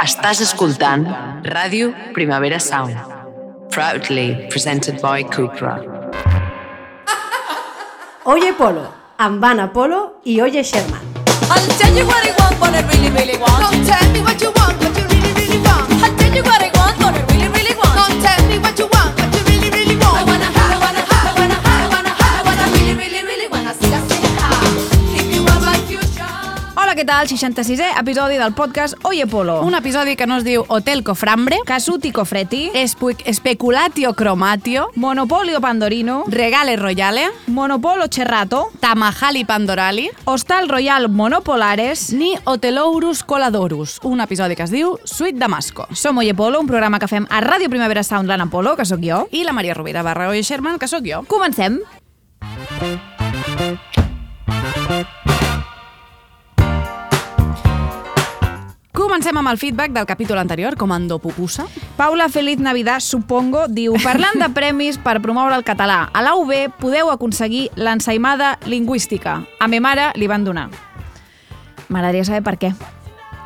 [0.00, 1.02] Estàs escoltant
[1.44, 2.96] Ràdio Primavera Sound.
[3.68, 5.74] Proudly presented by Cupra.
[8.24, 8.86] Oye Polo,
[9.18, 11.04] amb Anna Polo i Oye Sherman.
[11.52, 13.60] I'll tell you what I want, what I really, really want.
[13.60, 15.92] Don't tell me what you want, what you really, really want.
[16.02, 17.94] I'll tell you what I want, what I really, really want.
[18.00, 18.86] Don't tell me what you
[27.00, 27.24] què tal?
[27.30, 29.60] 66è episodi del podcast Oye Polo.
[29.64, 36.24] Un episodi que no es diu Hotel Coframbre, Casuti Cofreti, Espu- Speculatio Cromatio, Monopolio Pandorino,
[36.28, 42.12] Regale Royale, Monopolo Cerrato, Tamahali Pandorali, Hostal Royal Monopolares...
[42.12, 45.86] ni Hotelourus Coladorus, un episodi que es diu Suite Damasco.
[45.94, 49.00] Som Oye Polo, un programa que fem a Ràdio Primavera Sound, l'Anna Polo, que sóc
[49.00, 49.24] jo.
[49.32, 51.24] I la Maria Rovira barra Oye Sherman, que sóc jo.
[51.28, 51.80] Comencem.
[59.10, 61.64] Comencem amb el feedback del capítol anterior, Comando Pupusa.
[61.96, 66.52] Paula Feliz Navidad, supongo, diu Parlant de premis per promoure el català, a la UB
[66.78, 69.40] podeu aconseguir l'ensaïmada lingüística.
[69.58, 70.68] A me mare li van donar.
[71.88, 72.70] M'agradaria saber per què.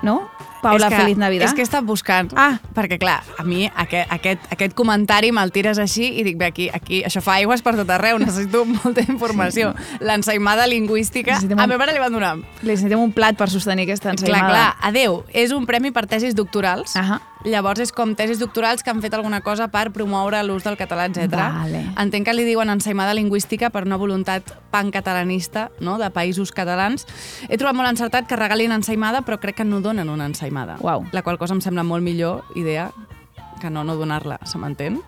[0.05, 0.27] No?
[0.65, 1.47] Paula és que, Feliz Navidad.
[1.49, 2.33] És que he estat buscant.
[2.37, 2.59] Ah.
[2.75, 6.69] Perquè, clar, a mi aquest, aquest, aquest comentari me'l tires així i dic, bé, aquí,
[6.73, 9.75] aquí, això fa aigües per tot arreu, necessito molta informació.
[10.01, 12.35] L'ensaïmada lingüística, Necessitem a un- mi mare li van donar.
[12.63, 14.51] Li necessitem un plat per sostenir aquesta Clar, ensaïmada.
[14.51, 16.97] clar, adeu, és un premi per tesis doctorals.
[16.97, 17.21] Ahà.
[17.45, 21.05] Llavors és com tesis doctorals que han fet alguna cosa per promoure l'ús del català,
[21.11, 21.29] etc.
[21.29, 21.83] Vale.
[22.01, 25.99] Entenc que li diuen ensaïmada lingüística per una voluntat pancatalanista no?
[25.99, 27.05] de països catalans.
[27.51, 30.54] He trobat molt encertat que regalin ensaïmada, però crec que no donen una ensaïmada.
[30.81, 31.05] Uau.
[31.13, 32.91] La qual cosa em sembla molt millor idea
[33.61, 35.01] que no no donar-la, se m'entén?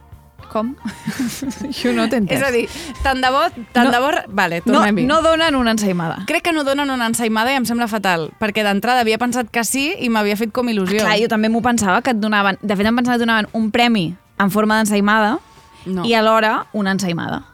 [0.52, 0.74] Com?
[1.82, 2.20] jo no t'he.
[2.30, 2.66] És a dir,
[3.02, 3.40] tant de bo...
[3.74, 3.92] Tant No.
[3.92, 5.04] de bo vale, no, tornem-hi.
[5.08, 6.20] no donen una ensaïmada.
[6.28, 9.64] Crec que no donen una ensaïmada i em sembla fatal, perquè d'entrada havia pensat que
[9.66, 11.00] sí i m'havia fet com il·lusió.
[11.02, 12.58] Clar, jo també m'ho pensava que et donaven...
[12.62, 14.06] De fet, em pensava que donaven un premi
[14.38, 15.38] en forma d'ensaïmada
[15.86, 16.02] No.
[16.04, 17.44] i alhora una ensaïmada.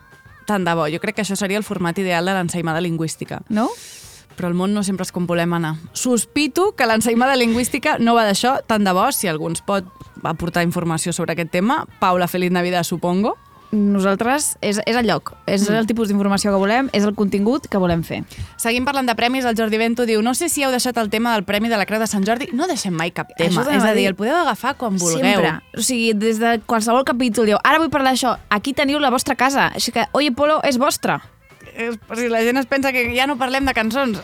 [0.49, 0.87] Tant de bo.
[0.89, 3.43] Jo crec que això seria el format ideal de l'ensaïmada lingüística.
[3.49, 3.69] No?
[4.42, 5.76] Però el món no sempre és com volem anar.
[5.94, 9.86] Sospito que l'ensaïmada lingüística no va d'això, tant de bo, si algú ens pot
[10.26, 11.84] aportar informació sobre aquest tema.
[12.00, 13.36] Paula Feliz Navidad, supongo.
[13.70, 15.75] Nosaltres, és, és el lloc, és Mm.
[15.78, 18.25] el tipus d'informació que volem, és el contingut que volem fer.
[18.56, 21.32] Seguim parlant de premis, el Jordi Vento diu no sé si heu deixat el tema
[21.32, 22.48] del Premi de la Creu de Sant Jordi.
[22.53, 23.62] No deixem mai cap tema.
[23.70, 24.09] És a dir.
[24.09, 25.22] el podeu agafar quan vulgueu.
[25.22, 25.60] Sempre.
[25.78, 29.36] O sigui, des de qualsevol capítol diu, ara vull parlar d'això, aquí teniu la vostra
[29.36, 31.22] casa, així que Oye Polo és vostra.
[32.09, 34.21] Per si la gent es pensa que ja no parlem de cançons.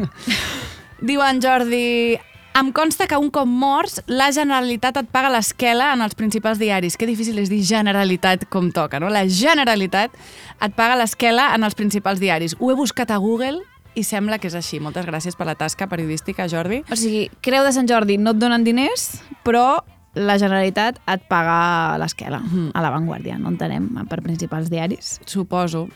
[1.00, 2.18] Diu en Jordi...
[2.60, 6.96] Em consta que un cop morts, la Generalitat et paga l'esquela en els principals diaris.
[6.98, 9.06] Que difícil és dir Generalitat com toca, no?
[9.08, 10.10] La Generalitat
[10.58, 12.56] et paga l'esquela en els principals diaris.
[12.58, 13.62] Ho he buscat a Google
[13.94, 14.80] i sembla que és així.
[14.82, 16.82] Moltes gràcies per la tasca periodística, Jordi.
[16.90, 19.78] O sigui, Creu de Sant Jordi no et donen diners, però
[20.18, 22.72] la Generalitat et paga l'esquela Mhm.
[22.74, 25.20] a l'avantguàrdia, no entenem, per principals diaris.
[25.24, 25.86] Suposo.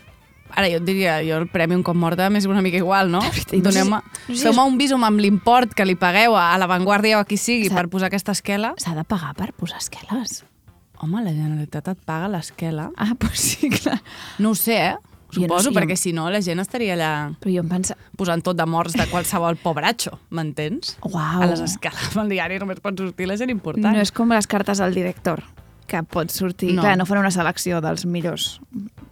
[0.54, 3.20] Ara, jo et diria, jo el premi un cop morta m'és una mica igual, no?
[3.52, 3.98] Doneu-me...
[4.30, 7.70] Feu-me un visum amb l'import que li pagueu a, a l'avantguàrdia o a qui sigui
[7.74, 8.74] per posar aquesta esquela.
[8.78, 10.44] S'ha de pagar per posar esqueles.
[11.02, 12.90] Home, la Generalitat et paga l'esquela.
[12.96, 13.98] Ah, pues sí, clar.
[14.38, 14.94] No ho sé, eh?
[15.34, 17.08] Jo no Suposo, sé, jo- perquè si no la gent estaria allà
[17.42, 17.96] Però jo em pensa...
[18.14, 20.92] posant tot de morts de qualsevol pobratxo, m'entens?
[21.02, 21.42] Uau.
[21.42, 23.90] A les escales del diari només pot sortir la gent important.
[23.96, 25.42] No és com les cartes al director,
[25.94, 26.72] que pot sortir...
[26.72, 26.80] No.
[26.82, 26.86] No.
[26.88, 28.58] Clar, no fan una selecció dels millors...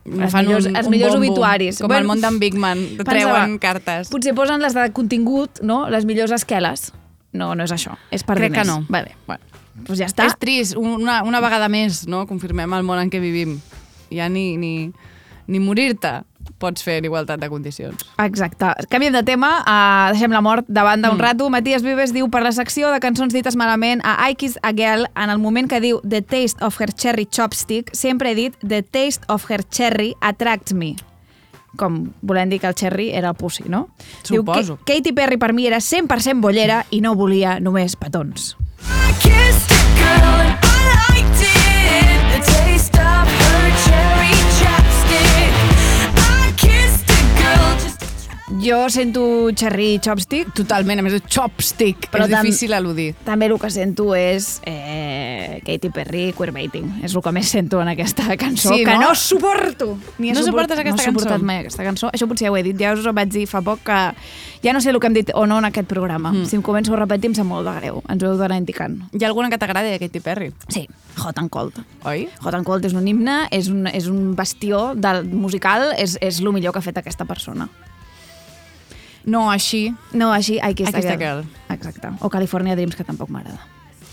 [0.02, 1.78] No els fan millors, un, els un millors bombo, obituaris.
[1.78, 4.10] Com el món d'en Bigman, treuen pensava, cartes.
[4.10, 5.84] Potser posen les de contingut, no?
[5.94, 6.88] Les millors esqueles.
[7.32, 7.94] No, no és això.
[8.10, 8.82] És per Crec que diners.
[8.82, 8.92] no.
[8.92, 9.14] Vale.
[9.28, 9.46] Bueno.
[9.86, 10.26] Pues ja està.
[10.26, 12.26] És trist, una, una vegada més, no?
[12.28, 13.54] Confirmem el món en què vivim.
[14.12, 14.90] Ja ni, ni,
[15.46, 16.18] ni morir-te
[16.58, 17.96] pots fer en igualtat de condicions.
[18.18, 18.66] Exacte.
[18.88, 21.20] Canviem de tema, uh, deixem la mort de banda un Mm.
[21.20, 21.50] rato.
[21.50, 25.06] Matías Vives diu per la secció de cançons dites malament a I Kiss a Girl,
[25.16, 28.82] en el moment que diu The taste of her cherry chopstick, sempre he dit The
[28.82, 30.96] taste of her cherry attracts me.
[31.76, 33.88] Com volem dir que el cherry era el pussy, no?
[34.22, 34.76] Suposo.
[34.76, 38.56] Diu, "Ka- Katy Perry per mi era 100% bollera i no volia només petons.
[38.82, 42.44] I kissed a girl and I liked it.
[42.44, 44.41] The taste of her cherry
[48.60, 53.14] Jo sento cherry chopstick, Totalment, a més és chopstick, Però és tam- difícil eludir.
[53.24, 57.00] també el que sento és eh, Katy Perry queerbaiting.
[57.02, 59.00] És el que més sento en aquesta cançó, Sí, que no?
[59.08, 59.98] no suporto.
[60.18, 61.44] Ni No suport- suportes aquesta no he suportat cançó?
[61.44, 62.10] mai aquesta cançó.
[62.12, 64.14] Això potser ja ho he dit, ja us ho vaig dir fa poc que
[64.62, 66.30] ja no sé el que hem dit o no en aquest programa.
[66.32, 66.44] Mm.
[66.46, 68.02] Si em començo a repetir em sap molt de greu.
[68.08, 69.00] Ens ho heu d'anar indicant.
[69.12, 70.86] Hi ha alguna que t'agradi de Katy Perry, Sí,
[71.24, 71.72] Hot and Cold.
[72.04, 72.28] oi?
[72.44, 76.40] Hot and Cold és un himne, és un, és un bastió del musical, és, és
[76.40, 77.68] el millor que ha fet aquesta persona.
[79.24, 79.94] No així.
[80.12, 81.42] No, així, I Kissed a I Kissed a Girl.
[81.44, 81.76] Girl.
[81.76, 82.08] Exacte.
[82.20, 83.60] O California Dreams, que tampoc m'agrada.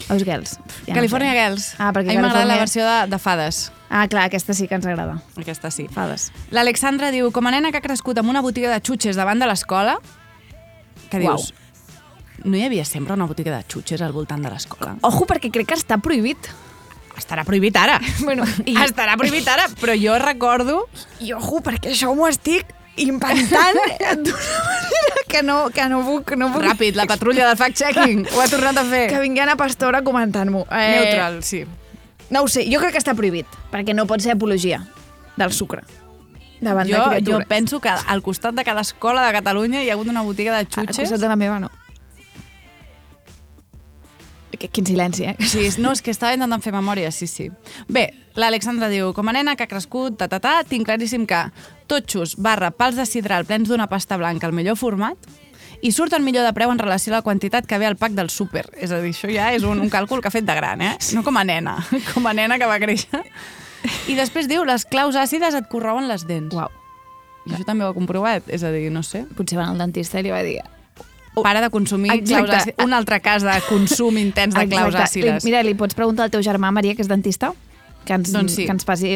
[0.09, 0.55] Els Girls.
[0.85, 1.37] Ja no California sé.
[1.39, 1.65] Girls.
[1.77, 3.71] Ah, perquè a mi m'agrada la versió de, de Fades.
[3.89, 5.19] Ah, clar, aquesta sí que ens agrada.
[5.37, 5.87] Aquesta sí.
[5.91, 6.29] Fades.
[6.53, 9.49] L'Alexandra diu, com a nena que ha crescut amb una botiga de xutxes davant de
[9.49, 9.97] l'escola,
[11.09, 11.35] que Uau.
[11.37, 11.53] dius,
[12.45, 14.95] no hi havia sempre una botiga de xutxes al voltant de l'escola?
[15.01, 16.49] Ojo, perquè crec que està prohibit.
[17.17, 17.99] Estarà prohibit ara.
[18.23, 20.83] Bueno, i- Estarà prohibit ara, però jo recordo...
[21.19, 23.79] I ojo, perquè això m'ho estic inventant
[24.23, 26.33] d'una manera que no, que no puc...
[26.39, 29.05] No puc Ràpid, la patrulla del fact-checking ho ha tornat a fer.
[29.11, 30.65] que vingui Anna Pastora comentant-m'ho.
[30.71, 31.63] Eh, Neutral, sí.
[32.29, 34.83] No ho sé, jo crec que està prohibit, perquè no pot ser apologia
[35.37, 35.83] del sucre.
[36.61, 39.93] Davant Jo, de jo penso que al costat de cada escola de Catalunya hi ha
[39.95, 41.05] hagut una botiga de Al xutxes.
[41.05, 41.69] costat de la meva, no.
[44.59, 45.35] Quin silenci, eh?
[45.47, 47.45] Sí, no, és que estava intentant fer memòria, sí, sí.
[47.87, 51.45] Bé, l'Alexandra diu, com a nena que ha crescut, ta, ta, ta, tinc claríssim que
[51.89, 55.17] totxos barra pals de sidral plens d'una pasta blanca al millor format
[55.81, 58.29] i surten millor de preu en relació a la quantitat que ve al pack del
[58.29, 58.65] súper.
[58.77, 60.95] És a dir, això ja és un, un càlcul que ha fet de gran, eh?
[61.15, 61.77] No com a nena,
[62.13, 63.21] com a nena que va créixer.
[64.11, 66.51] I després diu, les claus àcides et corrouen les dents.
[66.55, 66.67] Uau.
[67.47, 69.23] I això també ho ha comprovat, és a dir, no sé.
[69.37, 70.59] Potser van al dentista i li va dir...
[71.39, 72.33] Para de consumir Exacte.
[72.49, 72.83] claus àcides.
[72.83, 75.21] Un altre cas de consum intens de claus Exacte.
[75.21, 75.45] àcides.
[75.47, 77.53] Mira, li pots preguntar al teu germà, Maria, que és dentista,
[78.03, 78.65] que ens, Doncs sí.
[78.67, 79.15] que ens faci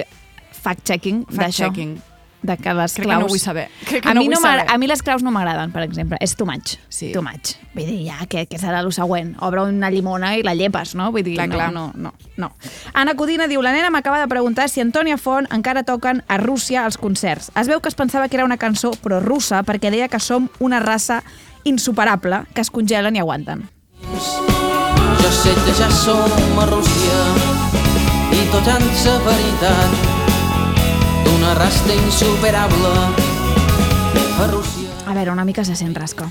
[0.64, 1.68] fact-checking d'això.
[1.68, 1.98] Fact-checking.
[2.44, 3.22] De que les Crec que claus...
[3.24, 3.70] no vull saber.
[3.88, 4.74] Crec que a, no mi vull no m'agra- saber.
[4.76, 6.18] a mi les claus no m'agraden, per exemple.
[6.20, 6.74] És too much.
[6.90, 7.14] Sí.
[7.14, 7.54] Too much.
[7.74, 9.34] Vull dir, ja, què, què serà el següent?
[9.40, 11.08] Obre una llimona i la llepes, no?
[11.16, 11.72] Vull dir, Clar, no, clar.
[11.72, 12.52] no, no, no.
[12.94, 16.84] Anna Codina diu, la nena m'acaba de preguntar si Antònia Font encara toquen a Rússia
[16.84, 17.50] als concerts.
[17.56, 20.50] Es veu que es pensava que era una cançó però russa perquè deia que som
[20.60, 21.24] una raça
[21.64, 23.70] insuperable, que es congelen i aguanten.
[24.04, 27.22] Jo sé que ja som a Rússia
[28.36, 30.13] i tots han sa veritat
[31.44, 32.88] d'una rasta insuperable
[34.40, 34.88] a Rússia.
[35.08, 36.30] A veure, una mica se sent rasca.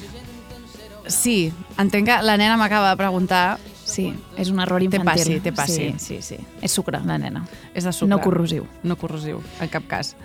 [1.07, 4.07] Sí, entenc que la nena m'acaba de preguntar Sí,
[4.41, 5.05] és un error Té infantil.
[5.05, 5.91] passi, té passi.
[5.99, 6.37] Sí, sí, sí.
[6.63, 7.45] És sucre, la nena.
[7.75, 8.09] és de sucre.
[8.09, 8.65] No corrosiu.
[8.85, 10.17] No corrosiu, en cap cas.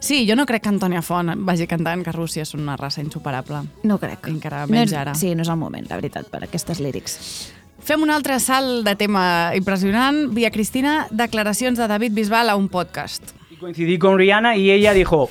[0.00, 3.62] Sí, jo no crec que Antònia Font vagi cantant que Rússia és una raça insuperable.
[3.84, 4.28] No crec.
[4.28, 5.14] Encara no menys és, ara.
[5.14, 7.52] Sí, no és el moment, la veritat, per aquestes lírics.
[7.80, 10.34] Fem un altre salt de tema impressionant.
[10.34, 13.32] Via Cristina, declaracions de David Bisbal a un podcast.
[13.56, 15.30] Y coincidí con Rihanna y ella dijo,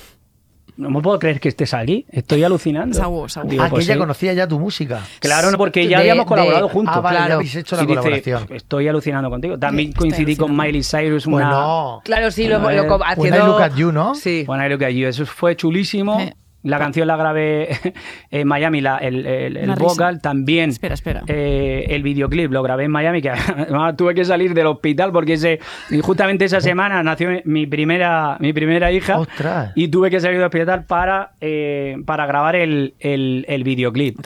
[0.77, 2.98] no me puedo creer que estés aquí, estoy alucinando.
[3.45, 4.00] Digo, ah, pues que ella sí.
[4.00, 5.01] conocía ya tu música.
[5.19, 6.95] Claro, no, porque ya De- habíamos colaborado de- juntos.
[6.98, 7.33] Ah, vale, Claro.
[7.36, 8.48] habéis hecho la dice, colaboración.
[8.50, 9.57] estoy alucinando contigo.
[9.60, 10.56] También coincidí con.
[10.56, 11.36] Miley Cyrus, una...
[11.50, 13.48] Bueno, Claro, sí, lo, lo co- when When I haciendo...
[13.48, 14.16] Look at You, ¿no?
[14.16, 14.44] Sí.
[14.48, 16.19] Bueno, lo que allí, eso fue chulísimo.
[16.19, 16.33] Eh.
[16.66, 17.70] La canción la grabé
[18.32, 20.70] en Miami, la- el, el- vocal también.
[20.72, 21.22] Espera, espera.
[21.28, 25.34] Eh, el videoclip lo grabé en Miami, que además tuve que salir del hospital porque
[25.34, 25.60] ese,
[25.90, 29.20] y justamente esa semana nació mi primera, mi primera hija.
[29.20, 29.72] Ostras.
[29.76, 34.20] Y tuve que salir del hospital para, eh, para grabar el, el, el videoclip.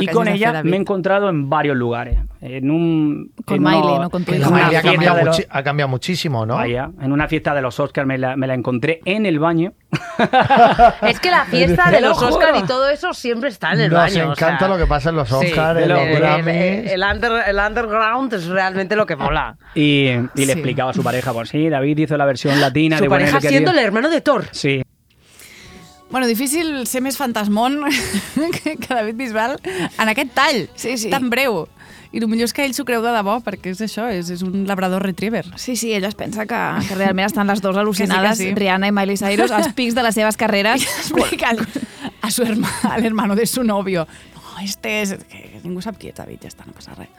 [0.00, 2.18] Y con ella me he encontrado en varios lugares.
[2.40, 3.30] En un.
[3.44, 4.46] Con en Miley, no con tu hija.
[4.48, 6.54] ha fiesta cambiado, de los- muchi- ha cambiado muchísimo, ¿no?
[6.56, 9.72] Vaya, en una fiesta de los Oscars me la, me la encontré en el baño.
[11.02, 12.22] Es que la fiesta de lo los.
[12.22, 14.28] Oscar y todo eso siempre está en el Nos baño.
[14.28, 14.68] o encanta sea.
[14.68, 17.58] lo que pasa en los Sí, Oscars, te en lo los el, el under- el
[17.58, 19.56] underground es realmente lo que mola.
[19.74, 20.46] Y, y Sí.
[20.46, 23.32] le explicaba a su pareja, pues sí, David hizo la versión latina Su de pareja
[23.32, 24.46] Bueno, siendo el hermano de Thor.
[24.52, 24.82] Sí,
[26.10, 27.80] Bueno, difícil ser més fantasmón
[28.62, 31.10] que David Bisbal en aquest tall Sí, sí.
[31.10, 31.66] tan breu.
[32.14, 34.44] I el millor és que ell s'ho creu de debò, perquè és això, és, és
[34.46, 35.42] un labrador retriever.
[35.58, 38.54] Sí, sí, ella es pensa que, que realment estan les dues al·lucinades, Que sí, que
[38.54, 38.60] sí.
[38.60, 40.86] Rihanna i Miley Cyrus, als pics de les seves carreres.
[40.86, 41.58] Explicant
[42.22, 44.06] a su hermano, al hermano de su novio.
[44.36, 45.16] No, este és...
[45.26, 47.10] Que ningú sap qui és David, ja està, no passa res.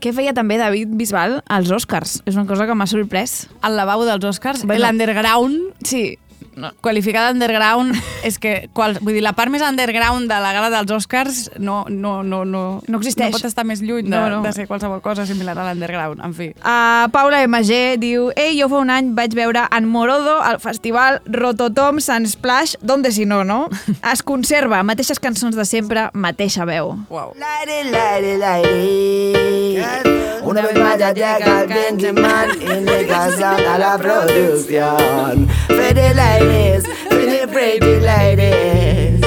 [0.00, 2.20] Què feia també David Bisbal als Oscars?
[2.24, 3.48] És una cosa que m'ha sorprès.
[3.60, 4.86] Al lavabo dels Oscars, bueno.
[4.86, 6.14] l'underground, Sí,
[6.60, 7.96] no, qualificada underground,
[8.28, 11.84] és que qual, vull dir, la part més underground de la gala dels Oscars no,
[11.88, 13.30] no, no, no, No existeix.
[13.32, 14.42] No pot estar més lluny de, No, no.
[14.44, 16.50] de ser qualsevol cosa similar a l'underground, en fi.
[16.60, 21.20] Uh, Paula MG diu Ei, jo fa un any vaig veure en Morodo al festival
[21.26, 23.68] Rototom Sunsplash Donde si no, no?
[24.12, 26.94] Es conserva, mateixes cançons de sempre, mateixa veu.
[27.10, 27.34] Wow.
[27.38, 30.20] Lady, lady, lady.
[30.42, 32.26] Una vez más ya llega el Benjamin
[32.60, 35.48] indica a la producción.
[35.68, 36.14] Pretty
[36.50, 39.20] ladies, pretty pretty ladies.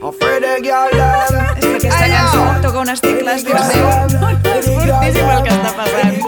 [0.00, 1.34] Oh, pretty girl, love.
[1.58, 3.88] És que aquesta cançó toca unes tecles, Dios meu.
[4.54, 6.18] És fortíssim el que està passant.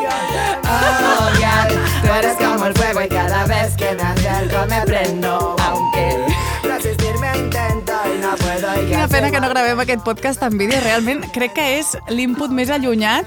[0.70, 1.68] Oh, yeah,
[2.02, 5.56] tú eres como el fuego y cada vez que me acerco me prendo.
[5.68, 6.26] Aunque
[6.64, 8.74] resistirme intento y no puedo.
[8.86, 10.80] Quina pena que no gravem aquest podcast en vídeo.
[10.82, 13.26] Realment crec que és l'input més allunyat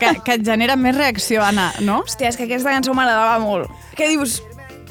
[0.00, 2.02] que, que et genera més reacció, Anna, no?
[2.04, 3.72] Hòstia, és que aquesta cançó m'agradava molt.
[3.96, 4.40] Què dius?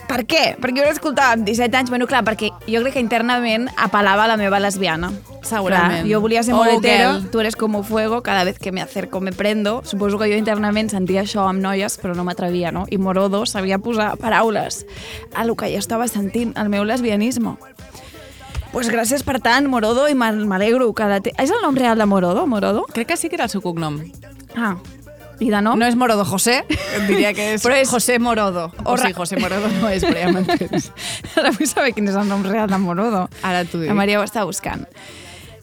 [0.07, 0.55] Per què?
[0.61, 4.27] Perquè jo l'escoltava amb 17 anys, bueno, clar, perquè jo crec que internament apel·lava a
[4.27, 5.09] la meva lesbiana.
[5.41, 6.03] Segurament.
[6.03, 7.29] Clar, jo volia ser Oh, molt hetero, girl.
[7.31, 9.81] tu eres como fuego, cada vez que me acerco me prendo.
[9.83, 12.85] Suposo que jo internament sentia això amb noies, però no m'atrevia, no?
[12.89, 14.85] I Morodo sabia posar paraules
[15.33, 17.55] a lo que jo estava sentint, el meu lesbianisme.
[18.71, 21.31] Pues gràcies per tant, Morodo, i m'al- m'alegro que la te...
[21.41, 22.85] És el nom real de Morodo, Morodo?
[22.93, 24.01] Crec que sí que era el seu cognom.
[24.55, 24.75] Ah,
[25.39, 25.77] i de nom?
[25.79, 26.61] No és Morodo José,
[27.09, 28.69] diria que és, Però és- José Morodo.
[28.85, 30.91] O Orra- sigui, José Morodo no és, però ja m'entens.
[31.39, 33.27] Ara vull saber quin és el nom real de Morodo.
[33.43, 33.89] Ara t'ho dic.
[33.91, 34.85] La Maria ho està buscant.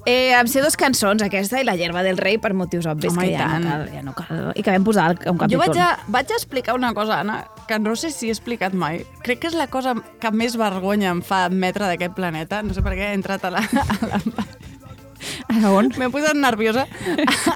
[0.04, 3.28] Eh, em sé dos cançons, aquesta i La gerba del rei, per motius obvis, Home,
[3.28, 3.62] que ja tant.
[3.62, 4.40] no, cal, ja no cal.
[4.58, 5.60] I que vam posar un Jo capítol.
[5.62, 9.04] vaig a, vaig a explicar una cosa, Anna, que no sé si he explicat mai.
[9.22, 12.64] Crec que és la cosa que més vergonya em fa admetre d'aquest planeta.
[12.66, 13.62] No sé per què he entrat a la...
[13.62, 14.18] A la
[15.48, 15.90] A on?
[15.98, 16.86] M'he posat nerviosa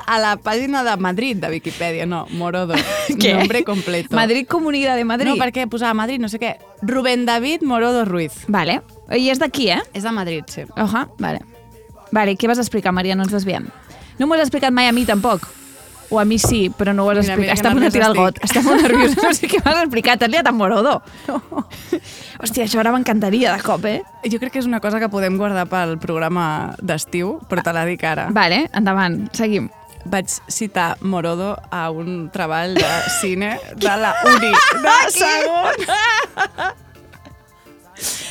[0.07, 2.07] a la pàgina de Madrid de Viquipèdia.
[2.07, 2.79] No, Morodo.
[3.21, 3.35] Què?
[3.35, 4.17] Nombre completo.
[4.17, 5.33] Madrid Comunidad de Madrid.
[5.33, 6.57] No, perquè posava Madrid, no sé què.
[6.83, 8.45] Rubén David Morodo Ruiz.
[8.49, 8.81] Vale.
[9.13, 9.83] I és d'aquí, eh?
[9.95, 10.67] És de Madrid, sí.
[10.77, 11.43] Oja, vale.
[12.13, 13.17] Vale, què vas explicar, Maria?
[13.19, 13.69] No ens desviem.
[14.19, 15.45] No m'ho has explicat mai a mi, tampoc.
[16.11, 17.59] O a mi sí, però no ho has Mira, mira explicat.
[17.59, 18.39] Està a punt de tirar el got.
[18.47, 19.17] Està molt nerviosa.
[19.27, 20.21] No sé què m'has explicat.
[20.23, 21.01] T'has liat amb Morodo.
[21.27, 21.65] No.
[22.43, 23.99] Hòstia, això ara m'encantaria de cop, eh?
[24.31, 27.85] Jo crec que és una cosa que podem guardar pel programa d'estiu, però te la
[27.89, 28.29] dic ara.
[28.35, 29.25] Vale, endavant.
[29.37, 29.69] Seguim.
[30.07, 34.53] Vaig citar Morodo a un treball de cine de la Uni
[34.85, 36.75] de segon.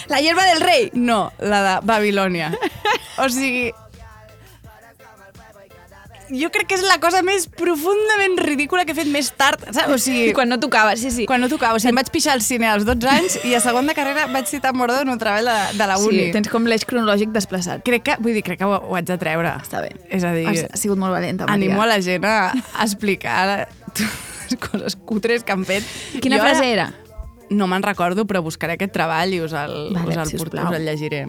[0.08, 0.92] La hierba del rei.
[0.94, 2.52] No, la de Babilònia.
[3.18, 3.72] O sigui,
[6.40, 9.62] jo crec que és la cosa més profundament ridícula que he fet més tard.
[9.72, 9.90] Saps?
[9.94, 11.26] O sigui, Quan no tocava, sí, sí.
[11.30, 11.76] quan no tocava.
[11.78, 14.28] O sigui, em vaig pixar al cine als 12 anys i a segon de carrera
[14.32, 16.26] vaig citar Morodo en un treball de, de la Uni.
[16.28, 17.84] Sí, tens com l'eix cronològic desplaçat.
[17.88, 19.56] Crec que, vull dir, crec que ho, ho haig de treure.
[19.64, 19.94] Està bé.
[20.10, 21.56] És a dir, Has, has sigut molt valenta, Maria.
[21.72, 22.36] animo a la gent a,
[22.84, 23.68] explicar
[24.50, 25.84] les coses cutres que han fet.
[26.22, 26.92] Quina Jo frase era?
[27.50, 30.50] No me'n recordo, però buscaré aquest treball i us el, Vale, us el, sisplau.
[30.50, 31.26] porto, us el llegiré.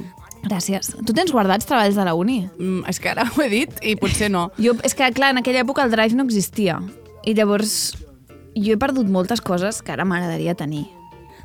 [0.46, 0.92] Gràcies.
[1.06, 2.44] Tu tens guardats treballs de la uni?
[2.58, 4.48] Mm, és que ara ho he dit i potser no.
[4.62, 6.78] Jo, és que, clar, en aquella època el Drive no existia.
[7.26, 7.96] I llavors
[8.54, 10.84] jo he perdut moltes coses que ara m'agradaria tenir.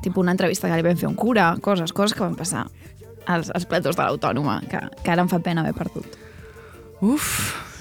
[0.02, 2.68] Tipo una entrevista que li vam fer un cura, coses, coses que van passar
[3.26, 6.16] als, als platós de l'Autònoma, que, que ara em fa pena haver perdut.
[7.02, 7.28] Uf,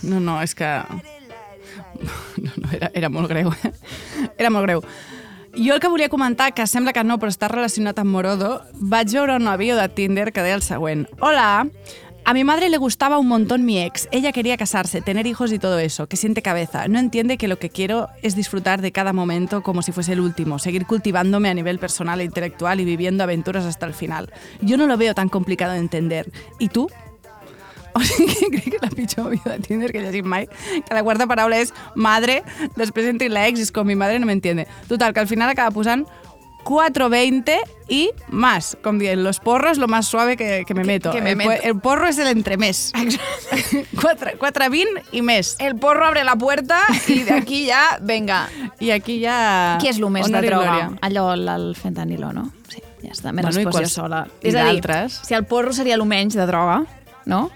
[0.04, 0.70] no, no, és que...
[2.42, 3.52] No, no, era, era molt greu.
[3.64, 3.70] eh?
[4.38, 4.82] Era molt greu.
[5.54, 9.12] Jo el que volia comentar, que sembla que no, però està relacionat amb Morodo, vaig
[9.12, 11.10] veure una bio de Tinder que deia el següent.
[11.20, 11.66] Hola,
[12.24, 14.08] a mi madre le gustaba un montón mi ex.
[14.12, 16.08] Ella quería casarse, tener hijos y todo eso.
[16.08, 16.88] Que siente cabeza.
[16.88, 20.22] No entiende que lo que quiero es disfrutar de cada momento como si fuese el
[20.22, 20.58] último.
[20.58, 24.32] Seguir cultivándome a nivel personal e intelectual y viviendo aventuras hasta el final.
[24.62, 26.32] Yo no lo veo tan complicado de entender.
[26.60, 26.90] ¿Y tú?
[27.98, 31.04] O sigui, crec que la pitjor bio de Tinder que he llegit mai, que la
[31.04, 32.42] quarta paraula és madre,
[32.78, 34.68] després entri l'ex i és com mi madre no m'entiende.
[34.88, 36.08] Total, que al final acaba posant
[36.64, 41.12] 420 y más, com dient, los porros lo más suave que, que me meto.
[41.12, 41.64] que me el, meto.
[41.64, 42.92] el porro és el entremés.
[44.00, 45.56] 4, 420 i més.
[45.60, 46.80] El porro abre la puerta
[47.10, 48.46] i d'aquí ja, venga.
[48.80, 49.78] I aquí ja...
[49.82, 50.68] Què és el més de droga?
[50.70, 50.90] glòria.
[51.02, 52.48] Allò, el, el fentanilo, no?
[52.72, 54.26] Sí, ja està, m'he Bueno, respost jo sola.
[54.42, 54.86] i És a dir,
[55.18, 56.84] si el porro seria el menys de droga,
[57.26, 57.50] no?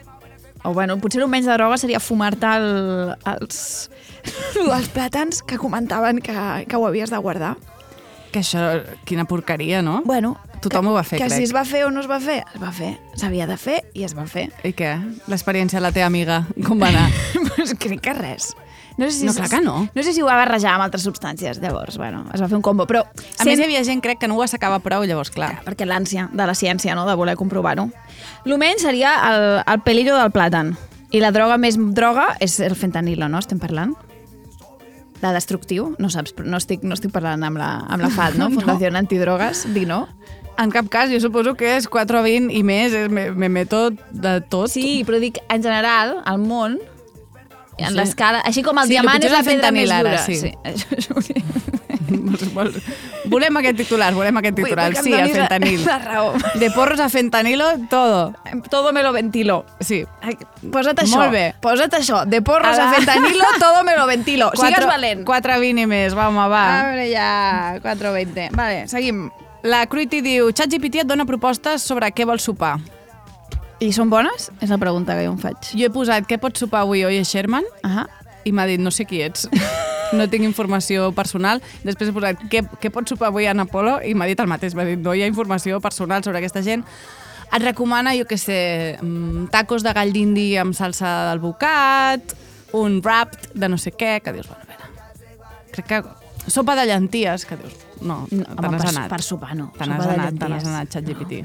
[0.66, 3.60] O bueno, potser el menys de droga seria fumar-te el, els,
[4.66, 6.36] els plàtans que comentaven que,
[6.68, 7.56] que ho havies de guardar.
[8.34, 8.66] Que això,
[9.08, 10.02] quina porqueria, no?
[10.04, 11.38] Bueno, Tothom que, ho va fer, que crec.
[11.38, 12.96] si es va fer o no es va fer, es va fer.
[13.16, 14.50] S'havia de fer i es va fer.
[14.66, 14.96] I què?
[15.32, 17.06] L'experiència de la teva amiga, com va anar?
[17.54, 18.56] pues crec que res.
[18.98, 19.90] No, sé si, No, clar que no.
[19.94, 22.64] No sé si ho va barrejar amb altres substàncies, llavors, bueno, es va fer un
[22.64, 23.04] combo, però...
[23.04, 25.58] A més, hi havia gent, crec, que no ho assecava prou, llavors, clar.
[25.66, 27.90] perquè l'ànsia de la ciència, no?, de voler comprovar-ho.
[28.46, 30.76] Menys seria el, el pelillo del plàtan.
[31.12, 33.40] I la droga més droga és el fentanilo, no?
[33.44, 33.94] Estem parlant?
[35.22, 35.94] De destructiu?
[36.00, 38.50] No saps, però no estic, no estic parlant amb la, amb la FAD, no?
[38.56, 40.06] Fundació Antidrogues, dic no?
[40.58, 44.72] En cap cas, jo suposo que és 4,20 i més, me, me meto de tot.
[44.72, 46.78] Sí, però dic, en general, al món,
[47.78, 47.94] en Sí.
[47.96, 50.26] l'escala, així com el Sí, diamant és la pedra més fentanil, dura.
[50.26, 50.36] sí.
[50.36, 50.54] sí.
[53.26, 54.92] Volem aquest titular, volem aquest titular.
[54.94, 55.86] vull Sí, el donis la- fentanil.
[55.86, 56.34] la raó.
[56.60, 58.34] De porros a fentanilo, todo.
[58.70, 59.66] Todo me lo ventilo.
[59.80, 60.04] Sí.
[60.72, 61.18] Posa't això.
[61.18, 61.56] Molt bé.
[61.62, 62.26] Posa't això.
[62.26, 62.92] De porros Ara.
[62.92, 64.52] a fentanilo, todo me lo ventilo.
[64.56, 65.26] Sigues valent.
[65.26, 66.64] 4,20 i més, va, home, va.
[66.80, 68.50] A veure, ja, 4.20.
[68.56, 69.30] Vale, seguim.
[69.66, 72.76] La Cruity diu, ChatGPT et dona propostes sobre què vols sopar.
[73.84, 74.50] I són bones?
[74.64, 75.72] És la pregunta que jo em faig.
[75.76, 77.66] Jo he posat què pots sopar avui, oi, Sherman?
[77.84, 78.06] Ah,
[78.48, 79.50] I m'ha dit, no sé qui ets.
[80.14, 81.64] No tinc informació personal.
[81.84, 83.98] Després he posat, què, què pots sopar avui, Ana Polo?
[84.06, 84.76] I m'ha dit el mateix.
[84.78, 86.86] M'ha dit, no hi ha informació personal sobre aquesta gent.
[87.50, 88.60] Et recomana, jo què sé,
[89.02, 92.36] mm, tacos de gall d'indi amb salsa d'alvocat,
[92.78, 96.04] un wrap de no sé què, que dius, bueno, a veure, crec que
[96.48, 99.10] Sopa de llenties, que dius, no, No, te n'has anat.
[99.10, 99.72] per sopar no.
[99.78, 101.44] Te n'has anat, te n'has anat, ChatGPT.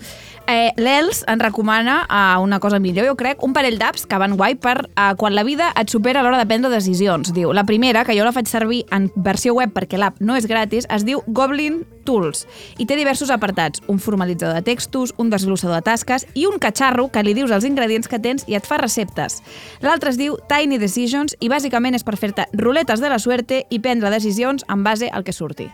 [0.51, 4.37] Eh, L'ELS ens recomana uh, una cosa millor, jo crec, un parell d'apps que van
[4.37, 7.33] guai per uh, quan la vida et supera a l'hora de prendre decisions.
[7.37, 10.47] Diu, la primera, que jo la faig servir en versió web perquè l'app no és
[10.51, 12.47] gratis, es diu Goblin Tools
[12.81, 17.11] i té diversos apartats, un formalitzador de textos, un desglossador de tasques i un catxarro
[17.13, 19.43] que li dius els ingredients que tens i et fa receptes.
[19.85, 23.79] L'altre es diu Tiny Decisions i bàsicament és per fer-te ruletes de la suerte i
[23.85, 25.69] prendre decisions en base al que surti.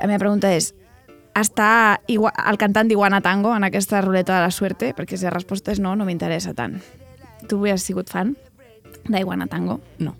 [0.00, 0.72] La meva pregunta és,
[1.38, 4.92] està igua, el cantant d'Iguana Tango en aquesta ruleta de la suerte?
[4.94, 6.78] Perquè si la resposta és no, no m'interessa tant.
[7.48, 8.36] Tu has sigut fan
[9.08, 9.80] d'Iguana Tango?
[9.98, 10.16] No.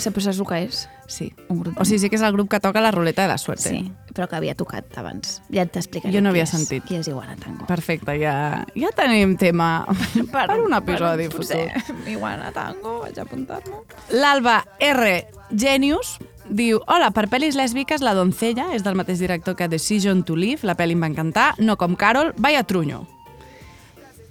[0.00, 0.84] Sempre saps el que és?
[1.08, 1.26] Sí.
[1.52, 3.36] Un grup O sigui, sí que és el grup que toca la ruleta de la
[3.40, 3.68] suerte.
[3.68, 5.42] Sí, però que havia tocat abans.
[5.52, 6.12] Ja t'explicaré.
[6.14, 6.84] Jo no qui havia és- sentit.
[6.88, 7.66] Qui és Iguana Tango.
[7.68, 9.84] Perfecte, ja, ja tenim tema
[10.32, 11.66] per, per un episodi per, futur.
[11.66, 13.82] potser, Iguana Tango, vaig a apuntar-m'ho.
[14.16, 15.12] L'Alba R.
[15.50, 16.16] Genius
[16.50, 20.66] diu Hola, per pel·lis lèsbiques, La doncella és del mateix director que Decision to Live,
[20.66, 23.04] la pel·li em va encantar, no com Carol, vaya trunyo.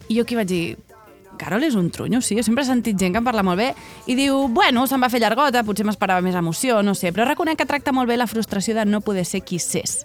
[0.08, 0.78] I jo aquí vaig dir,
[1.38, 2.36] Carol és un trunyo, sí?
[2.36, 3.70] Jo sempre he sentit gent que en parla molt bé
[4.10, 7.62] i diu, bueno, se'n va fer llargota, potser m'esperava més emoció, no sé, però reconec
[7.62, 10.02] que tracta molt bé la frustració de no poder ser qui s'és.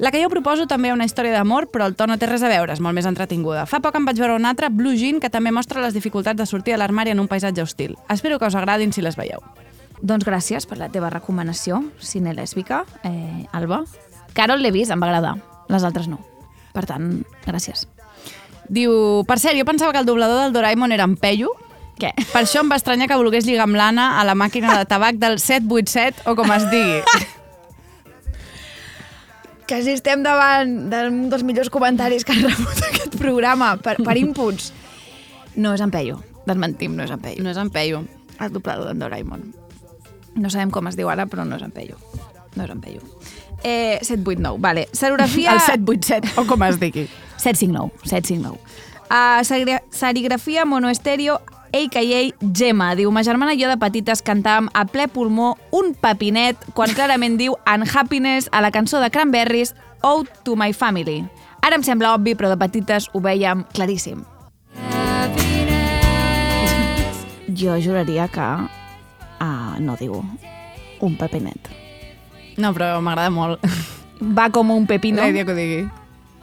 [0.00, 2.48] La que jo proposo també una història d'amor, però el to no té res a
[2.48, 3.66] veure, és molt més entretinguda.
[3.68, 6.48] Fa poc em vaig veure una altra, Blue Jean, que també mostra les dificultats de
[6.48, 7.98] sortir de l'armari en un paisatge hostil.
[8.08, 9.44] Espero que us agradin si les veieu.
[10.00, 13.82] Doncs gràcies per la teva recomanació, cine lèsbica, eh, Alba.
[14.32, 15.36] Carol l'he vist, em va agradar.
[15.68, 16.18] Les altres no.
[16.72, 17.86] Per tant, gràcies.
[18.70, 21.50] Diu, per cert, jo pensava que el doblador del Doraemon era en Peyu.
[22.00, 22.14] Què?
[22.16, 25.18] Per això em va estranyar que volgués lligar amb l'Anna a la màquina de tabac
[25.20, 27.02] del 787 o com es digui.
[29.70, 34.72] Quasi estem davant d'un dels millors comentaris que ha rebut aquest programa per, per inputs.
[35.60, 36.16] No és en Peyu.
[36.46, 37.44] Desmentim, no és en Peyu.
[37.44, 38.02] No és en Peyu.
[38.40, 39.50] El doblador d'en Doraemon.
[40.34, 41.96] No sabem com es diu ara, però no és en Peyu.
[42.56, 43.00] No és en Peyu.
[43.62, 44.88] Eh, 789, vale.
[44.92, 45.52] Serigrafia...
[45.52, 47.08] El 787 o com es digui.
[47.36, 48.58] 759, 759.
[49.10, 51.40] Uh, serigra- serigrafia monoestèreo
[51.72, 52.20] a.k.a.
[52.54, 52.94] Gemma.
[52.98, 57.36] Diu, ma germana i jo de petites cantàvem a ple pulmó un papinet quan clarament
[57.38, 61.24] diu Unhappiness a la cançó de Cranberries Ode to my family.
[61.62, 64.22] Ara em sembla obvi, però de petites ho veiem claríssim.
[67.54, 68.46] Jo juraria que
[69.40, 70.18] uh, no diu
[71.00, 71.70] un papinet.
[72.60, 73.64] No, però m'agrada molt.
[74.36, 75.22] Va com un pepino.
[75.22, 75.80] La idea que ho digui.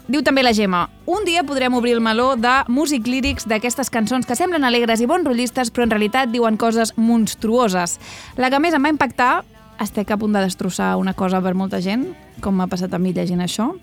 [0.07, 4.25] Diu també la Gemma, un dia podrem obrir el meló de músic lírics d'aquestes cançons
[4.25, 7.97] que semblen alegres i bonrotllistes, però en realitat diuen coses monstruoses.
[8.39, 9.43] La que més em va impactar,
[9.83, 12.07] estic a punt de destrossar una cosa per molta gent,
[12.41, 13.73] com m'ha passat a mi llegint això,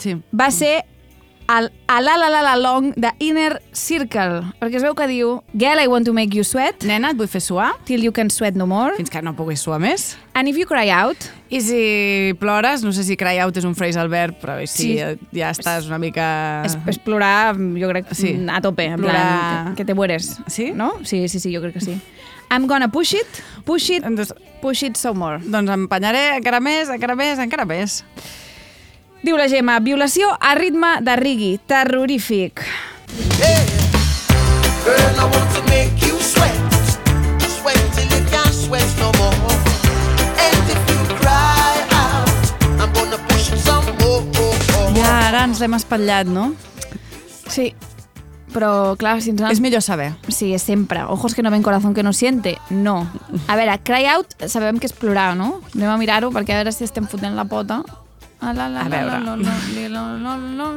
[0.00, 0.16] Sí.
[0.32, 0.86] va ser
[1.50, 5.40] el a la la la la long de Inner Circle, perquè es veu que diu
[5.58, 8.30] Girl, I want to make you sweat Nena, et vull fer suar till you can
[8.30, 10.16] sweat no more, fins que no puguis suar més.
[10.34, 11.16] and if you cry out,
[11.50, 14.68] I si plores, no sé si cry out és un phrasal verb, però Sí.
[14.68, 16.62] si ja, ja estàs una mica...
[16.64, 18.36] és, és plorar, jo crec, Sí.
[18.48, 20.36] a tope, en Plorar- plan, que te mueres.
[20.46, 20.70] Sí?
[20.72, 20.92] No?
[21.02, 22.00] Sí, sí, sí, jo crec que sí.
[22.52, 23.26] I'm gonna push it,
[23.64, 24.32] push it, Doncs,
[24.62, 25.38] push it some more.
[25.42, 28.04] doncs empenyaré encara més, encara més, encara més.
[29.20, 32.62] Diu la Gemma, violació a ritme de rigui, terrorífic.
[34.80, 36.56] Girl, I want to make you sweat.
[37.44, 39.36] Sweat till you can't sweat no more.
[40.40, 42.32] And if you cry out,
[42.80, 44.24] I'm gonna push it some more.
[44.96, 46.54] Ja ara ens l'hem espatllat, no?
[47.44, 47.74] Sí,
[48.56, 49.44] però clar, si ens...
[49.52, 50.14] És millor saber.
[50.32, 51.04] Sí, és sempre.
[51.04, 52.56] Ojos que no ven, corazón que no siente.
[52.70, 53.04] No.
[53.48, 55.58] A veure, cry out, sabem que és plorar, no?
[55.74, 57.84] Anem a mirar-ho perquè a veure si estem fotent la pota.
[58.40, 59.18] A, la, la, A veure.
[59.20, 60.70] La, la, la, la.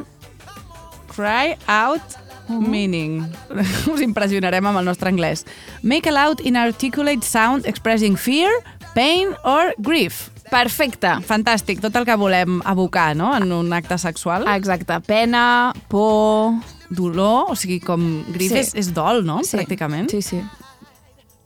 [1.13, 2.17] Cry out
[2.49, 3.21] meaning.
[3.93, 5.45] Us impressionarem amb el nostre anglès.
[5.81, 8.51] Make a loud inarticulate sound expressing fear,
[8.95, 10.29] pain or grief.
[10.51, 11.15] Perfecte.
[11.25, 13.31] Fantàstic, tot el que volem evocar no?
[13.37, 14.45] en un acte sexual.
[14.57, 14.99] Exacte.
[15.07, 16.59] Pena, por...
[16.93, 18.03] Dolor, o sigui, com
[18.35, 18.59] grief Sí.
[18.59, 19.39] és, és dol, no?
[19.41, 19.55] Sí.
[19.57, 20.11] Pràcticament.
[20.11, 20.43] Sí, sí.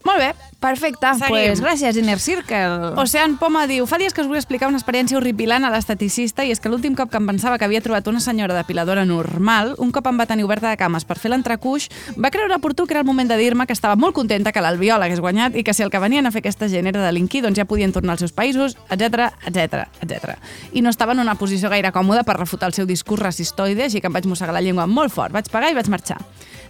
[0.08, 0.32] Molt bé.
[0.60, 1.10] Perfecte.
[1.20, 1.30] Seguim.
[1.30, 2.94] Pues gràcies, Inner Circle.
[2.98, 6.54] Ocean Poma diu, fa dies que us vull explicar una experiència horripilant a l'esteticista i
[6.54, 9.92] és que l'últim cop que em pensava que havia trobat una senyora depiladora normal, un
[9.94, 13.04] cop em va tenir oberta de cames per fer l'entrecuix, va creure oportú que era
[13.04, 15.86] el moment de dir-me que estava molt contenta que l'Albiol hagués guanyat i que si
[15.86, 18.34] el que venien a fer aquesta gent era delinquir, doncs ja podien tornar als seus
[18.34, 20.38] països, etc etc etc.
[20.74, 24.02] I no estava en una posició gaire còmoda per refutar el seu discurs racistoide, així
[24.02, 26.18] que em vaig mossegar la llengua molt fort, vaig pagar i vaig marxar.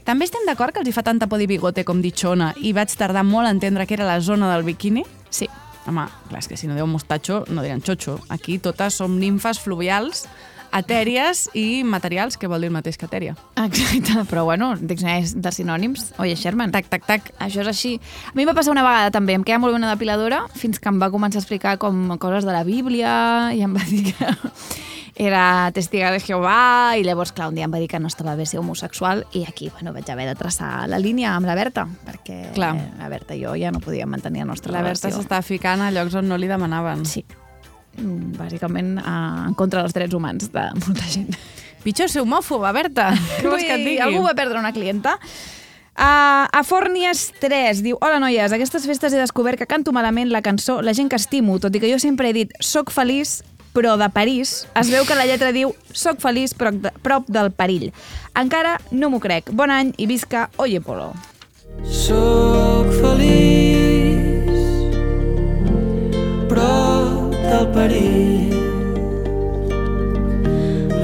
[0.08, 2.70] També estem d'acord que els hi fa tanta por dir bigote com dir xona i
[2.72, 5.02] vaig tardar molt a entendre que era la zona del biquini?
[5.30, 5.50] Sí.
[5.84, 8.16] Home, clar, és que si no diu mostatxo, no diran xotxo.
[8.32, 10.24] Aquí totes som nimfes fluvials
[10.76, 13.36] etèries i materials, que vol dir el mateix que etèria.
[13.64, 16.14] Exacte, però bueno, diccionaris de sinònims.
[16.20, 16.72] Oye, Sherman.
[16.72, 17.32] Tac, tac, tac.
[17.40, 17.96] Això és així.
[18.32, 20.80] A mi em va passar una vegada també, em queda molt bé una depiladora, fins
[20.80, 24.12] que em va començar a explicar com coses de la Bíblia, i em va dir
[24.14, 24.34] que
[25.18, 28.36] era testiga de Jehovà, i llavors, clar, un dia em va dir que no estava
[28.38, 31.88] bé ser homosexual, i aquí, bueno, vaig haver de traçar la línia amb la Berta,
[32.06, 32.76] perquè Clar.
[33.00, 35.24] la Berta i jo ja no podíem mantenir la nostra La Berta relació.
[35.24, 37.06] s'estava ficant a llocs on no li demanaven.
[37.10, 37.26] Sí.
[37.98, 39.12] Bàsicament eh,
[39.50, 41.38] en contra dels drets humans de molta gent.
[41.84, 43.12] Pitjor ser homòfoba, Berta.
[43.40, 44.02] Què vols que et Ui, digui?
[44.04, 45.18] Algú va perdre una clienta.
[45.98, 50.30] Uh, a Fornies 3 diu Hola noies, a aquestes festes he descobert que canto malament
[50.30, 53.40] la cançó La gent que estimo, tot i que jo sempre he dit Soc feliç,
[53.74, 57.50] però de París es veu que la lletra diu Soc feliç, però de, prop del
[57.50, 57.90] perill
[58.38, 61.16] Encara no m'ho crec Bon any i visca Oye Polo
[61.82, 63.87] Soc feliç,
[67.48, 68.54] del perill.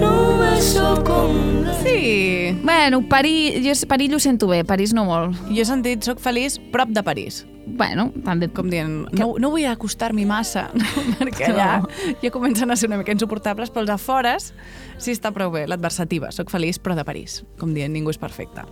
[0.02, 1.40] Només sóc com...
[1.84, 2.54] Sí.
[2.64, 6.60] Bueno, perill, jo, perill ho sento bé, París no molt Jo he sentit soc feliç
[6.72, 7.44] prop de París.
[7.64, 10.66] Bueno, també Com dient, no, no vull acostar-m'hi massa,
[11.20, 11.70] perquè allà
[12.22, 14.52] ja comencen a ser una mica insuportables, però els afores
[15.04, 16.32] sí està prou bé, l'adversativa.
[16.34, 17.42] Soc feliç, però de París.
[17.60, 18.64] Com dient, ningú és perfecte.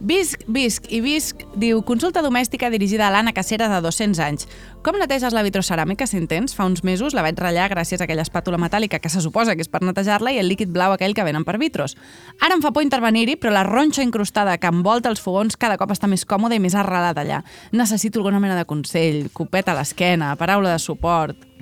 [0.00, 4.48] Visc, visc i visc diu consulta domèstica dirigida a l'Anna Cacera de 200 anys.
[4.84, 6.54] Com neteges la vitroceràmica, si en tens?
[6.56, 9.64] Fa uns mesos la vaig ratllar gràcies a aquella espàtula metàl·lica que se suposa que
[9.64, 11.96] és per netejar-la i el líquid blau aquell que venen per vitros.
[12.40, 15.94] Ara em fa por intervenir-hi, però la ronxa incrustada que envolta els fogons cada cop
[15.94, 17.40] està més còmoda i més arrelada allà.
[17.72, 21.53] Necessito alguna mena de consell, copeta a l'esquena, paraula de suport...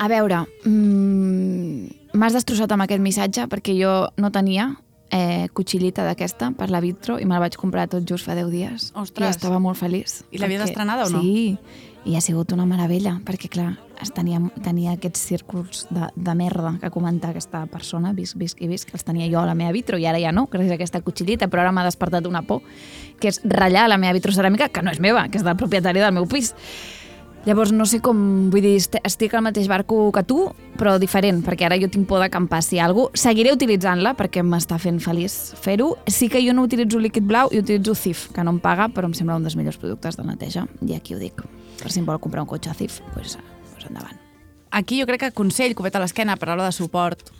[0.00, 4.70] A veure, mm, m'has destrossat amb aquest missatge perquè jo no tenia
[5.10, 8.50] eh, cuchillita d'aquesta per la vitro i me la vaig comprar tot just fa 10
[8.52, 8.90] dies.
[8.94, 9.26] Ostres.
[9.26, 10.22] I estava molt feliç.
[10.30, 11.20] I l'havies perquè- estrenada o no?
[11.20, 11.58] Sí,
[12.06, 16.78] i ha sigut una meravella, perquè clar, es tenia, tenia aquests círculs de, de merda
[16.80, 19.74] que comenta aquesta persona, visc, visc i visc, que els tenia jo a la meva
[19.76, 22.62] vitro i ara ja no, gràcies a aquesta cuchillita, però ara m'ha despertat una por,
[23.20, 26.16] que és ratllar la meva vitroceràmica, que no és meva, que és del propietari del
[26.16, 26.54] meu pis.
[27.46, 28.18] Llavors, no sé com...
[28.52, 30.42] Vull dir, est- estic al mateix barco que tu,
[30.76, 32.60] però diferent, perquè ara jo tinc por d'acampar.
[32.62, 35.94] Si algú, seguiré utilitzant-la perquè m'està fent feliç fer-ho.
[36.06, 39.08] Sí que jo no utilitzo líquid blau i utilitzo CIF, que no em paga, però
[39.08, 40.66] em sembla un dels millors productes de neteja.
[40.84, 41.40] I aquí ho dic.
[41.80, 43.38] Per si em vol comprar un cotxe CIF, doncs pues,
[43.72, 44.20] pues endavant.
[44.70, 47.32] Aquí jo crec que consell, copeta a l'esquena, paraula de suport...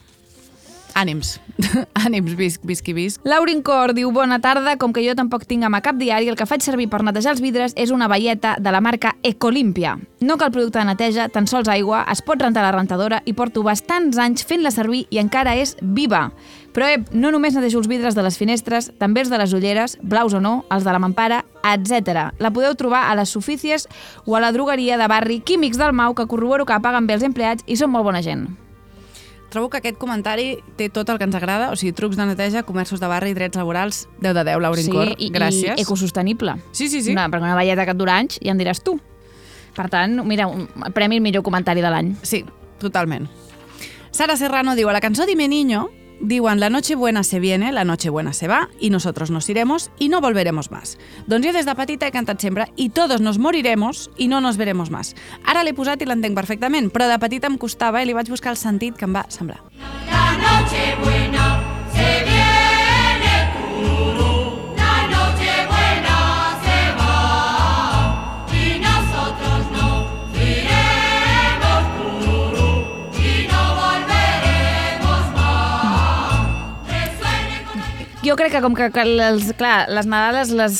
[0.99, 1.39] Ànims.
[2.05, 3.21] Ànims, visc, visc i visc.
[3.29, 6.47] Laurin Cor diu, bona tarda, com que jo tampoc tinc a cap diari, el que
[6.47, 9.97] faig servir per netejar els vidres és una velleta de la marca Ecolimpia.
[10.21, 13.63] No cal producte de neteja, tan sols aigua, es pot rentar la rentadora i porto
[13.65, 16.31] bastants anys fent-la servir i encara és viva.
[16.75, 19.97] Però ep, no només netejo els vidres de les finestres, també els de les ulleres,
[20.03, 22.31] blaus o no, els de la mampara, etc.
[22.39, 23.89] La podeu trobar a les Sufícies
[24.25, 27.27] o a la drogueria de barri Químics del Mau, que corroboro que paguen bé els
[27.27, 28.49] empleats i són molt bona gent.
[29.51, 32.63] Trobo que aquest comentari té tot el que ens agrada, o sigui, trucs de neteja,
[32.63, 35.75] comerços de barri, drets laborals, 10 de 10, Laurin Cor, i, gràcies.
[35.75, 36.55] i ecosostenible.
[36.71, 37.11] Sí, sí, sí.
[37.11, 39.01] Una, perquè una velleta que et dura anys ja em diràs tu.
[39.75, 42.15] Per tant, mira, un premi el millor comentari de l'any.
[42.23, 42.45] Sí,
[42.79, 43.27] totalment.
[44.15, 45.89] Sara Serrano diu, a la cançó Dime Niño,
[46.21, 49.91] diuen la noche buena se viene, la noche buena se va, y nosotros nos iremos
[49.99, 50.99] y no volveremos más.
[51.27, 54.57] Doncs jo des de petita he cantat sempre i todos nos moriremos y no nos
[54.57, 55.15] veremos más.
[55.45, 58.53] Ara l'he posat i l'entenc perfectament, però de petita em costava i li vaig buscar
[58.53, 59.61] el sentit que em va semblar.
[60.11, 61.40] La noche buena
[78.31, 80.77] Jo crec que com que, que els, clar, les Nadales les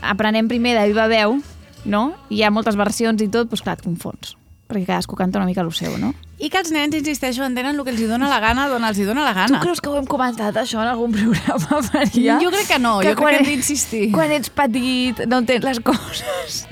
[0.00, 1.36] aprenem primer de viva veu,
[1.84, 2.06] no?
[2.32, 4.38] I hi ha moltes versions i tot, doncs clar, et confons.
[4.64, 6.14] Perquè cadascú canta una mica el seu, no?
[6.40, 8.96] I que els nens, insisteixo, entenen el que els hi dona la gana d'on els
[8.96, 9.60] hi dona la gana.
[9.60, 12.40] Tu creus que ho hem comentat, això, en algun programa, Maria?
[12.40, 14.04] Jo crec que no, jo crec que hem d'insistir.
[14.16, 16.64] Quan ets petit, no entens les coses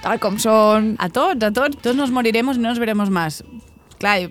[0.00, 0.94] tal com són.
[0.98, 1.78] A tots, a tots.
[1.82, 3.42] Tots nos moriremos i no nos veremos más.
[4.00, 4.30] Clar,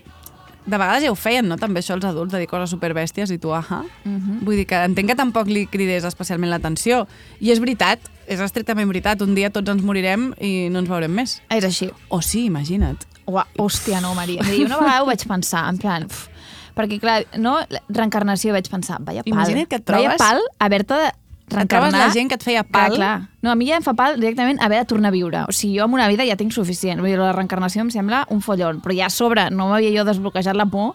[0.66, 1.56] de vegades ja ho feien, no?
[1.56, 3.82] També això els adults, de dir coses superbèsties i tu, ahà.
[4.04, 4.38] Uh -huh.
[4.44, 7.06] Vull dir que entenc que tampoc li cridés especialment l'atenció.
[7.40, 9.20] I és veritat, és estrictament veritat.
[9.22, 11.40] Un dia tots ens morirem i no ens veurem més.
[11.50, 11.90] És així.
[12.08, 12.98] O sí, imagina't.
[13.26, 14.42] Ua, hòstia, no, Maria.
[14.42, 16.04] I una vegada ho vaig pensar, en plan...
[16.04, 16.28] Uf,
[16.74, 19.32] perquè, clar, no, reencarnació vaig pensar, vaya pal.
[19.32, 21.12] Imagina't que et Vaya trobes- pal haver-te
[21.50, 21.90] Et reencarnar.
[21.90, 22.94] trobes la gent que et feia pal.
[22.94, 23.28] Clar, clar.
[23.42, 25.44] No, a mi ja em fa pal directament haver de tornar a viure.
[25.48, 27.00] O sigui, jo amb una vida ja tinc suficient.
[27.00, 28.80] Vull dir, la reencarnació em sembla un follon.
[28.80, 30.94] Però ja a sobre no m'havia jo desbloquejat la por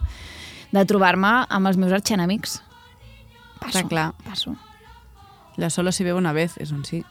[0.72, 2.62] de trobar-me amb els meus arxenemics.
[3.60, 4.12] Passo, Clar, clar.
[4.24, 4.56] passo.
[5.56, 7.02] La solo si veu una vez, és un sí.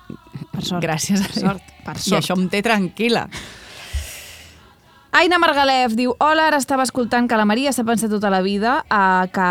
[0.52, 0.84] Per sort.
[0.84, 2.20] Gràcies a Per sort, per I sort.
[2.24, 3.28] això em té tranquil·la.
[5.16, 8.82] Aina Margalef diu Hola, ara estava escoltant que la Maria s'ha pensat tota la vida
[8.92, 9.46] uh, que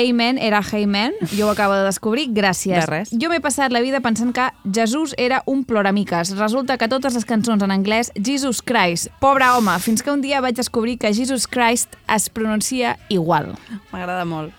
[0.00, 1.12] Amen era Amen.
[1.28, 2.30] Jo ho acabo de descobrir.
[2.32, 2.78] Gràcies.
[2.80, 3.12] De res.
[3.12, 6.32] Jo m'he passat la vida pensant que Jesús era un ploramiques.
[6.38, 9.12] Resulta que totes les cançons en anglès Jesus Christ.
[9.20, 13.52] Pobre home, fins que un dia vaig descobrir que Jesus Christ es pronuncia igual.
[13.92, 14.56] M'agrada molt.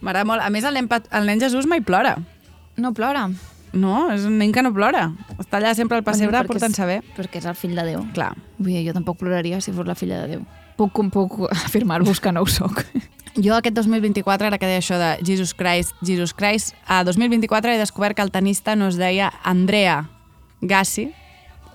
[0.00, 0.40] M'agrada molt.
[0.40, 2.16] A més, el nen, el nen Jesús mai plora.
[2.80, 3.28] No plora.
[3.72, 5.12] No, és un nen que no plora.
[5.38, 6.96] Està allà sempre al pessebre portant-se bé.
[7.02, 8.06] és- Perquè és el fill de Déu.
[8.14, 8.34] Clar.
[8.58, 10.46] Vull dir, jo tampoc ploraria si fos la filla de Déu.
[10.76, 12.84] Puc, puc afirmar-vos que no ho soc.
[13.36, 17.78] Jo aquest 2024, ara que deia això de Jesus Christ, Jesus Christ, a 2024 he
[17.78, 20.08] descobert que el tenista no es deia Andrea
[20.60, 21.12] Gassi,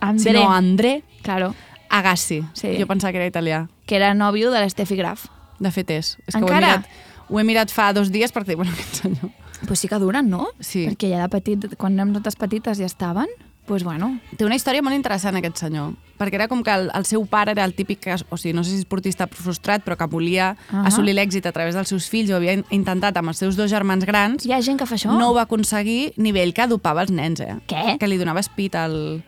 [0.02, 0.24] André.
[0.24, 1.54] sinó André Claro.
[1.90, 2.44] Agassi.
[2.54, 2.76] Sí.
[2.80, 3.68] Jo pensava que era italià.
[3.86, 5.28] Que era nòvio de l'Steffi Graf.
[5.60, 6.18] De fet és.
[6.28, 6.68] És que ho he, Encara?
[6.80, 6.88] mirat,
[7.30, 9.32] ho he mirat fa dos dies perquè, bueno, aquest senyor...
[9.68, 10.48] Pues sí que duren, no?
[10.60, 10.86] Sí.
[10.90, 13.28] Perquè ja de petit, quan érem totes petites ja estaven.
[13.66, 15.94] Pues bueno, Té una història molt interessant, aquest senyor.
[16.20, 18.62] Perquè era com que el, el seu pare era el típic, que, o sigui, no
[18.66, 20.82] sé si esportista frustrat, però que volia Ahà.
[20.90, 23.72] assolir l'èxit a través dels seus fills, ho havia in- intentat amb els seus dos
[23.72, 25.16] germans grans, hi ha gent que fa això.
[25.18, 27.56] no ho va aconseguir ni ell que adopava els nens, eh?
[27.72, 27.96] Què?
[28.00, 29.24] Que li donava espit al,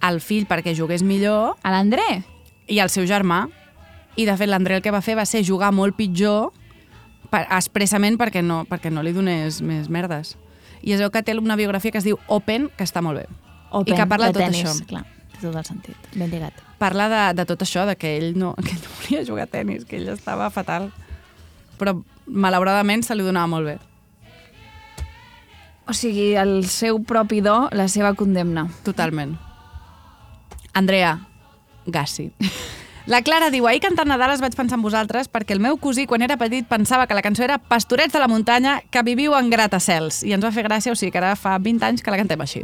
[0.00, 2.24] al fill perquè jugués millor A l'André?
[2.66, 3.44] i al seu germà.
[4.16, 6.50] I, de fet, l'André el que va fer va ser jugar molt pitjor
[7.30, 10.36] per, expressament perquè no, perquè no li donés més merdes.
[10.82, 13.26] I es veu que té una biografia que es diu Open, que està molt bé.
[13.70, 14.86] Open, I que parla de tot tenis, això.
[14.88, 16.08] Clar, té tot el sentit.
[16.16, 16.56] Ben lligat.
[16.80, 19.52] Parla de, de tot això, de que ell, no, que ell no volia jugar a
[19.52, 20.90] tennis, que ell estava fatal.
[21.80, 23.78] Però, malauradament, se li donava molt bé.
[25.90, 28.68] O sigui, el seu propi do, la seva condemna.
[28.86, 29.34] Totalment.
[30.72, 31.16] Andrea
[31.86, 32.30] Gassi.
[33.10, 36.22] La Clara diu, ahir cantant Nadales vaig pensar en vosaltres perquè el meu cosí, quan
[36.22, 40.22] era petit, pensava que la cançó era Pastorets de la muntanya que viviu en gratacels.
[40.22, 42.46] I ens va fer gràcia, o sigui que ara fa 20 anys que la cantem
[42.46, 42.62] així.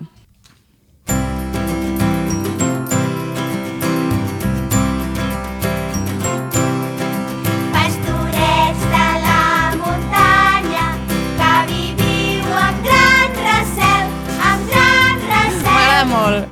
[16.07, 16.47] Molt.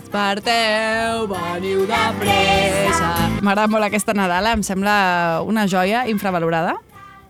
[0.00, 3.23] Desperteu, veniu de pressa.
[3.44, 6.78] M'agrada molt aquesta Nadala, em sembla una joia infravalorada.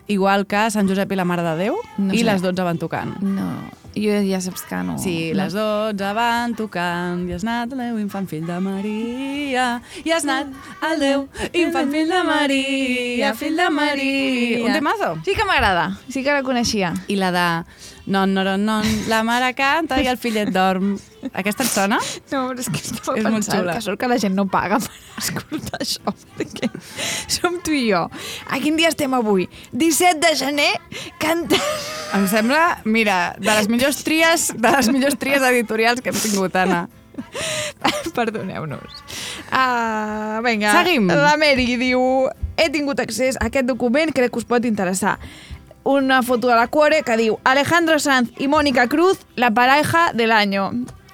[0.06, 2.24] Igual que Sant Josep i la Mare de Déu No i sé.
[2.28, 3.14] les 12 van tocant.
[3.24, 3.46] No,
[3.96, 4.98] jo ja saps que no.
[5.00, 5.38] Sí, no.
[5.40, 9.64] les 12 van tocant i has anat el Déu infant fill de Maria
[10.04, 10.52] i has anat
[10.90, 11.24] el Déu
[11.56, 14.60] infant fill de Maria, fill de Maria.
[14.66, 15.14] Un temazo.
[15.24, 16.92] Sí que m'agrada, sí que la coneixia.
[17.08, 17.46] I la de
[18.06, 20.94] non, non, non, la mare canta i el fillet dorm.
[21.32, 21.98] Aquesta et sona?
[22.28, 24.92] No, però és que estava És pensant que sort que la gent no paga per
[25.22, 26.68] escoltar això, perquè
[27.32, 28.02] som tu i jo.
[28.52, 29.48] A quin dia estem avui?
[29.72, 30.72] 17 de gener,
[31.22, 31.60] canta...
[32.14, 36.54] Em sembla, mira, de les millors tries, de les millors tries editorials que hem tingut,
[36.60, 36.84] Anna.
[38.14, 39.02] Perdoneu-nos.
[39.48, 41.08] Uh, vinga, Seguim.
[41.08, 45.16] la Mary diu he tingut accés a aquest document, crec que us pot interessar.
[45.84, 50.32] Una foto de la Cuore que diu Alejandro Sanz y Mónica Cruz, la pareja del
[50.32, 50.70] año.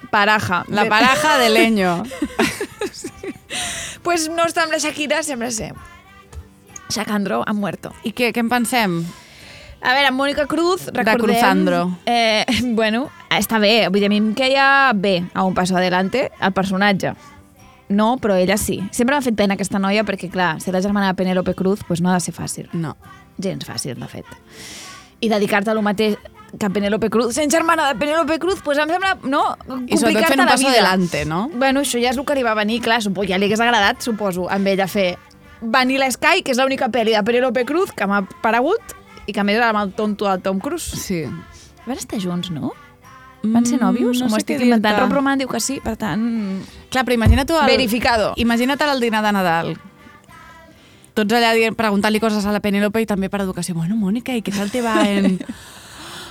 [0.09, 0.63] Paraja.
[0.67, 2.03] La De- paraja de leño.
[4.03, 5.73] Pues no està amb la Shakira, sembla ser.
[6.89, 7.91] Shakandro ha muerto.
[8.03, 8.95] I què, què en pensem?
[9.81, 11.35] A veure, Mónica Cruz, recordem...
[11.35, 11.81] Cruzandro.
[12.09, 12.45] Eh,
[12.79, 13.89] bueno, està bé.
[13.89, 14.65] Vull dir, a mi em queia
[14.97, 17.13] bé a un passo adelante el personatge.
[17.91, 18.79] No, però ella sí.
[18.95, 22.01] Sempre m'ha fet pena aquesta noia perquè, clar, ser la germana de Penélope Cruz pues
[22.01, 22.69] no ha de ser fàcil.
[22.73, 22.95] No.
[23.37, 24.25] Gens fàcil, de fet.
[25.21, 26.17] I dedicar-te a lo mateix
[26.59, 29.55] que Penélope Cruz, sent germana de Penélope Cruz, pues em sembla, no,
[29.87, 30.71] I sobretot complicar-te fent un vida.
[30.71, 31.49] adelante, no?
[31.53, 34.01] Bueno, això ja és el que li va venir, clar, suposo, ja li hagués agradat,
[34.03, 35.17] suposo, amb ella fer
[35.61, 38.95] Vanilla Sky, que és l'única pel·li de Penélope Cruz que m'ha paregut
[39.27, 40.97] i que a més era amb el tonto del Tom Cruise.
[40.99, 41.23] Sí.
[41.85, 42.73] Van estar junts, no?
[43.43, 44.17] Van ser nòvios?
[44.17, 44.95] Mm, no o m'ho sé què estic inventant?
[44.95, 45.05] dir-te.
[45.05, 46.21] Rob Roman diu que sí, per tant...
[46.91, 47.49] Clar, però imagina't.
[47.49, 47.65] El...
[47.69, 48.33] Verificado.
[48.37, 49.71] Imagina't el dinar de Nadal.
[51.21, 53.75] Tots allà preguntant-li coses a la Penélope i també per educació.
[53.75, 55.37] Bueno, Mònica, ¿y qué tal te va en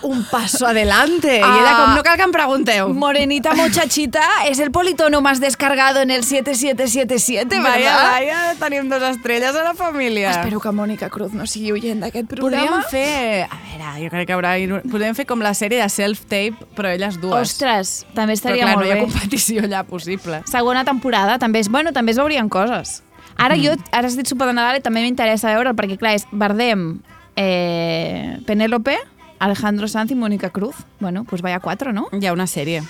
[0.02, 1.36] un paso adelante?
[1.36, 2.88] I ella com, no cal que em pregunteu.
[2.94, 8.10] Morenita muchachita es el politono más descargado en el 7777, Vaya, ¿verdad?
[8.10, 10.30] vaya, tenim dos estrelles a la família.
[10.30, 12.80] Espero que Mónica Cruz no sigui oient d'aquest programa.
[12.80, 13.46] Podríem fer...
[13.46, 14.56] A veure, jo crec que haurà...
[14.90, 17.36] Podríem fer com la sèrie de self-tape, però elles dues.
[17.52, 19.06] Ostres, també però estaria clar, molt no hi ha bé.
[19.06, 20.42] competició allà possible.
[20.50, 21.68] Segona temporada, també és...
[21.70, 23.02] Bueno, també es veurien coses.
[23.40, 23.62] Ara Mm.
[23.64, 27.00] jo, ara has dit Super de Nadal i també m'interessa veure perquè clar, és Bardem,
[27.36, 28.98] eh, Penélope,
[29.38, 30.76] Alejandro Sanz i Mónica Cruz.
[31.00, 32.08] Bueno, pues vaya cuatro, no?
[32.12, 32.82] Hi ha una sèrie.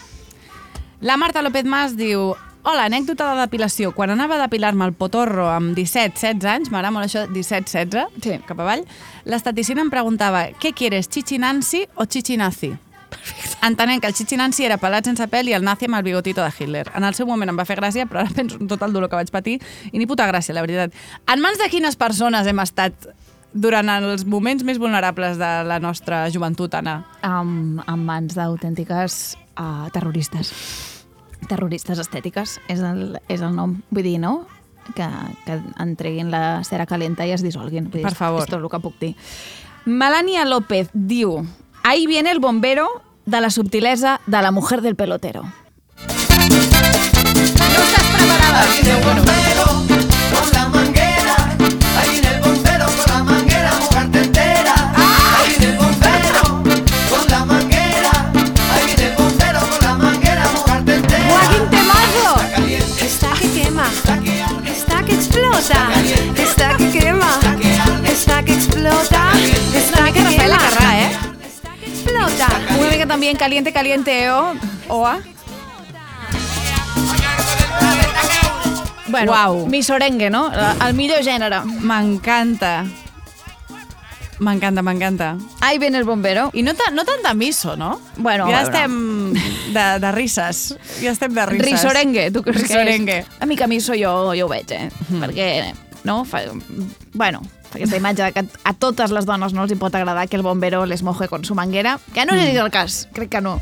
[1.00, 3.94] La Marta López Mas diu Hola, anècdota de depilació.
[3.94, 8.38] Quan anava a depilar-me el potorro amb 17-16 anys, m'agrada molt això, 17-16, Sí.
[8.44, 8.84] cap avall,
[9.24, 12.74] l'esteticina em preguntava «¿Qué quieres, chichi Nancy o chichi nazi?»
[13.62, 16.42] Entenent que el Chichi Nancy era pelat sense pèl i el nazi amb el bigotito
[16.42, 16.86] de Hitler.
[16.96, 19.10] En el seu moment em va fer gràcia, però ara penso en tot el dolor
[19.10, 19.58] que vaig patir
[19.92, 20.94] i ni puta gràcia, la veritat.
[21.28, 23.10] En mans de quines persones hem estat
[23.52, 27.00] durant els moments més vulnerables de la nostra joventut, Anna?
[27.26, 29.20] amb, amb mans d'autèntiques
[29.58, 30.54] uh, terroristes.
[31.50, 33.80] Terroristes estètiques és el, és el nom.
[33.90, 34.46] Vull dir, no?
[34.94, 35.06] Que,
[35.46, 37.90] que entreguin la cera calenta i es dissolguin.
[37.90, 38.44] Vull dir, Per favor.
[38.44, 39.14] És tot el que puc dir.
[39.84, 41.40] Melania López diu
[41.82, 45.44] Ahí viene el bombero de la subtilesa de la mujer del pelotero.
[73.20, 74.54] Una mica en caliente, caliente, o...
[74.88, 75.20] Oa.
[79.08, 79.66] Bueno, Uau.
[79.66, 80.50] mi sorengue, no?
[80.80, 81.60] El millor gènere.
[81.84, 82.86] M'encanta.
[84.38, 85.36] M'encanta, m'encanta.
[85.60, 86.48] Ahí viene el bombero.
[86.54, 88.00] I no, ta, no tant de miso, no?
[88.16, 90.78] Bueno, ja estem de, de risses.
[91.02, 91.72] Ja estem de risses.
[91.72, 93.04] Risorengue, tu creus Risorengue.
[93.04, 93.26] que és?
[93.38, 94.88] A mi que a mi jo, jo ho veig, eh?
[95.10, 95.20] Mm.
[95.26, 96.24] Perquè, no?
[96.24, 96.40] Fa,
[97.12, 97.42] bueno,
[97.74, 100.84] aquesta imatge que a totes les dones no els hi pot agradar que el bombero
[100.86, 103.60] les moje con su manguera, que no és el cas, crec que no.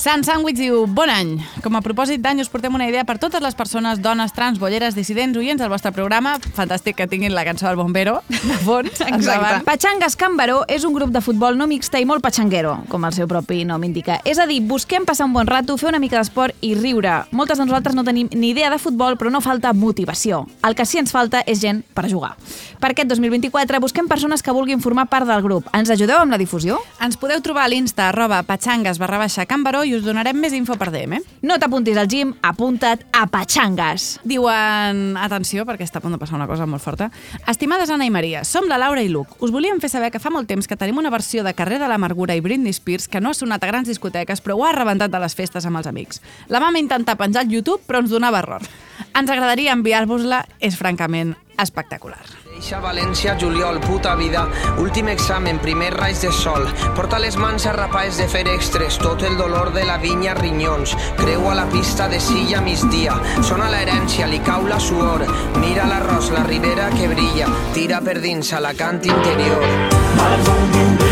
[0.00, 1.34] Sant Sandwich diu, bon any.
[1.60, 4.94] Com a propòsit d'any us portem una idea per totes les persones, dones, trans, bolleres,
[4.96, 6.38] dissidents, oients del vostre programa.
[6.56, 9.02] Fantàstic que tinguin la cançó del bombero de fons.
[9.10, 9.60] Endavant.
[9.66, 13.28] Pachangas Cambaró és un grup de futbol no mixta i molt patxanguero, com el seu
[13.28, 14.16] propi nom indica.
[14.24, 17.18] És a dir, busquem passar un bon rato, fer una mica d'esport i riure.
[17.36, 20.46] Moltes de nosaltres no tenim ni idea de futbol, però no falta motivació.
[20.64, 22.38] El que sí ens falta és gent per jugar.
[22.80, 25.68] Per aquest 2024 busquem persones que vulguin formar part del grup.
[25.76, 26.80] Ens ajudeu amb la difusió?
[27.04, 30.76] Ens podeu trobar a l'Insta arroba patxangues barra baixa cambaró i us donarem més info
[30.80, 31.18] per DM.
[31.18, 31.38] Eh?
[31.46, 34.18] No t'apuntis al gym, apunta't a Pachangas.
[34.26, 37.10] Diuen, atenció, perquè està a punt de passar una cosa molt forta.
[37.50, 39.36] Estimades Anna i Maria, som la Laura i Luc.
[39.44, 41.88] Us volíem fer saber que fa molt temps que tenim una versió de Carrer de
[41.90, 45.14] l'Amargura i Britney Spears que no ha sonat a grans discoteques, però ho ha rebentat
[45.14, 46.22] a les festes amb els amics.
[46.48, 48.66] La vam intentar penjar al YouTube, però ens donava error.
[49.14, 52.49] Ens agradaria enviar-vos-la, és francament espectacular.
[52.60, 54.42] Eixa València, juliol, puta vida.
[54.82, 56.66] Últim examen, primer raig de sol.
[56.92, 60.92] Porta les mans arrapades de fer extres, tot el dolor de la vinya rinyons.
[61.16, 63.16] Creu a la pista de silla migdia.
[63.40, 65.24] Sona l'herència, li cau la suor.
[65.56, 67.48] Mira l'arròs, la ribera que brilla.
[67.72, 69.64] Tira per dins a la cant interior.
[70.20, 71.09] És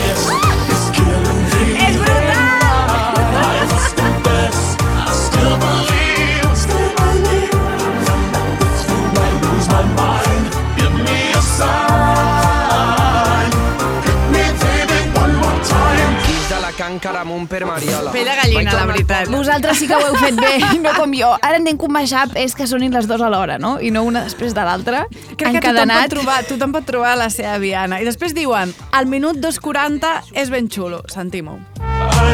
[16.78, 18.12] can Caramunt per Mariola.
[18.14, 19.28] Pell de gallina, la veritat.
[19.32, 20.52] Vosaltres sí que ho heu fet bé,
[20.84, 21.32] no com jo.
[21.42, 23.76] Ara entenc que un mashup és que sonin les dues alhora, no?
[23.82, 25.02] I no una després de l'altra.
[25.34, 27.98] Crec que tothom pot, trobar, tothom pot trobar la seva Viana.
[27.98, 31.02] I després diuen, al minut 2.40 és ben xulo.
[31.10, 31.58] Sentim-ho.
[31.74, 32.30] Però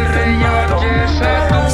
[0.00, 1.67] el rellotge s'atura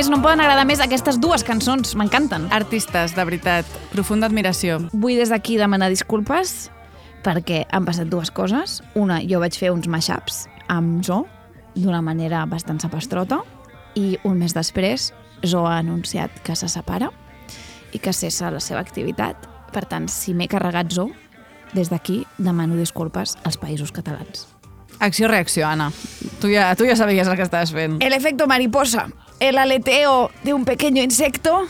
[0.00, 2.46] més no em poden agradar més aquestes dues cançons, m'encanten.
[2.56, 3.68] Artistes, de veritat.
[3.92, 4.78] Profunda admiració.
[4.94, 6.70] Vull des d'aquí demanar disculpes
[7.20, 8.78] perquè han passat dues coses.
[8.96, 11.26] Una, jo vaig fer uns mashups amb Zo
[11.74, 13.42] d'una manera bastant sapastrota
[14.00, 15.10] i un mes després
[15.44, 17.10] Zo ha anunciat que se separa
[17.92, 19.36] i que cessa la seva activitat.
[19.68, 21.10] Per tant, si m'he carregat Zo,
[21.76, 24.48] des d'aquí demano disculpes als països catalans.
[25.00, 25.92] Acció-reacció, Anna.
[26.40, 28.00] Tu ja, tu ja sabies el que estaves fent.
[28.00, 29.10] El efecto mariposa,
[29.40, 31.66] el aleteo de un pequeño insecto,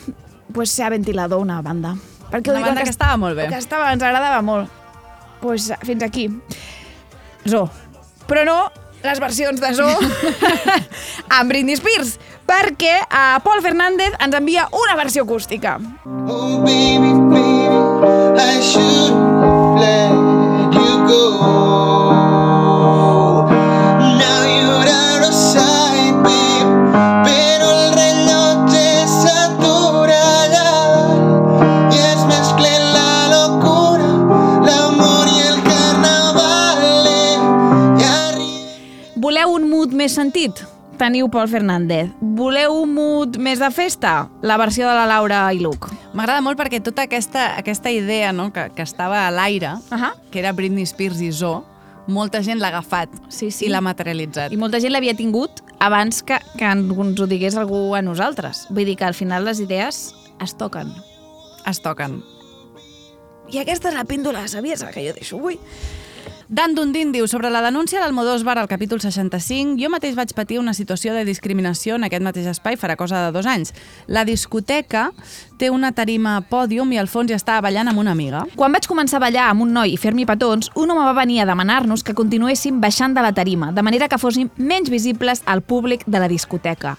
[0.53, 1.97] pues se ha ventilado una banda.
[2.31, 3.49] Perquè Una banda que estava molt bé.
[3.49, 4.69] Que estava, ens agradava molt.
[5.41, 6.29] pues fins aquí.
[7.49, 7.65] Zo.
[8.29, 8.71] Però no
[9.03, 9.87] les versions de Zo
[11.39, 15.79] amb Britney Spears, perquè a Paul Fernández ens envia una versió acústica.
[16.05, 19.17] Oh baby, baby, I should
[19.81, 20.13] let
[20.77, 22.20] you go.
[40.01, 40.63] Més sentit?
[40.97, 42.09] Teniu Paul Fernández.
[42.37, 44.31] Voleu un mood més de festa?
[44.41, 45.91] La versió de la Laura i Luc.
[46.17, 50.13] M'agrada molt perquè tota aquesta, aquesta idea no, que, que estava a l'aire, uh -huh.
[50.31, 51.65] que era Britney Spears i Zo,
[52.07, 53.67] molta gent l'ha agafat sí, sí.
[53.67, 54.53] i l'ha materialitzat.
[54.53, 58.67] I molta gent l'havia tingut abans que, que ens ho digués algú a nosaltres.
[58.71, 60.95] Vull dir que al final les idees es toquen.
[61.67, 62.23] Es toquen.
[63.51, 65.59] I aquesta és la píndola saviesa que jo deixo avui.
[66.51, 70.73] Dan Dundin diu, sobre la denúncia d'Almodóvar al capítol 65, jo mateix vaig patir una
[70.75, 73.71] situació de discriminació en aquest mateix espai farà cosa de dos anys.
[74.11, 75.13] La discoteca
[75.63, 78.43] té una tarima a pòdium i al fons hi estava ballant amb una amiga.
[78.59, 81.39] Quan vaig començar a ballar amb un noi i fer-m'hi petons, un home va venir
[81.39, 85.63] a demanar-nos que continuéssim baixant de la tarima, de manera que fóssim menys visibles al
[85.63, 86.99] públic de la discoteca.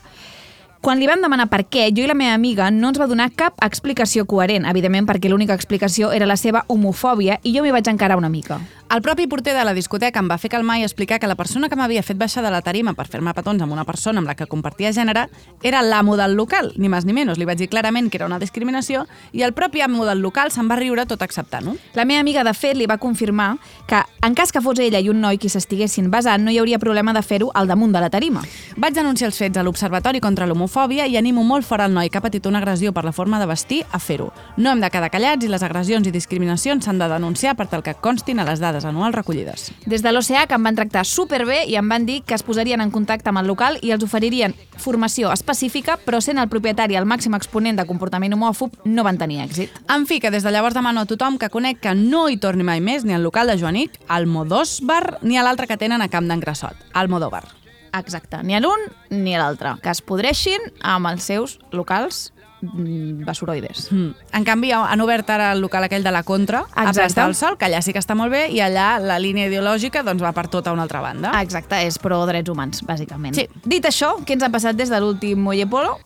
[0.81, 3.27] Quan li vam demanar per què, jo i la meva amiga no ens va donar
[3.37, 7.91] cap explicació coherent, evidentment perquè l'única explicació era la seva homofòbia i jo m'hi vaig
[7.91, 8.57] encarar una mica.
[8.91, 11.69] El propi porter de la discoteca em va fer calmar i explicar que la persona
[11.71, 14.33] que m'havia fet baixar de la tarima per fer-me petons amb una persona amb la
[14.35, 15.29] que compartia gènere
[15.63, 17.37] era l'amo del local, ni més ni menys.
[17.39, 20.67] Li vaig dir clarament que era una discriminació i el propi amo del local se'n
[20.67, 21.77] va riure tot acceptant-ho.
[21.95, 23.53] La meva amiga, de fet, li va confirmar
[23.87, 26.77] que, en cas que fos ella i un noi qui s'estiguessin basant, no hi hauria
[26.77, 28.43] problema de fer-ho al damunt de la tarima.
[28.75, 32.19] Vaig denunciar els fets a l'Observatori contra l'Homofòbia i animo molt fort al noi que
[32.19, 34.33] ha patit una agressió per la forma de vestir a fer-ho.
[34.57, 37.87] No hem de quedar callats i les agressions i discriminacions s'han de denunciar per tal
[37.87, 39.71] que constin a les dades anuals recollides.
[39.85, 42.91] Des de l'OCH em van tractar superbé i em van dir que es posarien en
[42.91, 47.35] contacte amb el local i els oferirien formació específica, però sent el propietari el màxim
[47.37, 49.79] exponent de comportament homòfob, no van tenir èxit.
[49.91, 52.65] En fi, que des de llavors demano a tothom que conec que no hi torni
[52.67, 56.01] mai més ni al local de Joanic, al Modós Bar, ni a l'altre que tenen
[56.01, 57.45] a Camp d'en Grassot, al Modóvar.
[57.93, 59.75] Exacte, ni a l'un ni a l'altre.
[59.83, 62.29] Que es podreixin amb els seus locals
[62.61, 63.87] basuroides.
[63.91, 64.11] Mm.
[64.37, 67.01] En canvi, han obert ara el local aquell de la Contra, a Exacte.
[67.01, 70.03] Plaça del Sol, que allà sí que està molt bé, i allà la línia ideològica
[70.07, 71.33] doncs, va per tota una altra banda.
[71.41, 73.37] Exacte, és pro drets humans, bàsicament.
[73.37, 73.47] Sí.
[73.65, 75.97] Dit això, què ens ha passat des de l'últim Molle Polo?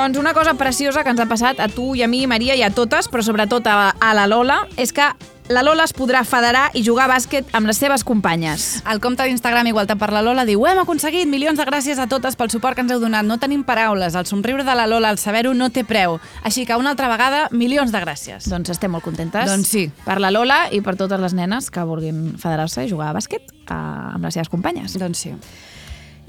[0.00, 2.62] Doncs una cosa preciosa que ens ha passat a tu i a mi, Maria, i
[2.64, 5.04] a totes, però sobretot a, a la Lola, és que
[5.52, 8.78] la Lola es podrà federar i jugar a bàsquet amb les seves companyes.
[8.88, 12.06] El compte d'Instagram Igualtat per la Lola diu Ho hem aconseguit, milions de gràcies a
[12.08, 13.28] totes pel suport que ens heu donat.
[13.28, 16.16] No tenim paraules, el somriure de la Lola, el saber-ho no té preu.
[16.48, 18.48] Així que una altra vegada, milions de gràcies.
[18.48, 19.52] Doncs estem molt contentes.
[19.52, 19.90] Doncs sí.
[20.06, 23.52] Per la Lola i per totes les nenes que vulguin federar-se i jugar a bàsquet
[23.52, 24.96] eh, amb les seves companyes.
[24.96, 25.34] Doncs sí.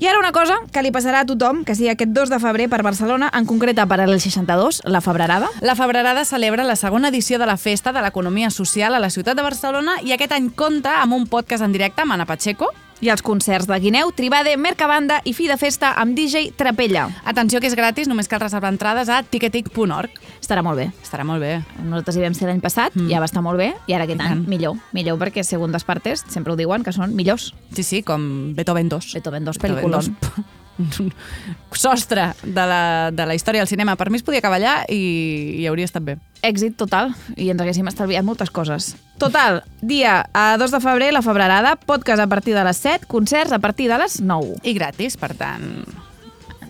[0.01, 2.65] I ara una cosa que li passarà a tothom, que sigui aquest 2 de febrer
[2.71, 5.51] per Barcelona, en concret a Paral·lel 62, la Febrerada.
[5.61, 9.37] La Febrerada celebra la segona edició de la Festa de l'Economia Social a la ciutat
[9.37, 12.71] de Barcelona i aquest any compta amb un podcast en directe amb Ana Pacheco,
[13.01, 17.07] I els concerts de Guineu, Tribade, Mercabanda i Fi de Festa amb DJ Trapella.
[17.25, 20.21] Atenció que és gratis, només cal reservar entrades a ticketic.org.
[20.37, 20.91] Estarà molt bé.
[21.01, 21.55] Estarà molt bé.
[21.81, 23.09] Nosaltres hi vam ser l'any passat, mm.
[23.09, 24.47] ja va estar molt bé, i ara aquest I any tant.
[24.53, 24.77] millor.
[24.93, 27.55] Millor perquè segundes partes sempre ho diuen que són millors.
[27.73, 29.13] Sí, sí, com Beethoven 2.
[29.17, 30.17] Beethoven 2, Beethoven pel·lículon.
[30.37, 30.57] 2.
[30.81, 31.11] Un
[31.77, 33.97] sostre de la, de la història del cinema.
[33.97, 36.17] Per mi es podia acabar allà i, i hauria estat bé.
[36.45, 38.95] Èxit total, i ens haguéssim estalviat moltes coses.
[39.21, 43.51] Total, dia a 2 de febrer, la febrerada, podcast a partir de les 7, concerts
[43.53, 44.55] a partir de les 9.
[44.65, 45.85] I gratis, per tant...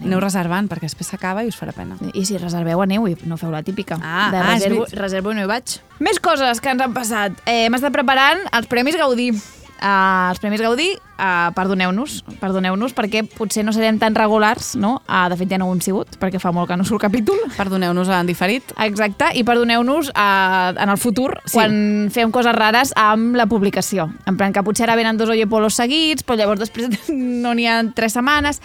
[0.02, 1.96] Aneu reservant, perquè després s'acaba i us farà pena.
[2.12, 3.96] I si reserveu, aneu i no feu la típica.
[4.02, 5.78] Ah, de ah, reservo, reservo i no hi vaig.
[6.04, 7.40] Més coses que ens han passat.
[7.46, 9.30] Eh, Hem estat preparant els Premis Gaudí.
[9.32, 10.90] Uh, els Premis Gaudí,
[11.22, 14.96] uh, perdoneu-nos, perdoneu-nos, perquè potser no serem tan regulars, no?
[15.08, 17.38] Uh, de fet, ja no ho hem sigut, perquè fa molt que no surt capítol.
[17.58, 18.74] Perdoneu-nos en diferit.
[18.82, 21.58] Exacte, i perdoneu-nos uh, en el futur, Sí.
[21.58, 24.10] quan fem coses rares amb la publicació.
[24.26, 27.68] En plan que potser ara venen dos Oye Polos seguits, però llavors després no n'hi
[27.70, 28.62] ha tres setmanes.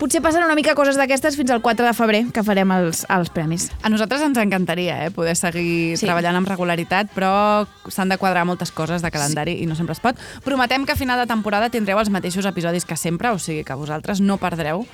[0.00, 3.28] Potser passen una mica coses d'aquestes fins al 4 de febrer, que farem els, els
[3.30, 3.68] premis.
[3.84, 6.06] A nosaltres ens encantaria eh, poder seguir Sí.
[6.06, 9.64] treballant amb regularitat, però s'han de quadrar moltes coses de calendari sí.
[9.64, 10.16] i no sempre es pot.
[10.44, 13.76] Prometem que a final de temporada tindreu els mateixos episodis que sempre, o sigui que
[13.78, 14.86] vosaltres no perdreu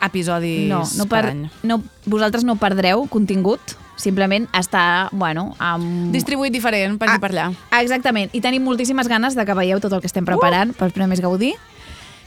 [0.00, 1.42] episodis No, no per, per any.
[1.62, 6.08] no, vosaltres no perdreu contingut, simplement està, bueno, amb...
[6.14, 7.50] Distribuït diferent, per aquí per allà.
[7.70, 10.78] Ah, exactament, i tenim moltíssimes ganes de que veieu tot el que estem preparant uh!
[10.78, 11.52] pels Premis Gaudí,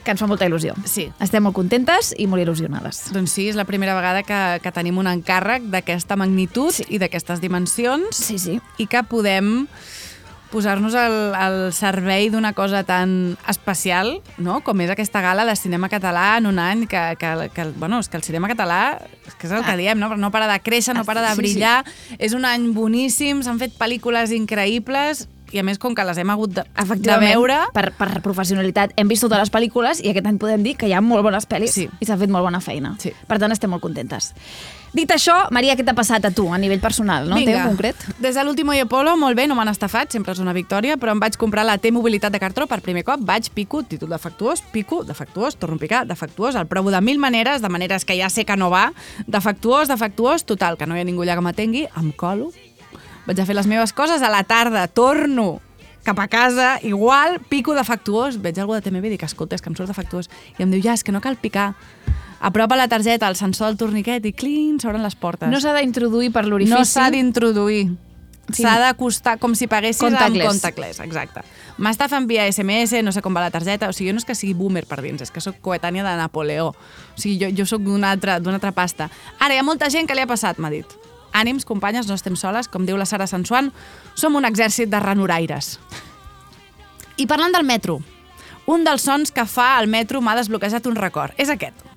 [0.04, 0.76] que ens fa molta il·lusió.
[0.86, 1.08] Sí.
[1.24, 3.06] Estem molt contentes i molt il·lusionades.
[3.16, 6.84] Doncs sí, és la primera vegada que, que tenim un encàrrec d'aquesta magnitud sí.
[6.92, 8.58] i d'aquestes dimensions Sí, sí.
[8.84, 9.64] i que podem
[10.54, 14.60] posar-nos al, al servei d'una cosa tan especial no?
[14.62, 18.10] com és aquesta gala de cinema català en un any que, que, que, bueno, és
[18.14, 20.14] que el cinema català és que és el que diem, no?
[20.16, 21.42] no para de créixer, no para de Sí, sí.
[21.42, 21.78] brillar
[22.20, 26.32] és un any boníssim, s'han fet pel·lícules increïbles i a més, com que les hem
[26.34, 26.64] hagut de,
[26.98, 27.60] de veure...
[27.76, 30.96] per, per professionalitat, hem vist totes les pel·lícules i aquest any podem dir que hi
[30.98, 31.84] ha molt bones pel·lis Sí.
[32.02, 32.96] i s'ha fet molt bona feina.
[32.98, 33.12] Sí.
[33.30, 34.32] Per tant, estem molt contentes.
[34.94, 37.40] Dit això, Maria, què t'ha passat a tu a nivell personal, no?
[37.42, 37.98] Un concret?
[38.22, 41.16] Des de l'último i Apolo, molt bé, no m'han estafat, sempre és una victòria, però
[41.16, 45.02] em vaig comprar la T-Mobilitat de cartró per primer cop, vaig, pico, títol defectuós, pico,
[45.04, 48.46] defectuós, torno a picar, defectuós, el provo de mil maneres, de maneres que ja sé
[48.46, 48.92] que no va,
[49.26, 52.52] defectuós, defectuós, total, que no hi ha ningú allà que m'atengui, em colo,
[53.26, 55.58] vaig a fer les meves coses, a la tarda torno
[56.04, 59.72] cap a casa, igual, pico defectuós, veig algú de TMB i dic, escolta, és que
[59.72, 60.30] em surt defectuós,
[60.60, 61.72] i em diu, ja, és que no cal picar,
[62.44, 65.48] apropa la targeta al sensor del torniquet i clin, s'obren les portes.
[65.50, 66.76] No s'ha d'introduir per l'orifici.
[66.76, 67.88] No s'ha d'introduir.
[68.52, 68.60] Sí.
[68.66, 70.44] S'ha d'acostar com si paguessis Contactless.
[70.44, 71.46] amb contactless, exacte.
[71.80, 74.36] M'estafen via SMS, no sé com va la targeta, o sigui, jo no és que
[74.36, 76.74] sigui boomer per dins, és que sóc coetània de Napoleó.
[76.74, 76.76] O
[77.16, 79.08] sigui, jo, jo sóc d'una altra, altra pasta.
[79.40, 80.98] Ara, hi ha molta gent que li ha passat, m'ha dit.
[81.32, 83.72] Ànims, companyes, no estem soles, com diu la Sara Sansuan,
[84.14, 85.80] som un exèrcit de renoraires.
[87.16, 88.02] I parlant del metro,
[88.68, 91.32] un dels sons que fa el metro m'ha desbloquejat un record.
[91.38, 91.93] És aquest.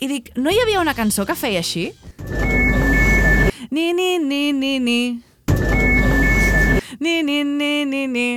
[0.00, 1.90] I dic, no hi havia una cançó que feia així?
[3.70, 5.00] Ni, ni, ni, ni, ni.
[7.00, 8.28] Ni, ni, ni, ni, ni.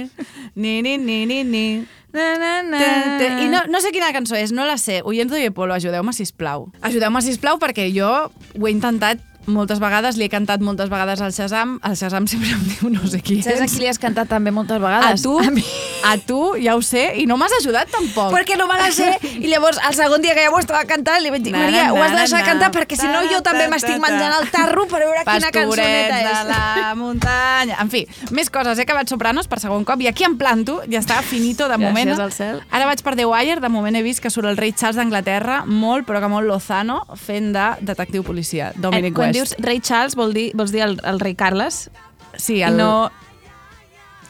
[0.55, 1.65] Ni, ni, ni, ni, ni.
[2.13, 2.79] Na, na, na.
[2.79, 2.89] Te,
[3.19, 3.29] te.
[3.45, 5.01] I no, no sé quina cançó és, no la sé.
[5.05, 6.67] Oients d'Oye Polo, ajudeu-me, sisplau.
[6.85, 11.33] Ajudeu-me, sisplau, perquè jo ho he intentat moltes vegades, li he cantat moltes vegades al
[11.33, 11.79] Shazam.
[11.83, 14.51] El Shazam sempre em diu no sé qui Saps a qui li has cantat també
[14.51, 15.21] moltes A vegades?
[15.23, 15.63] tu, A mi.
[16.03, 18.31] a tu, ja ho sé, i no m'has ajudat tampoc.
[18.35, 19.09] Perquè no me la sé.
[19.39, 21.93] I llavors, el segon dia que ja ho estava cantant, li vaig dir, Maria, na,
[21.93, 24.35] ho has de deixar na, cantar perquè si no jo ta, també ta, m'estic menjant
[24.39, 26.43] el tarro per veure quina cançoneta és.
[26.43, 27.77] de la muntanya...
[27.83, 28.77] En fi, més coses.
[28.79, 31.83] He acabat Sopranos per segon cop i aquí em planto, ja està finito de Gràcies
[31.87, 32.13] moment.
[32.19, 32.61] al cel.
[32.71, 35.63] Ara vaig per The Wire, de moment he vist que surt el rei Charles d'Anglaterra,
[35.67, 40.15] molt, però que molt Lozano, fent de detectiu policia, Dominic Eh, Quan dius rei Charles,
[40.19, 41.89] vol dir, vols dir el, el rei Carles?
[42.37, 42.77] Sí, el...
[42.77, 43.11] no...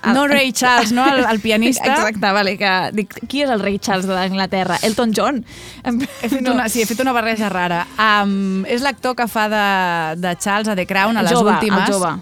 [0.04, 1.06] No Ray Charles, no?
[1.08, 1.94] El, el pianista.
[1.94, 4.76] Exacte, vale, que dic, qui és el rei Charles d'Anglaterra?
[4.84, 5.40] Elton John?
[5.88, 7.86] He fet una, sí, he fet una barreja rara.
[7.96, 9.64] Um, és l'actor que fa de,
[10.20, 11.88] de Charles a The Crown a les jove, últimes.
[11.88, 12.18] El jove.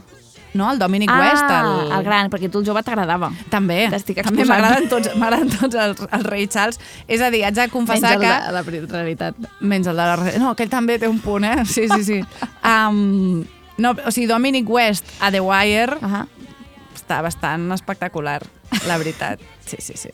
[0.54, 1.48] No, el Dominic ah, West.
[1.48, 1.92] El...
[1.96, 3.30] el gran, perquè tu el jove t'agradava.
[3.50, 5.14] També, també m'agraden tots,
[5.62, 6.80] tots els, els rei Charles.
[7.08, 8.34] És a dir, haig de confessar Menys el que...
[8.48, 9.40] de la realitat.
[9.62, 10.18] Menys el de la...
[10.20, 11.64] re- No, aquell també té un punt, eh?
[11.66, 12.20] Sí, sí, sí.
[12.72, 13.44] Um,
[13.82, 16.28] no, o sigui, Dominic West a The Wire Uh -huh.
[16.96, 18.42] està bastant espectacular,
[18.88, 19.40] la veritat.
[19.66, 20.10] Sí, sí, sí.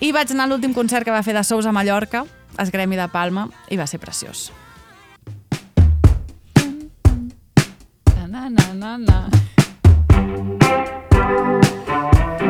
[0.00, 2.24] I vaig anar a l'últim concert que va fer de Sous a Mallorca,
[2.58, 4.52] es Gremi de Palma, i va ser preciós.
[8.28, 9.28] Na, na, na, na.
[10.22, 10.62] Thank
[12.40, 12.41] you.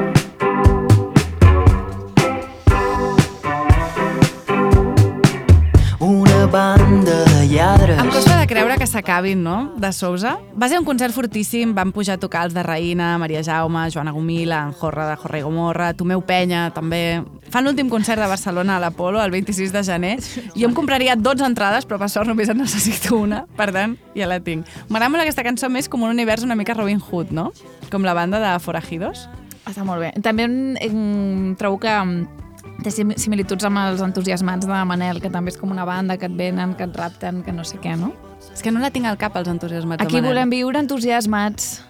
[6.53, 7.99] Banda de lladres.
[7.99, 10.35] Em costa de creure que s'acabin, no?, de Sousa.
[10.53, 14.13] Va ser un concert fortíssim, van pujar a tocar els de Raïna, Maria Jaume, Joana
[14.13, 17.23] Gomila, en Jorra de Jorra i Gomorra, Tomeu Penya, també.
[17.49, 20.13] Fan l'últim concert de Barcelona a l'Apolo, el 26 de gener.
[20.53, 24.29] Jo em compraria 12 entrades, però per sort només en necessito una, per tant, ja
[24.29, 24.69] la tinc.
[24.91, 27.49] M'agrada molt aquesta cançó més com un univers una mica Robin Hood, no?
[27.89, 29.25] Com la banda de Forajidos.
[29.65, 30.13] Està molt bé.
[30.21, 32.27] També em, trobo que em,
[32.83, 36.27] té sim- similituds amb els entusiasmats de Manel, que també és com una banda que
[36.27, 38.13] et venen, que et rapten, que no sé què, no?
[38.53, 40.35] És que no la tinc al cap, els entusiasmats Aquí de Manel.
[40.35, 41.85] volem viure entusiasmats.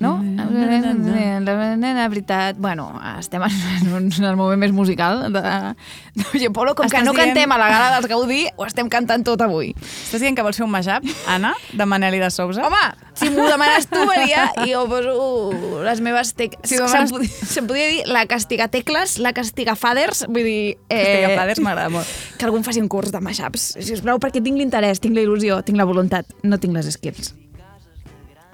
[0.00, 0.18] No?
[1.44, 5.40] La veritat, bueno, estem en, un, en el moment més musical de,
[6.14, 8.66] de Oye Polo, com que Estàs no dient- cantem a la gala dels Gaudí, ho
[8.66, 9.70] estem cantant tot avui.
[9.78, 12.66] Estàs dient que vols fer un mashup, Anna, de Manel i de Sousa?
[12.66, 12.82] Home,
[13.14, 16.66] si m'ho demanes tu, Maria, i jo poso les meves tecles.
[16.68, 20.76] Si se'm, demanes- se'm podria dir la castiga tecles, la castiga faders, vull dir...
[20.90, 22.14] Castiga faders m'agrada molt.
[22.38, 25.78] Que algú faci un curs de mashups, sisplau, perquè tinc l'interès, tinc la il·lusió, tinc
[25.78, 27.34] la voluntat, no tinc les skills.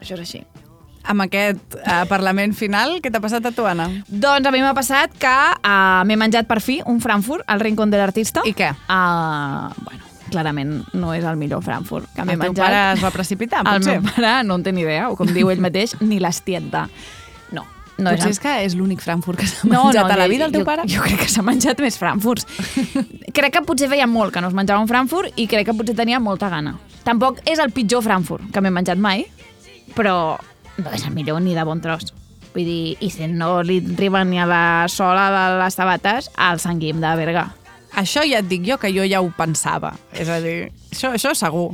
[0.00, 0.44] Això és així.
[1.10, 3.88] Amb aquest uh, Parlament final, què t'ha passat a tu, Anna?
[4.06, 7.90] Doncs a mi m'ha passat que uh, m'he menjat per fi un Frankfurt al Rincón
[7.90, 8.44] de l'Artista.
[8.46, 8.68] I què?
[8.86, 12.62] Uh, bueno, clarament no és el millor Frankfurt que m'he El teu menjat.
[12.68, 13.96] pare es va precipitar, El potser?
[13.98, 16.84] meu pare no en té ni idea, o com diu ell mateix, ni l'estienta.
[17.50, 17.64] No,
[17.98, 18.38] no Potser és...
[18.38, 20.86] és que és l'únic Frankfurt que s'ha menjat a la vida, el teu jo, pare?
[20.88, 22.46] Jo crec que s'ha menjat més Frankfurts.
[23.36, 25.98] crec que potser feia molt que no es menjava un Frankfurt i crec que potser
[25.98, 26.76] tenia molta gana.
[27.02, 29.26] Tampoc és el pitjor Frankfurt que m'he menjat mai,
[29.96, 30.38] però
[30.84, 32.12] no és el millor ni de bon tros.
[32.54, 36.58] Vull dir, i si no li arriba ni a la sola de les sabates, al
[36.62, 37.46] Sant Guim de Berga.
[38.00, 39.92] Això ja et dic jo, que jo ja ho pensava.
[40.14, 41.70] És a dir, això, això segur.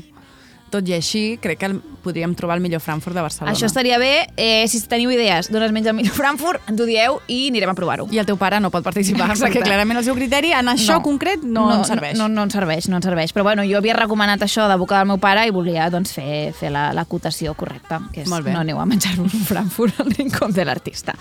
[0.70, 3.54] Tot i així, crec que el, podríem trobar el millor Frankfurt de Barcelona.
[3.54, 4.26] Això estaria bé.
[4.36, 7.72] Eh, si teniu idees d'on es menja el millor Frankfurt, ens ho dieu i anirem
[7.72, 8.08] a provar-ho.
[8.14, 9.52] I el teu pare no pot participar, Exacte.
[9.52, 12.16] perquè clarament el seu criteri en això concret no, no ens serveix.
[12.18, 13.34] No, no, ens serveix, no ens serveix.
[13.36, 16.50] Però bueno, jo havia recomanat això de boca del meu pare i volia doncs, fer,
[16.56, 20.52] fer la, la cotació correcta, que és no aneu a menjar-vos un Frankfurt al rincón
[20.56, 21.14] de l'artista.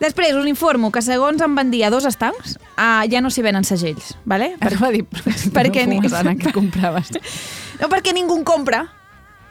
[0.00, 3.40] Després us informo que segons em van dir a dos estancs, uh, ja no s'hi
[3.46, 4.52] venen segells, vale?
[4.60, 7.12] Per, va dir, perquè no ni- que compraves.
[7.76, 8.86] No, perquè ningú compra.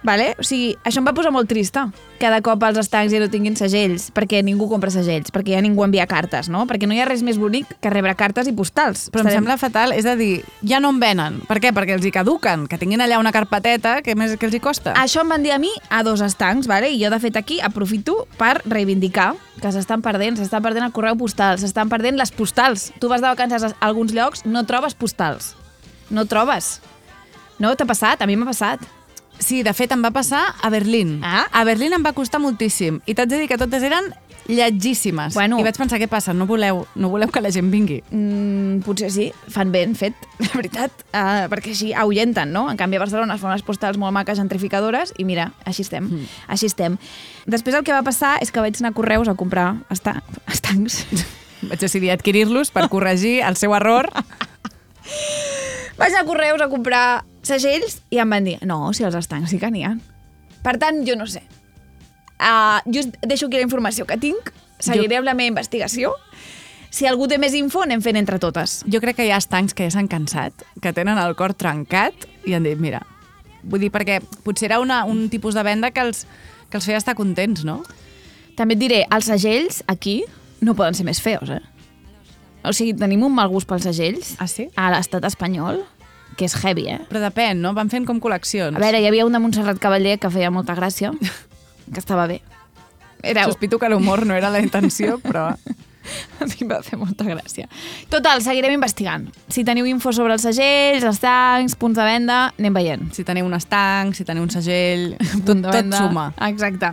[0.05, 0.35] Vale?
[0.37, 1.87] O sigui, això em va posar molt trista.
[2.21, 5.83] Cada cop els estancs ja no tinguin segells, perquè ningú compra segells, perquè ja ningú
[5.83, 6.63] envia cartes, no?
[6.69, 9.09] Perquè no hi ha res més bonic que rebre cartes i postals.
[9.11, 11.41] Però em sembla fatal, és a dir, ja no en venen.
[11.49, 11.73] Per què?
[11.75, 14.93] Perquè els hi caduquen, que tinguin allà una carpeteta, que més que els hi costa?
[15.01, 16.93] Això em van dir a mi a dos estancs, vale?
[16.93, 21.17] i jo de fet aquí aprofito per reivindicar que s'estan perdent, s'està perdent el correu
[21.17, 22.91] postal, s'estan perdent les postals.
[23.01, 25.55] Tu vas de vacances a alguns llocs, no trobes postals.
[26.09, 26.79] No trobes.
[27.57, 28.21] No t'ha passat?
[28.21, 28.83] A mi m'ha passat.
[29.39, 31.19] Sí, de fet, em va passar a Berlín.
[31.23, 31.45] Ah?
[31.51, 33.01] A Berlín em va costar moltíssim.
[33.05, 34.13] I t'haig de dir que totes eren
[34.47, 35.33] lletgíssimes.
[35.33, 35.59] Bueno.
[35.59, 36.33] I vaig pensar, què passa?
[36.33, 38.01] No voleu, no voleu que la gent vingui?
[38.11, 42.67] Mm, potser sí, fan ben fet, la veritat, uh, perquè així ahuyenten, no?
[42.71, 46.09] En canvi, a Barcelona es fan unes postals molt maques gentrificadores i mira, així estem,
[46.09, 46.35] mm.
[46.55, 46.99] així estem.
[47.49, 50.21] Després el que va passar és que vaig anar a Correus a comprar esta
[50.51, 51.03] estancs.
[51.65, 54.05] Vaig decidir adquirir-los per corregir el seu error.
[55.97, 59.53] Vaig anar a Correus a comprar segells i em van dir, no, si els estancs
[59.53, 59.95] sí que n'hi ha.
[60.65, 61.43] Per tant, jo no sé.
[62.35, 66.13] Uh, jo deixo aquí la informació que tinc, seguiré amb la meva investigació.
[66.95, 68.79] Si algú té més info, anem fent entre totes.
[68.91, 72.27] Jo crec que hi ha estancs que ja s'han cansat, que tenen el cor trencat
[72.47, 73.01] i han dit, mira,
[73.63, 76.23] vull dir, perquè potser era una, un tipus de venda que els,
[76.69, 77.81] que els feia estar contents, no?
[78.55, 80.21] També et diré, els segells aquí
[80.63, 81.61] no poden ser més feos, eh?
[82.65, 84.69] O sigui, tenim un mal gust pels segells ah, sí?
[84.73, 85.83] a l'estat espanyol,
[86.35, 86.99] que és heavy, eh?
[87.09, 87.73] Però depèn, no?
[87.73, 88.75] Van fent com col·leccions.
[88.75, 91.13] A veure, hi havia un de Montserrat Cavaller que feia molta gràcia,
[91.91, 92.41] que estava bé.
[93.23, 93.45] Era...
[93.47, 95.51] Sospito que l'humor no era la intenció, però...
[96.37, 97.65] A mi em va fer molta gràcia.
[98.13, 99.23] Total, seguirem investigant.
[99.49, 103.07] Si teniu info sobre els segells, els tancs, punts de venda, anem veient.
[103.15, 106.27] Si teniu un estanc, si teniu un segell, tot, Punt de tot suma.
[106.45, 106.91] Exacte.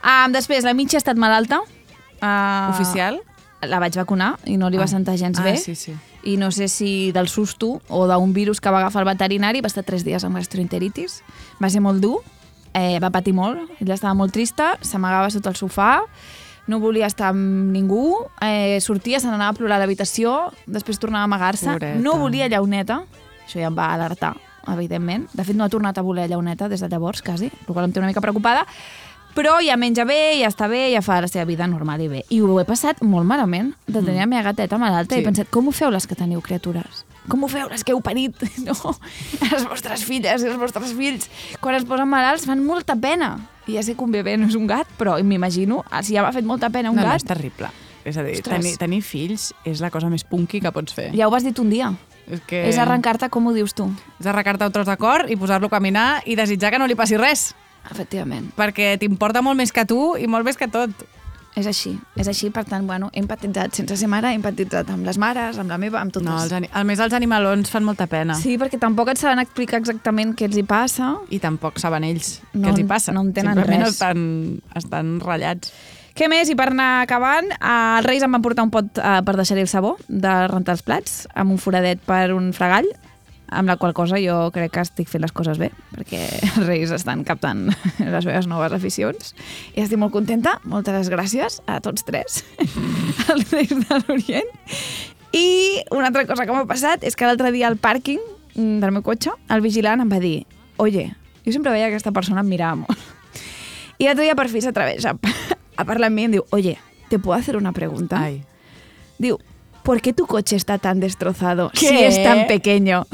[0.00, 1.60] Um, després, la Mitja ha estat malalta.
[2.22, 3.20] Uh, Oficial?
[3.68, 4.92] La vaig vacunar i no li va Ah.
[4.96, 5.58] sentar gens Ah, bé.
[5.60, 5.92] sí, sí.
[6.24, 9.68] I no sé si del susto o d'un virus que va agafar el veterinari, va
[9.68, 11.22] estar tres dies amb gastroenteritis.
[11.60, 12.22] Va ser molt dur,
[12.74, 16.02] eh, va patir molt, ella estava molt trista, s'amagava sota el sofà,
[16.66, 21.22] no volia estar amb ningú, eh, sortia, se n'anava a plorar a l'habitació, després tornava
[21.22, 23.04] a amagar-se, no volia llauneta,
[23.44, 24.34] això ja em va alertar,
[24.72, 25.28] evidentment.
[25.32, 27.92] De fet, no ha tornat a voler llauneta des de llavors, quasi, el qual em
[27.92, 28.66] té una mica preocupada,
[29.34, 32.22] però ja menja bé, ja està bé, ja fa la seva vida normal i bé.
[32.30, 35.20] I ho he passat molt malament, de tenir la meva gateta malalta, Sí.
[35.20, 37.04] i he pensat, com ho feu les que teniu criatures?
[37.28, 38.36] Com ho feu les que heu parit?
[38.66, 38.74] No?
[39.50, 41.28] Les vostres filles i els vostres fills,
[41.60, 43.38] quan es posen malalts, fan molta pena.
[43.66, 46.32] I ja sé que un bebè no és un gat, però m'imagino, si ja m'ha
[46.32, 47.70] fet molta pena un no, no, gat, és terrible.
[48.04, 48.60] És a dir, Ostres.
[48.60, 51.10] tenir, tenir fills és la cosa més punky que pots fer.
[51.16, 51.94] ja ho has dit un dia.
[52.28, 52.60] És, que...
[52.68, 53.86] És arrencar-te, com ho dius tu?
[54.20, 56.94] És arrencar-te un tros de cor i posar-lo a caminar i desitjar que no li
[56.94, 57.54] passi res.
[57.90, 58.50] Efectivament.
[58.56, 60.90] Perquè t'importa molt més que tu i molt més que tot.
[61.54, 65.06] És així, és així, per tant, bueno, he empatitzat sense ser mare, he empatitzat amb
[65.06, 66.26] les mares, amb la meva, amb totes.
[66.26, 68.34] No, els, a més, els animalons fan molta pena.
[68.34, 71.12] Sí, perquè tampoc et saben explicar exactament què els hi passa.
[71.30, 73.14] I tampoc saben ells No què els hi passa.
[73.14, 73.94] no en tenen Simplement res.
[73.94, 74.24] Estan,
[74.74, 75.70] estan ratllats.
[76.14, 76.50] Què més?
[76.50, 79.62] I per anar acabant, eh, els Reis em van portar un pot eh, per deixar-hi
[79.62, 82.90] el sabó de rentar els plats, amb un foradet per un fregall,
[83.48, 86.92] amb la qual cosa jo crec que estic fent les coses bé, perquè els Reis
[86.94, 87.66] estan captant
[87.98, 89.34] les meves noves aficions.
[89.74, 90.58] I estic molt contenta.
[90.64, 92.42] Moltes gràcies a tots tres,
[93.32, 94.54] els Reis de l'Orient.
[95.34, 95.46] I
[95.90, 98.22] una altra cosa que m'ha passat és que l'altre dia al pàrquing
[98.54, 100.44] del meu cotxe, el vigilant em va dir
[100.78, 101.08] oye,
[101.44, 102.98] jo sempre veia que aquesta persona em mirava molt.
[103.98, 106.76] I l'altre dia per fi s'atreveix a, a parlar amb mi i em diu, oye,
[107.10, 108.22] ¿te puedo hacer una pregunta?
[108.22, 108.42] Ai.
[109.18, 109.38] Diu,
[109.84, 112.06] ¿por qué tu coche está tan destrozado si ¿Qué?
[112.08, 113.06] es tan pequeño?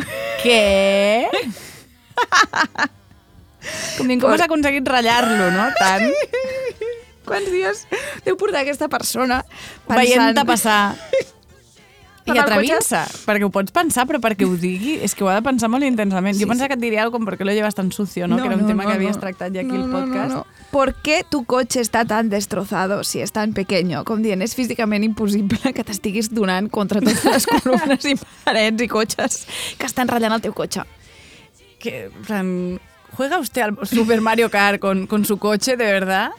[0.43, 1.29] Què?
[3.99, 5.67] Com dient, com has aconseguit ratllar-lo, no?
[5.77, 6.07] Tant.
[7.29, 7.85] Quants dies
[8.25, 9.43] deu portar aquesta persona
[9.91, 10.97] Veient-te passar.
[12.35, 15.45] I atrevint-se, perquè ho pots pensar, però perquè ho digui, és que ho ha de
[15.47, 16.35] pensar molt intensament.
[16.35, 16.75] Sí, jo pensava sí.
[16.75, 18.39] que et diria alguna com perquè lo llevas tan sucio, no?
[18.41, 20.33] que era un tema que havies tractat ja aquí al podcast.
[20.33, 20.47] No, no.
[20.71, 24.05] ¿Por qué tu coche está tan destrozado si es tan pequeño?
[24.09, 28.17] Com dient, és físicament impossible que t'estiguis donant contra totes les columnes i
[28.47, 29.43] parets i cotxes
[29.77, 30.87] que estan ratllant el teu cotxe.
[31.81, 32.81] Que, plan,
[33.17, 36.31] ¿juega usted al Super Mario Kart con, con su coche, de verdad?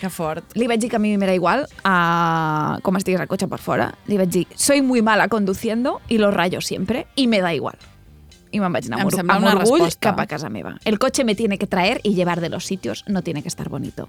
[0.00, 0.44] Que fort.
[0.54, 3.92] Li vaig dir que a mi m'era igual a com estigués el cotxe per fora.
[4.06, 7.76] Li vaig dir, soy muy mala conduciendo y lo rayo siempre y me da igual.
[8.54, 10.10] I me'n vaig anar Em amb, amb una orgull resposta.
[10.10, 10.76] cap a casa meva.
[10.84, 13.68] El cotxe me tiene que traer y llevar de los sitios, no tiene que estar
[13.68, 14.08] bonito.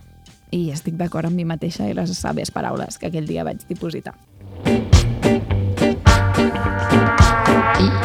[0.52, 4.14] I estic d'acord amb mi mateixa i les sàvies paraules que aquell dia vaig dipositar.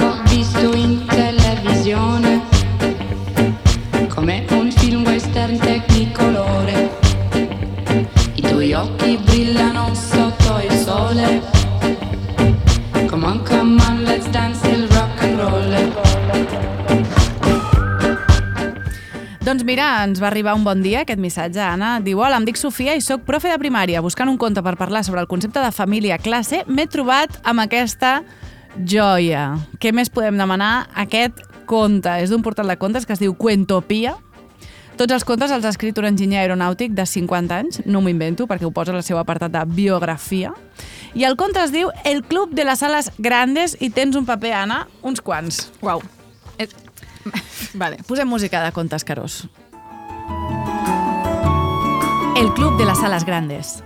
[0.00, 2.40] Ho visto in televisione
[4.08, 6.89] come un film western tecnicolore.
[8.70, 11.42] Tuoi occhi brillano sotto il sole.
[13.08, 15.92] Come on, come on, let's dance il rock and roll.
[19.42, 21.98] Doncs mira, ens va arribar un bon dia aquest missatge, Anna.
[21.98, 24.04] Diu, hola, em dic Sofia i sóc profe de primària.
[24.06, 27.66] Buscant un conte per parlar sobre el concepte de família a classe, m'he trobat amb
[27.66, 28.20] aquesta
[28.86, 29.56] joia.
[29.82, 30.86] Què més podem demanar?
[30.94, 34.14] Aquest conte és d'un portal de contes que es diu Cuentopia.
[35.00, 38.44] Tots els contes els ha escrit un enginyer aeronàutic de 50 anys, no m'ho invento
[38.44, 40.50] perquè ho posa al seu apartat de biografia.
[41.16, 44.52] I el conte es diu El Club de les Ales Grandes i tens un paper,
[44.58, 45.70] Anna, uns quants.
[45.80, 46.04] Uau.
[47.80, 49.46] Vale, posem música de contes carós.
[52.36, 53.78] El Club de las Alas Grandes.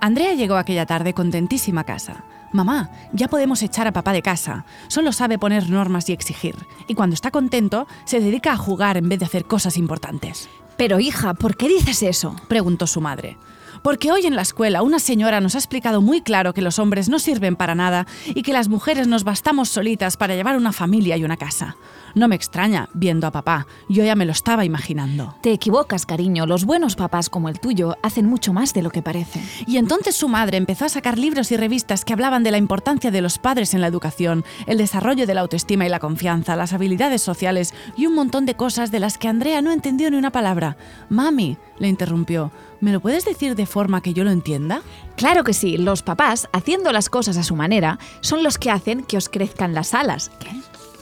[0.00, 2.24] Andrea llegó aquella tarde contentísima a casa.
[2.52, 4.64] Mamá, ya podemos echar a papá de casa.
[4.88, 6.56] Solo sabe poner normas y exigir.
[6.88, 10.48] Y cuando está contento, se dedica a jugar en vez de hacer cosas importantes.
[10.76, 12.34] Pero hija, ¿por qué dices eso?
[12.48, 13.36] Preguntó su madre.
[13.82, 17.08] Porque hoy en la escuela una señora nos ha explicado muy claro que los hombres
[17.08, 21.16] no sirven para nada y que las mujeres nos bastamos solitas para llevar una familia
[21.16, 21.76] y una casa.
[22.14, 25.36] No me extraña viendo a papá, yo ya me lo estaba imaginando.
[25.42, 26.46] Te equivocas, cariño.
[26.46, 29.40] Los buenos papás como el tuyo hacen mucho más de lo que parece.
[29.66, 33.10] Y entonces su madre empezó a sacar libros y revistas que hablaban de la importancia
[33.10, 36.72] de los padres en la educación, el desarrollo de la autoestima y la confianza, las
[36.72, 40.32] habilidades sociales y un montón de cosas de las que Andrea no entendió ni una
[40.32, 40.76] palabra.
[41.08, 44.82] Mami, le interrumpió, ¿me lo puedes decir de forma que yo lo entienda?
[45.16, 49.02] Claro que sí, los papás, haciendo las cosas a su manera, son los que hacen
[49.02, 50.30] que os crezcan las alas.
[50.38, 50.50] ¿Qué?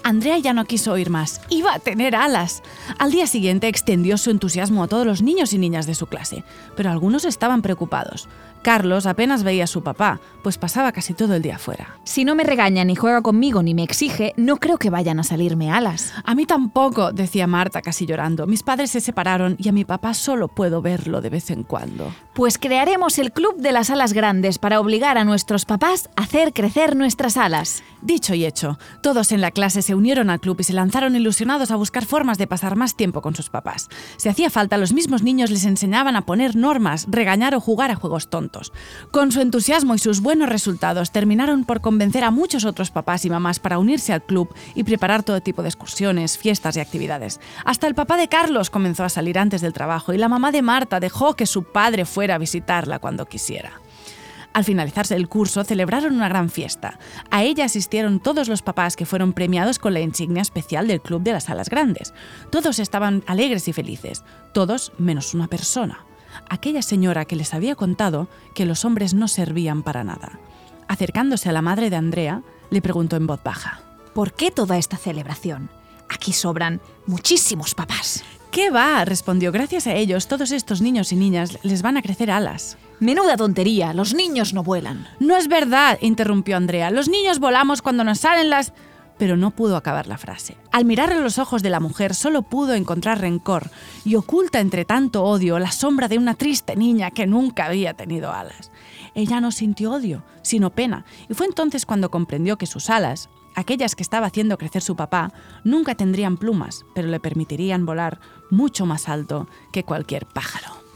[0.09, 1.42] Andrea ya no quiso oír más.
[1.50, 2.62] Iba a tener alas.
[2.98, 6.44] Al día siguiente extendió su entusiasmo a todos los niños y niñas de su clase,
[6.76, 8.26] pero algunos estaban preocupados.
[8.62, 11.96] Carlos apenas veía a su papá, pues pasaba casi todo el día fuera.
[12.04, 15.24] Si no me regaña ni juega conmigo ni me exige, no creo que vayan a
[15.24, 16.12] salirme alas.
[16.24, 18.46] A mí tampoco, decía Marta casi llorando.
[18.46, 22.12] Mis padres se separaron y a mi papá solo puedo verlo de vez en cuando.
[22.34, 26.52] Pues crearemos el Club de las Alas Grandes para obligar a nuestros papás a hacer
[26.52, 27.82] crecer nuestras alas.
[28.03, 31.70] Dicho y hecho, todos en la clase se unieron al club y se lanzaron ilusionados
[31.70, 33.88] a buscar formas de pasar más tiempo con sus papás.
[34.16, 37.96] Si hacía falta, los mismos niños les enseñaban a poner normas, regañar o jugar a
[37.96, 38.72] juegos tontos.
[39.11, 43.30] Con su entusiasmo y sus buenos resultados, terminaron por convencer a muchos otros papás y
[43.30, 47.40] mamás para unirse al club y preparar todo tipo de excursiones, fiestas y actividades.
[47.64, 50.62] Hasta el papá de Carlos comenzó a salir antes del trabajo y la mamá de
[50.62, 53.80] Marta dejó que su padre fuera a visitarla cuando quisiera.
[54.59, 56.98] Al finalizarse el curso, celebraron una gran fiesta.
[57.30, 61.22] A ella asistieron todos los papás que fueron premiados con la insignia especial del Club
[61.22, 62.12] de las Alas Grandes.
[62.50, 66.04] Todos estaban alegres y felices, todos menos una persona,
[66.50, 70.40] aquella señora que les había contado que los hombres no servían para nada.
[70.88, 73.82] Acercándose a la madre de Andrea, le preguntó en voz baja.
[74.12, 75.70] ¿Por qué toda esta celebración?
[76.09, 78.24] Aquí sobran muchísimos papás.
[78.50, 79.04] ¿Qué va?
[79.04, 79.52] respondió.
[79.52, 82.76] Gracias a ellos, todos estos niños y niñas les van a crecer alas.
[83.01, 85.07] Menuda tontería, los niños no vuelan.
[85.20, 86.90] No es verdad, interrumpió Andrea.
[86.90, 88.72] Los niños volamos cuando nos salen las...
[89.18, 90.57] Pero no pudo acabar la frase.
[90.72, 93.70] Al mirar los ojos de la mujer solo pudo encontrar rencor
[94.05, 98.32] y oculta entre tanto odio la sombra de una triste niña que nunca había tenido
[98.32, 98.72] alas.
[99.14, 103.96] Ella no sintió odio, sino pena, y fue entonces cuando comprendió que sus alas, aquellas
[103.96, 105.32] que estaba haciendo crecer su papá,
[105.64, 108.20] nunca tendrían plumas, pero le permitirían volar
[108.51, 110.88] mucho más alto que cualquier pájaro.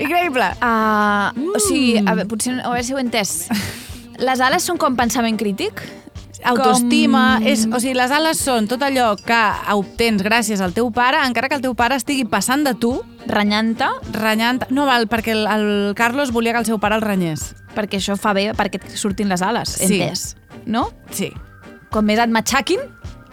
[0.00, 0.46] Increïble!
[0.62, 3.48] Uh, O sigui, a veure, potser, a veure si ho he entès.
[4.20, 5.82] Les ales són com pensament crític?
[6.44, 9.40] Autoestima, Com- és, o sigui, les ales són tot allò que
[9.76, 12.94] obtens gràcies al teu pare, encara que el teu pare estigui passant de tu.
[13.28, 13.84] Renyant-te?
[14.16, 17.50] Renyant No val, perquè el, el Carlos volia que el seu pare el renyés.
[17.76, 20.00] Perquè això fa bé perquè et surtin les ales, Sí.
[20.00, 20.34] entès.
[20.64, 20.88] No?
[21.12, 21.28] Sí.
[21.92, 22.80] Com més et matxaquin,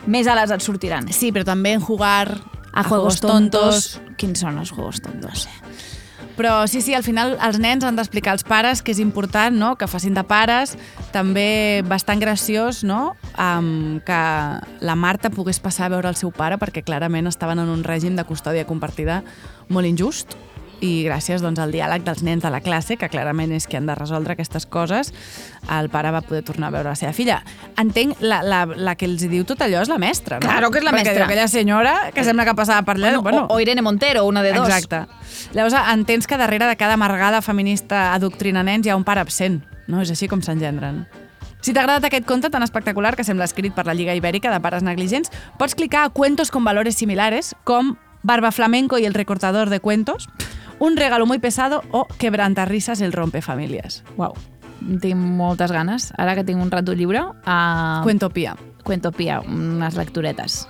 [0.05, 1.07] més ales et sortiran.
[1.13, 2.41] Sí, però també en jugar
[2.73, 4.01] A, juegos tontos.
[4.17, 5.47] Quins són els juegos tontos?
[6.37, 9.73] Però sí, sí, al final els nens han d'explicar als pares que és important no?
[9.75, 10.75] que facin de pares.
[11.11, 13.15] També bastant graciós no?
[13.33, 14.21] um, que
[14.85, 18.15] la Marta pogués passar a veure el seu pare perquè clarament estaven en un règim
[18.15, 19.23] de custòdia compartida
[19.73, 20.37] molt injust
[20.81, 23.87] i gràcies doncs, al diàleg dels nens de la classe, que clarament és qui han
[23.89, 25.13] de resoldre aquestes coses,
[25.73, 27.41] el pare va poder tornar a veure la seva filla.
[27.77, 30.47] Entenc, la, la, la que els diu tot allò és la mestra, no?
[30.47, 31.25] Claro que és la Perquè mestra.
[31.25, 33.15] aquella senyora que sembla que passava per allà...
[33.21, 34.67] Bueno, o, o Irene Montero, una de dos.
[34.69, 35.05] Exacte.
[35.53, 39.63] Llavors entens que darrere de cada amargada feminista adoctrina nens hi ha un pare absent,
[39.87, 40.01] no?
[40.01, 41.05] És així com s'engendren.
[41.61, 44.59] Si t'ha agradat aquest conte tan espectacular que sembla escrit per la Lliga Ibèrica de
[44.61, 49.69] Pares Negligents, pots clicar a Cuentos con valores similares, com Barba Flamenco y el recortador
[49.69, 50.29] de cuentos,
[50.79, 54.03] Un regalo muy pesado o Quebrantarrisas el rompefamilias.
[54.15, 54.35] Uau,
[55.01, 56.11] tinc moltes ganes.
[56.17, 57.25] Ara que tinc un rato lliure...
[57.45, 58.03] Uh...
[58.03, 58.55] Cuentopia.
[58.83, 60.67] Cuentopia, unes lecturetes.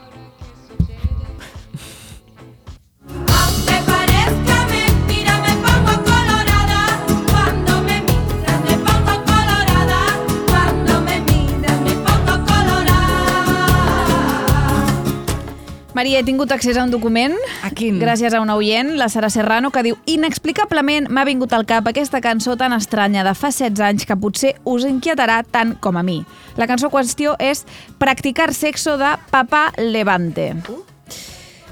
[15.98, 17.34] Maria, he tingut accés a un document
[17.66, 17.96] A quin?
[17.98, 22.20] gràcies a un oient, la Sara Serrano, que diu Inexplicablement m'ha vingut al cap aquesta
[22.22, 26.20] cançó tan estranya de fa 16 anys que potser us inquietarà tant com a mi.
[26.54, 27.64] La cançó qüestió és
[27.98, 30.52] Practicar sexo de Papá Levante.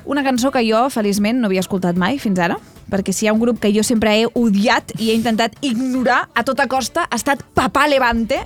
[0.10, 2.58] Una cançó que jo, feliçment, no havia escoltat mai fins ara,
[2.90, 6.32] perquè si hi ha un grup que jo sempre he odiat i he intentat ignorar
[6.34, 8.42] a tota costa, ha estat Papá Levante.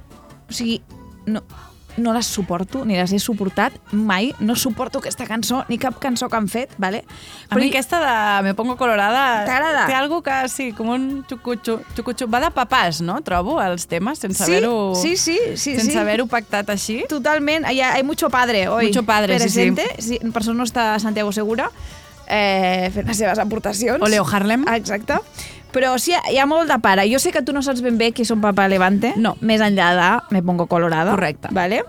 [0.50, 0.82] O sigui,
[1.28, 1.40] no,
[2.00, 4.34] no les suporto, ni les he suportat mai.
[4.40, 7.04] No suporto aquesta cançó, ni cap cançó que han fet, vale?
[7.50, 9.86] A mi aquesta de Me pongo colorada T'agrada?
[9.88, 11.80] té algo que, sí, com un xucutxu.
[11.96, 12.28] xucutxu.
[12.32, 13.20] Va de papàs, no?
[13.22, 15.98] Trobo, els temes, sense Sí, haver-ho sí, sí, sí, sense sí.
[15.98, 17.04] haver-ho pactat així.
[17.10, 18.88] Totalment, hay, hay mucho padre hoy.
[18.88, 19.72] Mucho padre, sí, sí.
[19.72, 19.88] presente.
[20.02, 20.20] sí.
[20.20, 21.70] Per això no està Santiago Segura
[22.30, 24.02] eh, fent les seves aportacions.
[24.02, 24.64] O Leo Harlem.
[24.68, 25.18] Ah, Exacte.
[25.74, 27.06] Però sí, hi ha molt de pare.
[27.12, 29.14] Jo sé que tu no saps ben bé qui són Papa Levante.
[29.18, 29.36] No.
[29.42, 31.14] Més enllà de Me pongo colorada.
[31.14, 31.52] Correcte.
[31.54, 31.84] Vale?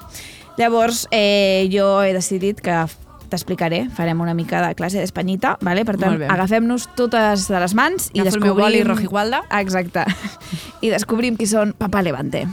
[0.61, 2.85] Llavors, eh, jo he decidit que
[3.31, 5.85] t'explicaré, farem una mica de classe d'espanyita, vale?
[5.87, 8.65] per tant, agafem-nos totes de les mans i Agafo el meu descobrim...
[8.67, 9.45] boli rojigualda.
[9.61, 10.05] Exacte.
[10.85, 12.45] I descobrim qui són Papa Levante.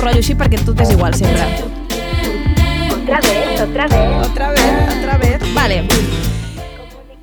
[0.00, 1.44] Seu rotllo així perquè tot és igual sempre.
[2.96, 4.28] Otra vez, otra vez.
[4.30, 5.54] Otra vez, otra vez.
[5.54, 6.39] Vale.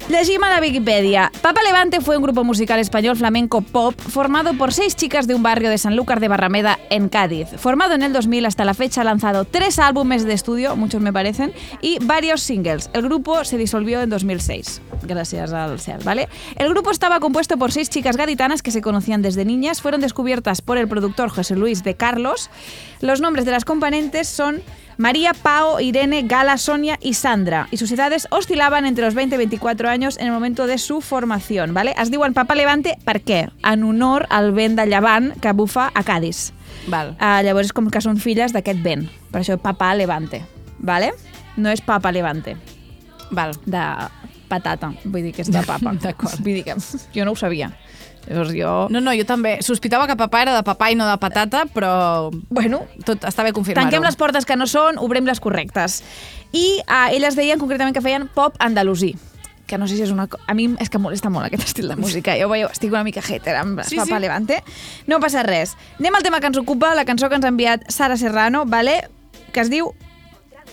[0.10, 1.34] Llegim a la Wikipedia.
[1.42, 5.44] Papa Levante fue un grupo musical español flamenco pop formado por seis chicas de un
[5.44, 7.50] barrio de Sanlúcar de Barrameda en Cádiz.
[7.58, 11.12] Formado en el 2000 hasta la fecha ha lanzado tres álbumes de estudio, muchos me
[11.12, 11.52] parecen,
[11.82, 12.90] y varios singles.
[12.94, 14.82] El grupo se disolvió en 2006.
[15.04, 16.30] Gracias al CERN, ¿vale?
[16.56, 20.62] El grupo estaba compuesto por seis chicas gaditanas que se conocían desde niñas, fueron descubiertas
[20.62, 22.50] por el productor José Luis de Carlos.
[23.02, 24.62] Los nombres de las componentes son
[24.98, 27.68] María, Pao, Irene, Gala, Sonia y Sandra.
[27.72, 31.02] Y sus edades oscilaban entre los 20 y 24 años en el momento de su
[31.02, 31.94] formación, ¿vale?
[32.02, 33.52] Es diuen Papa Levante per què?
[33.64, 36.52] En honor al vent de llevant que bufa a Cádiz.
[36.88, 37.16] Val.
[37.22, 39.06] Uh, llavors és com que són filles d'aquest vent.
[39.32, 40.42] Per això Papa Levante,
[40.80, 41.14] ¿vale?
[41.58, 42.58] No és Papa Levante,
[43.30, 43.54] Val.
[43.66, 43.84] de
[44.48, 44.94] patata.
[45.04, 45.94] Vull dir que és de papa.
[46.04, 46.40] D'acord.
[46.42, 46.78] Vull dir que
[47.14, 47.72] jo no ho sabia.
[48.28, 48.74] Llavors jo...
[48.92, 49.58] No, no, jo també.
[49.66, 53.54] Sospitava que papà era de papà i no de patata, però Bueno, tot està bé
[53.56, 53.88] confirmar-ho.
[53.88, 56.02] Tanquem les portes que no són, obrem les correctes.
[56.52, 59.16] I uh, elles deien concretament que feien pop andalusí
[59.68, 60.30] que no sé si és una...
[60.48, 62.38] A mi és que molesta molt aquest estil de música.
[62.40, 64.22] Jo veieu, estic una mica hater amb Sí, Papa sí.
[64.24, 64.62] Levante.
[65.12, 65.76] No passa res.
[66.00, 69.02] Anem al tema que ens ocupa, la cançó que ens ha enviat Sara Serrano, vale?
[69.52, 69.92] que es diu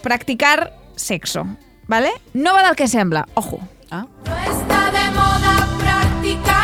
[0.03, 1.47] Practicar sexo.
[1.89, 2.11] Vale?
[2.35, 3.27] No va del que sembla.
[3.35, 3.59] Ojo.
[3.91, 4.07] Ah.
[4.27, 6.64] No está de moda practicar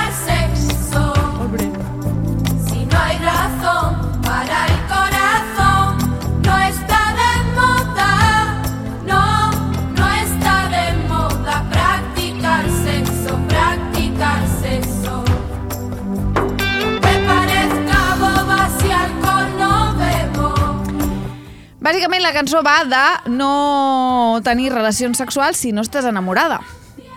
[21.81, 26.59] Bàsicament la cançó va de no tenir relacions sexuals si no estàs enamorada.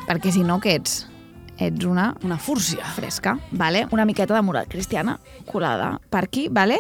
[0.08, 1.02] Perquè si no, què ets?
[1.60, 2.86] Ets una Una fúrcia.
[2.96, 3.88] fresca, vale?
[3.92, 5.20] una miqueta de moral cristiana
[5.52, 6.80] colada per aquí, vale?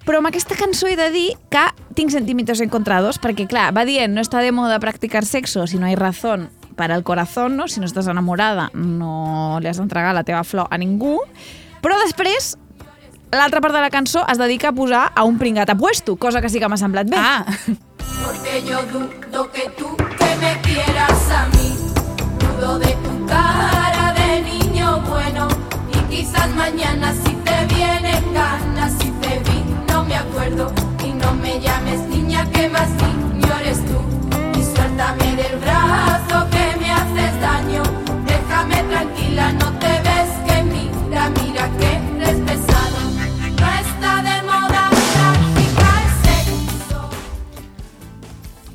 [0.00, 1.60] però amb aquesta cançó he de dir que
[1.94, 5.86] tinc sentimientos encontrados, perquè clar, va dient no està de moda practicar sexo si no
[5.86, 7.68] hay razón para el corazón, no?
[7.68, 11.18] si no estàs enamorada no li has d'entregar la teva flor a ningú,
[11.84, 12.56] però després
[13.32, 16.48] l'altra part de la cançó es dedica a posar a un pringat apuesto, cosa que
[16.48, 17.16] sí que m'ha semblat bé.
[17.18, 17.44] Ah,
[18.24, 21.76] Porque yo dudo que tú que me quieras a mí.
[22.38, 25.48] Dudo de tu cara de niño bueno.
[25.94, 30.72] Y quizás mañana si te vienen ganas, si te vi, no me acuerdo.
[31.04, 34.58] Y no me llames niña, que más niño eres tú.
[34.58, 35.29] Y suéltame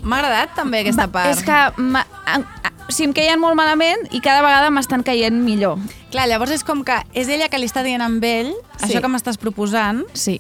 [0.06, 1.34] m'ha agradat també aquesta part.
[1.34, 1.60] És que...
[1.82, 5.80] m'ha- a- a- si em queien molt malament i cada vegada m'estan caient millor.
[6.14, 8.86] Clar, llavors és com que és ella que li està dient amb ell Sí.
[8.92, 10.36] això que m'estàs proposant sí.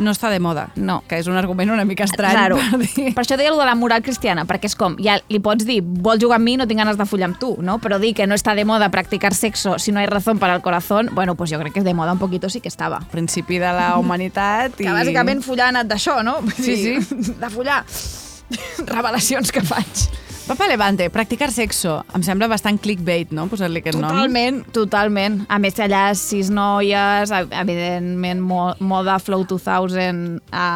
[0.00, 0.70] no està de moda.
[0.80, 1.02] No.
[1.06, 2.32] Que és un argument una mica estrany.
[2.32, 2.56] Claro.
[2.70, 3.10] Per dir.
[3.12, 5.82] Per això deia allò de la moral cristiana, perquè és com, ja li pots dir,
[5.84, 7.76] vol jugar amb mi, no tinc ganes de follar amb tu, no?
[7.84, 10.62] Però dir que no està de moda practicar sexo si no hay razón para el
[10.62, 13.00] corazón, bueno, pues jo crec que de moda un poquito sí que estava.
[13.12, 14.88] Principi de la humanitat Que i...
[14.88, 16.38] bàsicament follar ha anat d'això, no?
[16.56, 17.14] Sí, sí.
[17.36, 17.84] De follar.
[18.94, 20.08] Revelacions que faig.
[20.50, 22.00] Papa Levante, practicar sexo.
[22.16, 23.44] Em sembla bastant clickbait, no?
[23.46, 24.08] Posar-li aquest nom.
[24.10, 25.36] Totalment, totalment.
[25.48, 30.66] A més, allà sis noies, ev- evidentment mo- moda Flow 2000 a,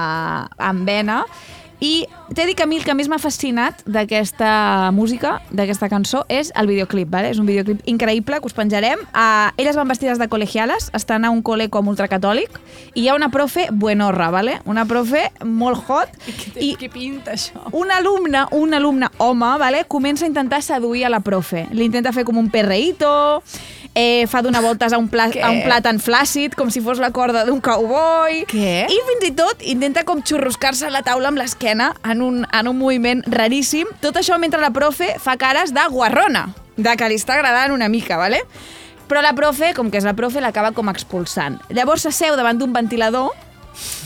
[0.70, 1.24] amb vena.
[1.80, 6.24] I t'he dir que a mi el que més m'ha fascinat d'aquesta música, d'aquesta cançó,
[6.28, 7.30] és el videoclip, vale?
[7.34, 9.02] És un videoclip increïble que us penjarem.
[9.10, 12.56] Uh, elles van vestides de col·legiales, estan a un col·le com ultracatòlic,
[12.94, 14.60] i hi ha una profe buenorra, vale?
[14.64, 16.14] Una profe molt hot.
[16.60, 17.66] I Què pinta això?
[17.72, 21.66] un alumne, un alumne home, vale, comença a intentar seduir a la profe.
[21.72, 23.42] L'intenta fer com un perreíto,
[23.95, 25.42] eh, fa donar voltes a un, pla, Què?
[25.42, 28.45] a un plàtan flàcid, com si fos la corda d'un cowboy.
[28.51, 28.86] Què?
[28.90, 32.70] I fins i tot intenta com xurruscar-se a la taula amb l'esquena en un, en
[32.70, 33.90] un moviment raríssim.
[34.03, 37.88] Tot això mentre la profe fa cares de guarrona, de que li està agradant una
[37.88, 38.42] mica, vale?
[39.09, 41.59] Però la profe, com que és la profe, l'acaba com expulsant.
[41.76, 43.34] Llavors s'asseu davant d'un ventilador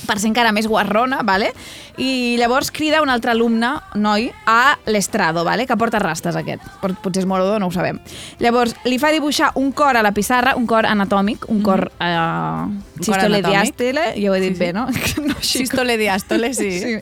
[0.06, 1.52] per ser encara més guarrona, vale?
[1.98, 5.66] i llavors crida un altre alumne, noi, a l'estrado, vale?
[5.66, 6.62] que porta rastes aquest.
[6.80, 7.98] Pot- Potser és morodo, no ho sabem.
[8.38, 11.88] Llavors, li fa dibuixar un cor a la pissarra, un cor anatòmic, un cor...
[11.98, 12.66] Eh,
[13.02, 13.74] sistole anatòmic.
[13.74, 14.64] diàstole, jo ho he dit Sí, sí.
[14.64, 14.86] bé, no?
[15.26, 16.70] no Sístole, diàstole, sí.
[16.84, 16.94] sí.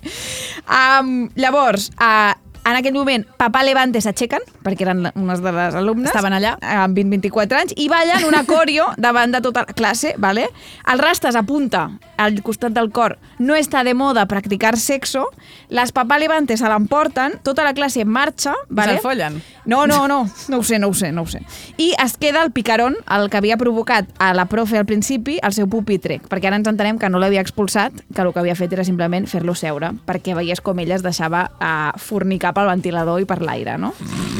[0.66, 2.32] Um, llavors, uh,
[2.66, 6.10] en aquell moment, Papà Levante s'aixequen, perquè eren unes de les alumnes.
[6.10, 6.56] Estaven allà.
[6.60, 10.48] Amb 20-24 anys, i ballen una corio davant de tota la classe, ¿vale?
[10.90, 15.26] El Rastas apunta al costat del cor no està de moda practicar sexo,
[15.68, 18.96] les Papà Levante se l'emporten, tota la classe en marxa, ¿vale?
[18.96, 19.40] se'l follen?
[19.66, 21.42] No, no, no, no ho sé, no ho sé, no ho sé.
[21.76, 25.52] I es queda el picarón, el que havia provocat a la profe al principi, el
[25.52, 28.72] seu pupitre, perquè ara ens entenem que no l'havia expulsat, que el que havia fet
[28.72, 33.26] era simplement fer-lo seure, perquè veies com ella es deixava uh, fornicar pel ventilador i
[33.26, 33.92] per l'aire, no?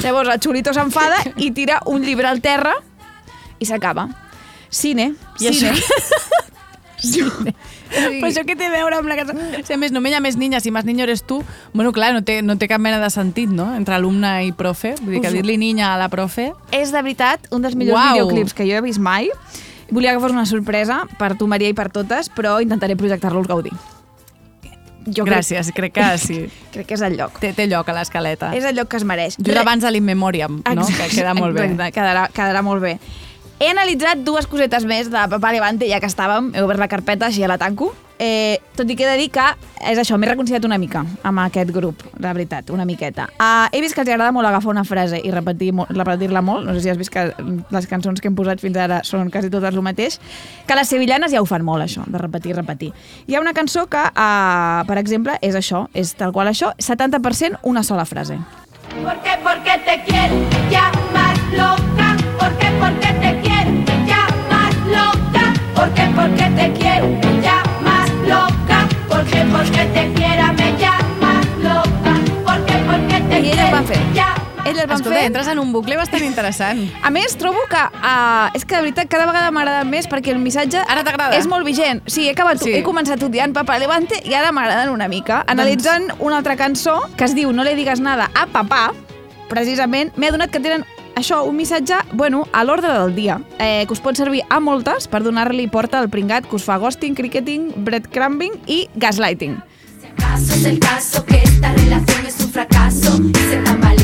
[0.04, 2.76] Llavors el Xulito s'enfada i tira un llibre al terra
[3.58, 4.08] i s'acaba.
[4.70, 5.74] Cine, I cine.
[6.96, 9.16] Però això què té a veure amb la?
[9.22, 9.26] O
[9.62, 11.42] sigui, a més, hi ha més niñas i més niño eres tu.
[11.74, 14.94] Bueno, clar, no té, no té cap mena de sentit, no?, entre alumne i profe.
[15.02, 16.52] Vull dir que dir-li niña a la profe...
[16.72, 18.12] És de veritat un dels millors Uau.
[18.14, 19.28] videoclips que jo he vist mai.
[19.90, 23.70] Volia que fos una sorpresa per tu, Maria, i per totes, però intentaré projectar-los Gaudí.
[25.06, 26.38] Jo crec- Gràcies, crec que sí.
[26.74, 27.36] Crec que és el lloc.
[27.38, 28.50] Té, té lloc a l'escaleta.
[28.58, 29.36] És el lloc que es mereix.
[29.38, 30.86] Re- abans de l'Inmemoriam, no?
[30.90, 31.68] Que queda molt bé.
[31.70, 32.96] Exacte, quedarà, quedarà molt bé.
[33.56, 37.30] He analitzat dues cosetes més de Papà Levante, ja que estàvem, he obert la carpeta,
[37.30, 37.94] així ja la tanco.
[38.18, 39.44] Eh, tot i que he de dir que
[39.88, 43.26] és això, m'he reconciliat una mica amb aquest grup, la veritat, una miqueta.
[43.36, 46.74] Uh, he vist que els agrada molt agafar una frase i repetir repetir-la molt, no
[46.76, 47.26] sé si has vist que
[47.72, 50.20] les cançons que hem posat fins ara són quasi totes el mateix,
[50.68, 52.92] que les sevillanes ja ho fan molt, això, de repetir, repetir.
[53.26, 57.64] Hi ha una cançó que, uh, per exemple, és això, és tal qual això, 70%
[57.64, 58.40] una sola frase.
[59.02, 59.36] ¿Por qué?
[59.42, 60.65] Porque te quiero
[66.16, 67.06] Porque te quiero
[67.42, 68.88] ya más loca.
[69.08, 69.44] ¿Por qué?
[69.52, 72.14] Porque te quiera me ya más loca.
[72.44, 72.74] ¿Por qué?
[72.90, 73.98] Porque te quiero van fer.
[74.14, 75.26] ya Elles van Escolta, fer...
[75.26, 76.80] entres en un bucle bastant interessant.
[77.06, 80.40] A més, trobo que uh, és que de veritat cada vegada m'agrada més perquè el
[80.42, 81.04] missatge Ara
[81.36, 82.02] és molt vigent.
[82.06, 82.72] Sí, he, acabat, Sí.
[82.72, 85.44] he començat odiant Papa Levante i ara m'agraden una mica.
[85.46, 88.90] Analitzant una altra cançó que es diu No le digues nada a papà,
[89.48, 90.84] precisament m'he adonat que tenen
[91.16, 95.08] això, un missatge, bueno, a l'ordre del dia, eh, que us pot servir a moltes
[95.08, 99.56] per donar-li porta al pringat que us fa ghosting, cricketing, breadcrumbing i gaslighting.
[100.16, 103.95] caso es el caso que esta relación es un fracaso y se tambalea,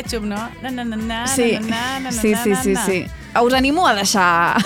[0.00, 0.36] l'esquetxup, no?
[0.62, 3.06] Na, na, na, na, Sí, na, na, na, sí, sí, sí, sí.
[3.40, 4.56] Us animo a deixar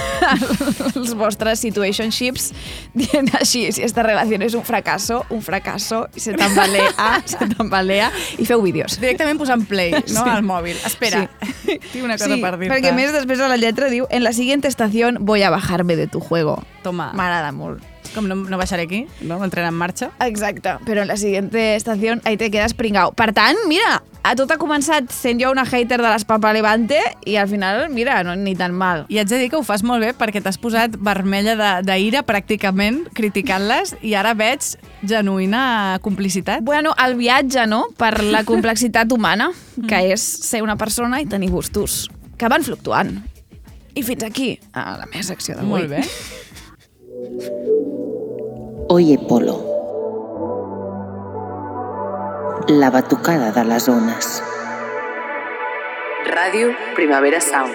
[0.97, 2.53] els vostres situationships
[2.97, 8.11] dient així, si esta relació és un fracasso, un fracasso, i se tambalea, se tambalea,
[8.41, 8.97] i feu vídeos.
[9.03, 10.29] Directament posant play, no?, Sí.
[10.31, 10.77] al mòbil.
[10.87, 11.27] Espera,
[11.65, 11.79] sí.
[11.93, 12.73] tinc una cosa sí, per dir-te.
[12.73, 16.07] perquè més després de la lletra diu en la siguiente estación voy a bajarme de
[16.07, 16.63] tu juego.
[16.83, 17.13] Toma.
[17.13, 17.83] M'agrada molt.
[18.15, 19.43] Com no, no baixaré aquí, no?
[19.45, 20.11] Entrenar en marxa.
[20.25, 23.13] Exacte, però en la siguiente estació ahí te quedas pringao.
[23.13, 26.97] Per tant, mira, a tot ha començat sent jo una hater de les Papa Levante
[27.29, 29.05] i al final, mira, no, ni tan mal.
[29.13, 33.03] I haig de dir que ho fas molt bé perquè t'has posat vermella d'ira pràcticament
[33.13, 34.65] criticant-les i ara veig
[35.05, 36.65] genuïna complicitat.
[36.65, 39.51] Bueno, el viatge, no?, per la complexitat humana,
[39.89, 42.07] que és ser una persona i tenir gustos
[42.41, 43.19] que van fluctuant.
[43.95, 45.85] I fins aquí, a la meva secció d'avui.
[45.85, 47.91] Molt bé.
[48.97, 49.57] Oye Polo.
[52.69, 54.27] La batucada de les ones.
[56.31, 57.75] Ràdio Primavera Sound.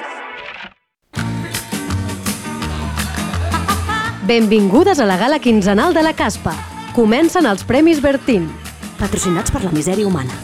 [4.31, 6.55] Benvingudes a la gala quinzenal de la Caspa.
[6.95, 8.47] Comencen els Premis Bertín,
[8.95, 10.39] patrocinats per la misèria humana.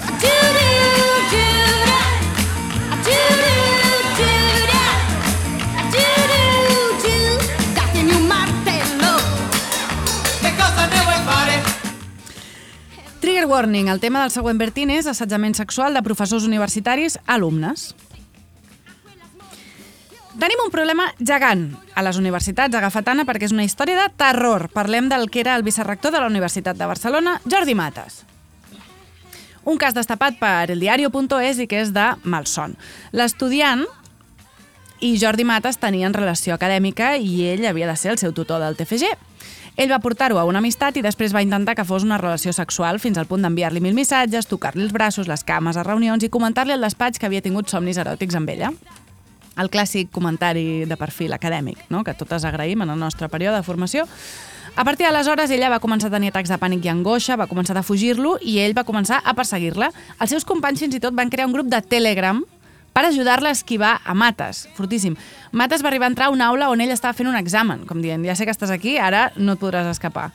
[13.45, 13.89] Trigger warning.
[13.89, 17.93] El tema del següent Bertín és assetjament sexual de professors universitaris a alumnes.
[20.41, 24.65] Tenim un problema gegant a les universitats, agafat Anna, perquè és una història de terror.
[24.73, 28.23] Parlem del que era el vicerrector de la Universitat de Barcelona, Jordi Mates.
[29.63, 32.73] Un cas destapat per eldiario.es i que és de malson.
[33.13, 33.85] L'estudiant
[35.05, 38.73] i Jordi Mates tenien relació acadèmica i ell havia de ser el seu tutor del
[38.73, 39.13] TFG.
[39.75, 42.95] Ell va portar-ho a una amistat i després va intentar que fos una relació sexual
[43.03, 46.71] fins al punt d'enviar-li mil missatges, tocar-li els braços, les cames a reunions i comentar-li
[46.71, 48.71] al despatx que havia tingut somnis eròtics amb ella.
[49.59, 52.05] El clàssic comentari de perfil acadèmic, no?
[52.07, 54.07] que totes agraïm en el nostre període de formació.
[54.75, 57.75] A partir d'aleshores, ella va començar a tenir atacs de pànic i angoixa, va començar
[57.75, 59.91] a fugir-lo i ell va començar a perseguir-la.
[60.19, 62.43] Els seus companys fins i tot van crear un grup de Telegram
[62.95, 64.69] per ajudar-la a esquivar a Mates.
[64.73, 65.17] Fortíssim.
[65.51, 67.99] Mates va arribar a entrar a una aula on ell estava fent un examen, com
[68.01, 70.29] dient, ja sé que estàs aquí, ara no et podràs escapar.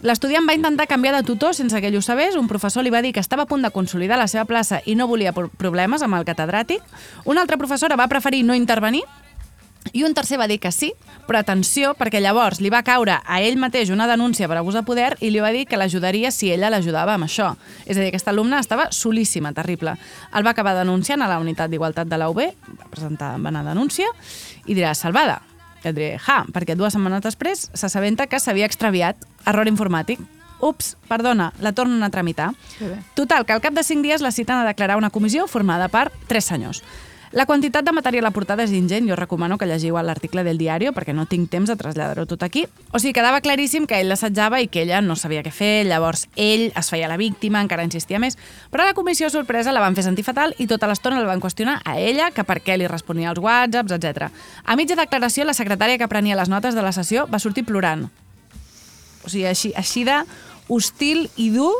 [0.00, 2.36] L'estudiant va intentar canviar de tutor sense que ell ho sabés.
[2.38, 4.94] Un professor li va dir que estava a punt de consolidar la seva plaça i
[4.94, 6.80] no volia pro- problemes amb el catedràtic.
[7.26, 9.02] Una altra professora va preferir no intervenir
[9.92, 10.92] i un tercer va dir que sí,
[11.28, 14.82] però atenció, perquè llavors li va caure a ell mateix una denúncia per abús de
[14.86, 17.52] poder i li va dir que l'ajudaria si ella l'ajudava amb això.
[17.84, 19.96] És a dir, aquesta alumna estava solíssima, terrible.
[20.34, 22.40] El va acabar denunciant a la unitat d'igualtat de la UB,
[22.78, 24.08] va presentar va anar a denúncia,
[24.66, 25.40] i dirà, salvada.
[25.84, 30.20] I et diré, ja, perquè dues setmanes després s'assabenta que s'havia extraviat, error informàtic.
[30.58, 32.50] Ups, perdona, la tornen a tramitar.
[33.14, 36.08] Total, que al cap de cinc dies la citen a declarar una comissió formada per
[36.26, 36.82] tres senyors.
[37.30, 41.12] La quantitat de material aportada és ingent, jo recomano que llegiu l'article del diari perquè
[41.12, 42.64] no tinc temps de traslladar-ho tot aquí.
[42.88, 46.24] O sigui, quedava claríssim que ell l'assetjava i que ella no sabia què fer, llavors
[46.36, 48.38] ell es feia la víctima, encara insistia més,
[48.72, 51.82] però la comissió sorpresa la van fer sentir fatal i tota l'estona la van qüestionar
[51.84, 54.32] a ella, que per què li responia als whatsapps, etc.
[54.64, 58.08] A mitja declaració, la secretària que prenia les notes de la sessió va sortir plorant.
[59.24, 60.22] O sigui, així, així de
[60.68, 61.74] hostil i dur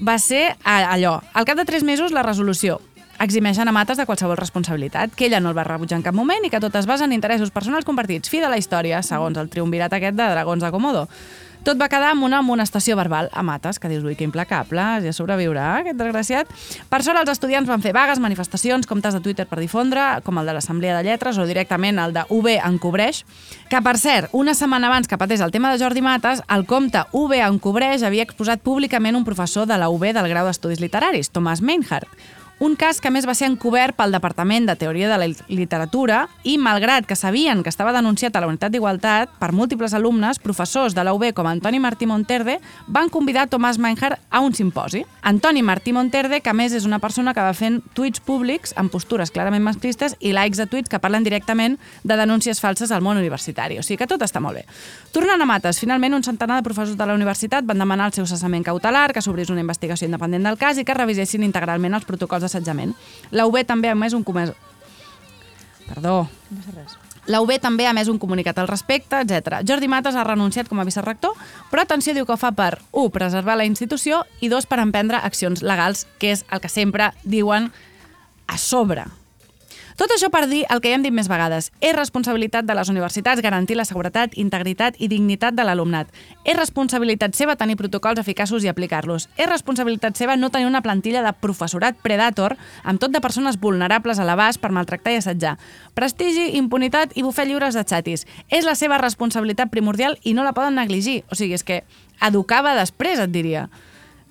[0.00, 1.20] va ser allò.
[1.34, 2.80] Al cap de tres mesos, la resolució
[3.20, 6.44] eximeixen a Mates de qualsevol responsabilitat, que ella no el va rebutjar en cap moment
[6.46, 8.32] i que tot es basa en interessos personals compartits.
[8.32, 11.06] Fi de la història, segons el triumvirat aquest de Dragons de Komodo.
[11.60, 15.12] Tot va quedar amb una amonestació verbal a Mates, que dius, ui, que implacable, ja
[15.12, 16.48] sobreviurà aquest desgraciat.
[16.88, 20.48] Per sort, els estudiants van fer vagues, manifestacions, comptes de Twitter per difondre, com el
[20.48, 23.26] de l'Assemblea de Lletres o directament el de UB encobreix,
[23.68, 27.04] que per cert, una setmana abans que patés el tema de Jordi Mates, el compte
[27.12, 31.60] UB encobreix havia exposat públicament un professor de la UB del grau d'Estudis Literaris, Tomàs
[31.60, 32.08] Meinhardt,
[32.60, 36.58] un cas que més va ser encobert pel Departament de Teoria de la Literatura i,
[36.60, 41.00] malgrat que sabien que estava denunciat a la Unitat d'Igualtat per múltiples alumnes, professors de
[41.02, 45.06] la UB com Antoni Martí Monterde van convidar Tomàs Meinhardt a un simposi.
[45.22, 49.32] Antoni Martí Monterde, que més és una persona que va fent tuits públics amb postures
[49.32, 53.80] clarament masclistes i likes de tuits que parlen directament de denúncies falses al món universitari.
[53.80, 54.66] O sigui que tot està molt bé.
[55.16, 58.28] Tornant a Mates, finalment un centenar de professors de la universitat van demanar el seu
[58.28, 62.49] cessament cautelar, que s'obrís una investigació independent del cas i que revisessin integralment els protocols
[62.50, 62.96] d'assetjament.
[63.30, 64.52] La UB també ha emès un comerç...
[65.86, 66.28] Perdó.
[67.30, 69.60] La UB també ha emès un comunicat al respecte, etc.
[69.66, 71.36] Jordi Mates ha renunciat com a vicerrector,
[71.70, 73.10] però atenció diu que ho fa per 1.
[73.14, 74.66] preservar la institució i 2.
[74.70, 77.70] per emprendre accions legals, que és el que sempre diuen
[78.46, 79.06] a sobre.
[80.00, 81.66] Tot això per dir el que ja hem dit més vegades.
[81.84, 86.08] És responsabilitat de les universitats garantir la seguretat, integritat i dignitat de l'alumnat.
[86.40, 89.28] És responsabilitat seva tenir protocols eficaços i aplicar-los.
[89.36, 94.16] És responsabilitat seva no tenir una plantilla de professorat predator amb tot de persones vulnerables
[94.16, 95.58] a l'abast per maltractar i assetjar.
[95.92, 98.24] Prestigi, impunitat i bufet lliures de xatis.
[98.48, 101.26] És la seva responsabilitat primordial i no la poden negligir.
[101.28, 101.82] O sigui, és que
[102.24, 103.68] educava després, et diria.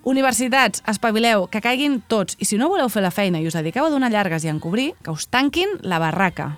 [0.03, 3.85] Universitats, espavileu, que caiguin tots, i si no voleu fer la feina i us dediqueu
[3.85, 6.55] a donar llargues i a encobrir, que us tanquin la barraca.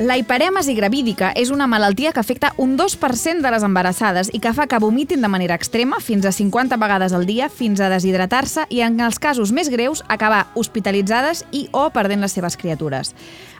[0.00, 4.54] La hiperèmesi gravídica és una malaltia que afecta un 2% de les embarassades i que
[4.56, 8.64] fa que vomitin de manera extrema fins a 50 vegades al dia, fins a deshidratar-se
[8.72, 13.12] i, en els casos més greus, acabar hospitalitzades i o perdent les seves criatures.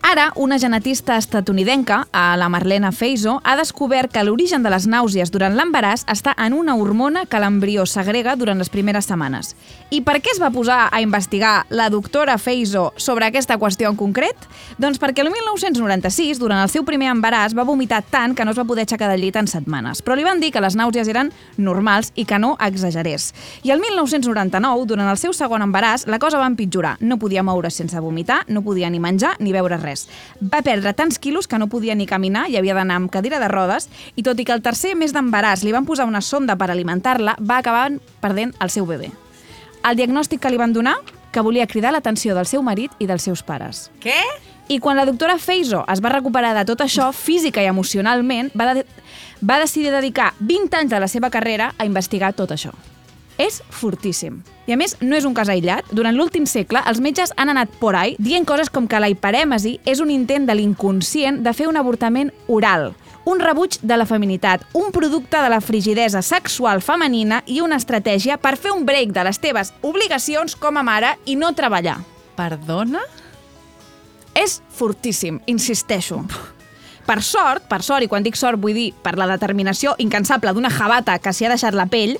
[0.03, 5.53] Ara, una genetista estatunidenca, la Marlena Feiso, ha descobert que l'origen de les nàusees durant
[5.55, 9.53] l'embaràs està en una hormona que l'embrió segrega durant les primeres setmanes.
[9.93, 13.99] I per què es va posar a investigar la doctora Feiso sobre aquesta qüestió en
[14.01, 14.49] concret?
[14.81, 18.59] Doncs perquè el 1996, durant el seu primer embaràs, va vomitar tant que no es
[18.59, 20.01] va poder aixecar del llit en setmanes.
[20.01, 21.29] Però li van dir que les nàusees eren
[21.59, 23.35] normals i que no exagerés.
[23.69, 26.97] I el 1999, durant el seu segon embaràs, la cosa va empitjorar.
[27.05, 29.90] No podia moure's sense vomitar, no podia ni menjar ni beure res.
[30.41, 33.49] Va perdre tants quilos que no podia ni caminar i havia d'anar amb cadira de
[33.51, 36.71] rodes i tot i que el tercer mes d'embaràs li van posar una sonda per
[36.71, 37.89] alimentar-la, va acabar
[38.21, 39.11] perdent el seu bebè.
[39.89, 40.99] El diagnòstic que li van donar?
[41.33, 43.89] Que volia cridar l'atenció del seu marit i dels seus pares.
[44.03, 44.19] Què?
[44.71, 48.75] I quan la doctora Feiso es va recuperar de tot això, física i emocionalment, va,
[48.75, 48.85] de
[49.41, 52.71] va decidir dedicar 20 anys de la seva carrera a investigar tot això.
[53.41, 54.43] És fortíssim.
[54.69, 55.89] I a més, no és un cas aïllat.
[55.97, 59.79] Durant l'últim segle, els metges han anat por ahí dient coses com que la hiperèmesi
[59.89, 62.91] és un intent de l'inconscient de fer un avortament oral,
[63.25, 68.37] un rebuig de la feminitat, un producte de la frigidesa sexual femenina i una estratègia
[68.37, 71.97] per fer un break de les teves obligacions com a mare i no treballar.
[72.37, 73.03] Perdona?
[74.37, 76.23] És fortíssim, insisteixo.
[77.11, 80.71] Per sort, per sort, i quan dic sort vull dir per la determinació incansable d'una
[80.71, 82.13] jabata que s'hi ha deixat la pell,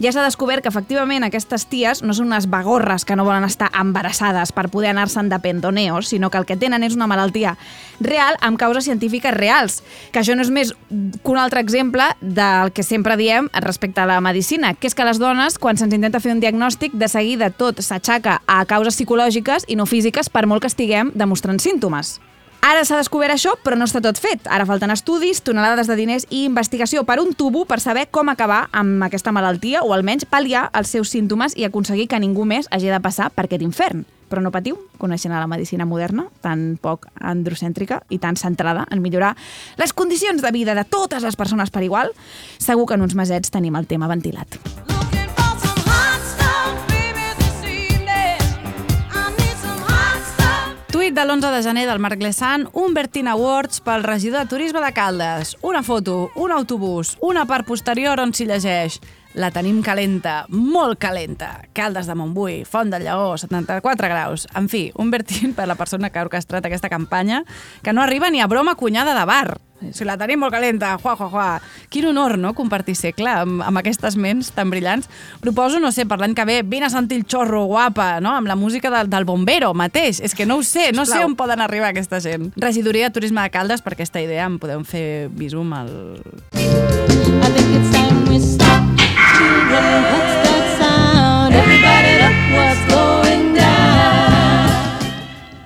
[0.00, 3.68] ja s'ha descobert que efectivament aquestes ties no són unes bagorres que no volen estar
[3.76, 7.58] embarassades per poder anar-se'n de pendoneos, sinó que el que tenen és una malaltia
[8.00, 9.82] real amb causes científiques reals.
[10.14, 14.08] Que això no és més que un altre exemple del que sempre diem respecte a
[14.08, 17.50] la medicina, que és que les dones, quan se'ns intenta fer un diagnòstic, de seguida
[17.52, 22.16] tot s'aixaca a causes psicològiques i no físiques per molt que estiguem demostrant símptomes.
[22.58, 24.48] Ara s'ha descobert això, però no està tot fet.
[24.50, 28.64] Ara falten estudis, tonelades de diners i investigació per un tubo per saber com acabar
[28.74, 32.90] amb aquesta malaltia o almenys pal·liar els seus símptomes i aconseguir que ningú més hagi
[32.90, 34.02] de passar per aquest infern.
[34.28, 39.36] Però no patiu, coneixent la medicina moderna, tan poc androcèntrica i tan centrada en millorar
[39.78, 42.12] les condicions de vida de totes les persones per igual,
[42.58, 44.97] segur que en uns mesets tenim el tema ventilat.
[50.98, 54.80] Tuit de l'11 de gener del Marc Lesan, un Bertin Awards pel regidor de Turisme
[54.82, 55.52] de Caldes.
[55.62, 58.96] Una foto, un autobús, una part posterior on s'hi llegeix
[59.38, 61.52] la tenim calenta, molt calenta.
[61.70, 64.48] Caldes de Montbui, Font del Lleó, 74 graus.
[64.58, 67.44] En fi, un Bertin per la persona que ha orquestrat aquesta campanya
[67.84, 69.60] que no arriba ni a broma cunyada de bar.
[69.92, 71.48] Si la tenim molt calenta, juà, juà, juà.
[71.92, 75.08] Quin honor, no?, compartir segle amb, amb aquestes ments tan brillants.
[75.40, 78.50] Proposo, no sé, per l'any que ve, vine a sentir el xorro, guapa, no?, amb
[78.50, 80.20] la música del, del bombero mateix.
[80.24, 82.50] És que no ho sé, no sé on poden arribar aquesta gent.
[82.56, 85.92] Regidoria de Turisme de Caldes, per aquesta idea em podeu fer bisum al...
[86.58, 88.82] I think it's time we stop.
[89.38, 91.54] Children, what's that sound?
[91.54, 93.17] Everybody look what's going.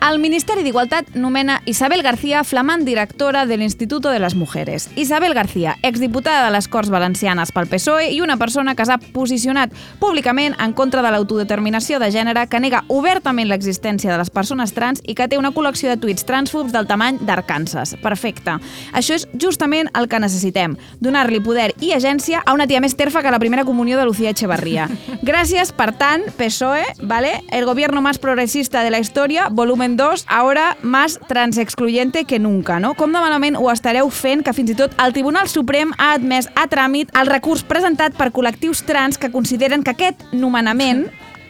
[0.02, 4.88] El Ministeri d'Igualtat nomena Isabel García flamant directora de l'Instituto de les Mujeres.
[4.96, 9.70] Isabel García, exdiputada de les Corts Valencianes pel PSOE i una persona que s'ha posicionat
[10.00, 14.98] públicament en contra de l'autodeterminació de gènere, que nega obertament l'existència de les persones trans
[15.06, 17.94] i que té una col·lecció de tuits transfobs del tamany d'Arkansas.
[18.02, 18.58] Perfecte.
[18.90, 23.22] Això és justament el que necessitem, donar-li poder i agència a una tia més terfa
[23.22, 24.90] que la primera comunió de Lucía Echevarría.
[25.22, 27.44] Gràcies, per tant, PSOE, ¿vale?
[27.52, 32.94] el gobierno más progresista de la historia, volumen 2, ahora más transexcluyente que nunca, no?
[32.94, 36.48] Com de malament ho estareu fent que fins i tot el Tribunal Suprem ha admès
[36.54, 41.06] a tràmit el recurs presentat per col·lectius trans que consideren que aquest nomenament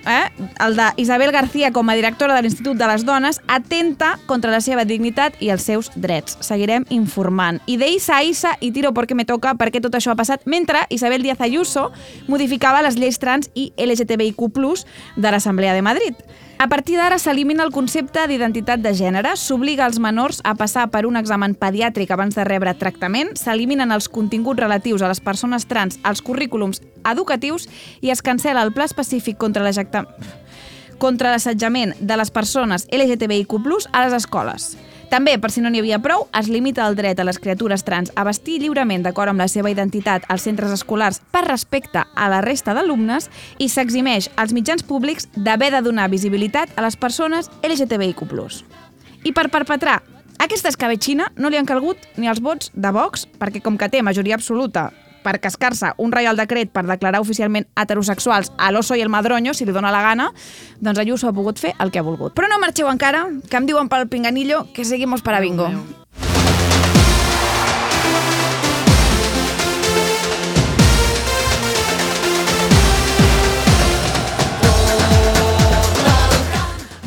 [0.06, 0.31] eh,
[0.64, 4.85] el d'Isabel García com a directora de l'Institut de les Dones atenta contra la seva
[4.85, 6.39] dignitat i els seus drets.
[6.40, 7.62] Seguirem informant.
[7.66, 10.47] I de Isa a Isa i tiro perquè me toca perquè tot això ha passat
[10.47, 11.90] mentre Isabel Díaz Ayuso
[12.28, 14.51] modificava les lleis trans i LGTBIQ+,
[15.16, 16.14] de l'Assemblea de Madrid.
[16.59, 21.05] A partir d'ara s'elimina el concepte d'identitat de gènere, s'obliga els menors a passar per
[21.09, 25.99] un examen pediàtric abans de rebre tractament, s'eliminen els continguts relatius a les persones trans
[26.03, 27.69] als currículums educatius
[28.01, 29.65] i es cancela el pla específic contra
[31.03, 33.59] contra l'assetjament de les persones LGTBIQ+,
[33.91, 34.77] a les escoles.
[35.12, 38.09] També, per si no n'hi havia prou, es limita el dret a les criatures trans
[38.16, 42.40] a vestir lliurement d'acord amb la seva identitat als centres escolars per respecte a la
[42.40, 43.28] resta d'alumnes
[43.60, 48.24] i s'eximeix als mitjans públics d'haver de donar visibilitat a les persones LGTBIQ+.
[49.28, 50.01] I per perpetrar
[50.40, 54.01] aquesta escabetxina no li han calgut ni els vots de Vox, perquè com que té
[54.01, 54.89] majoria absoluta
[55.23, 59.65] per cascar-se un reial decret per declarar oficialment heterosexuals a l'oso i el madronyo, si
[59.65, 60.31] li dóna la gana,
[60.81, 62.35] doncs Ayuso ha pogut fer el que ha volgut.
[62.36, 65.70] Però no marxeu encara, que em diuen pel pinganillo que seguimos para bingo.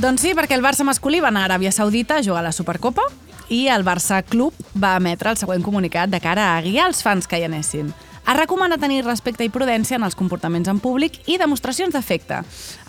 [0.06, 2.52] Doncs sí, perquè el Barça masculí va anar a Aràbia Saudita a jugar a la
[2.54, 3.08] Supercopa
[3.50, 7.28] i el Barça Club va emetre el següent comunicat de cara a guiar els fans
[7.28, 7.94] que hi anessin.
[8.26, 12.40] Es recomana tenir respecte i prudència en els comportaments en públic i demostracions d'afecte.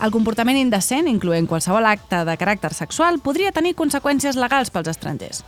[0.01, 5.43] El comportament indecent, incloent qualsevol acte de caràcter sexual, podria tenir conseqüències legals pels estrangers.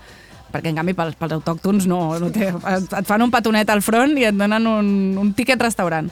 [0.53, 4.13] Perquè, en canvi, pels, pels autòctons no, no té, et fan un petonet al front
[4.17, 4.91] i et donen un,
[5.25, 6.09] un tiquet restaurant.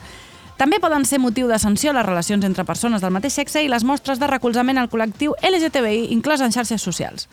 [0.58, 3.86] També poden ser motiu de sanció les relacions entre persones del mateix sexe i les
[3.86, 7.28] mostres de recolzament al col·lectiu LGTBI inclòs en xarxes socials.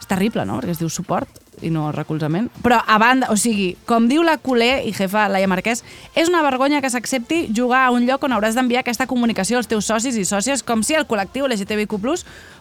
[0.00, 2.48] És terrible, no?, perquè es diu suport i no recolzament.
[2.64, 5.84] Però a banda, o sigui, com diu la culer i jefa Laia Marquès,
[6.16, 9.68] és una vergonya que s'accepti jugar a un lloc on hauràs d'enviar aquesta comunicació als
[9.68, 12.00] teus socis i sòcies com si el col·lectiu LGTBIQ+,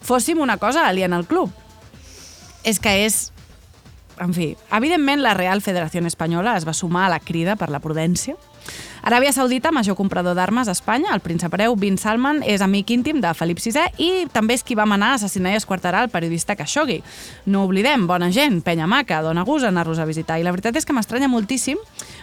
[0.04, 1.52] fóssim una cosa aliena al club.
[2.64, 3.30] És que és...
[4.20, 7.80] En fi, evidentment la Real Federació Espanyola es va sumar a la crida per la
[7.80, 8.36] prudència.
[9.02, 13.22] Aràbia Saudita, major comprador d'armes a Espanya, el príncep hereu Bin Salman és amic íntim
[13.24, 17.00] de Felip VI i també és qui va manar assassinar i esquarterar el periodista Khashoggi.
[17.48, 20.40] No oblidem, bona gent, penya maca, dona gust anar-los a visitar.
[20.40, 21.80] I la veritat és que m'estranya moltíssim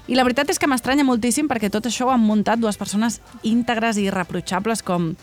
[0.07, 3.21] i la veritat és que m'estranya moltíssim perquè tot això ho han muntat dues persones
[3.43, 5.15] íntegres i irreprotxables com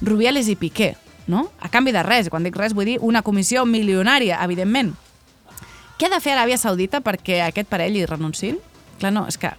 [0.00, 0.94] Rubiales i Piqué,
[1.26, 1.48] no?
[1.58, 4.94] A canvi de res, quan dic res vull dir una comissió milionària, evidentment.
[5.98, 8.60] Què ha de fer Aràbia Saudita perquè aquest parell hi renunciïn?
[9.00, 9.50] Clar, no, és que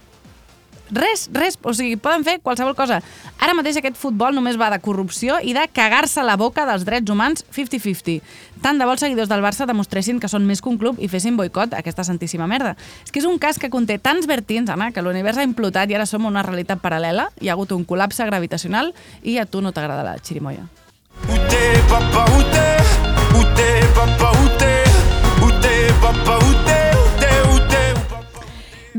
[0.94, 3.00] res, res, o sigui, poden fer qualsevol cosa.
[3.40, 7.10] Ara mateix aquest futbol només va de corrupció i de cagar-se la boca dels drets
[7.10, 8.20] humans 50-50.
[8.60, 11.38] Tant de vol seguidors del Barça demostressin que són més que un club i fessin
[11.38, 12.74] boicot a aquesta santíssima merda.
[13.04, 15.96] És que és un cas que conté tants vertins, Anna, que l'univers ha implotat i
[15.96, 18.92] ara som una realitat paral·lela, hi ha hagut un col·lapse gravitacional
[19.22, 20.68] i a tu no t'agrada la xirimoia.
[21.28, 22.66] Ute, papa, ute,
[23.40, 24.74] ute, papa, ute,
[25.48, 26.79] ute, papa, ute.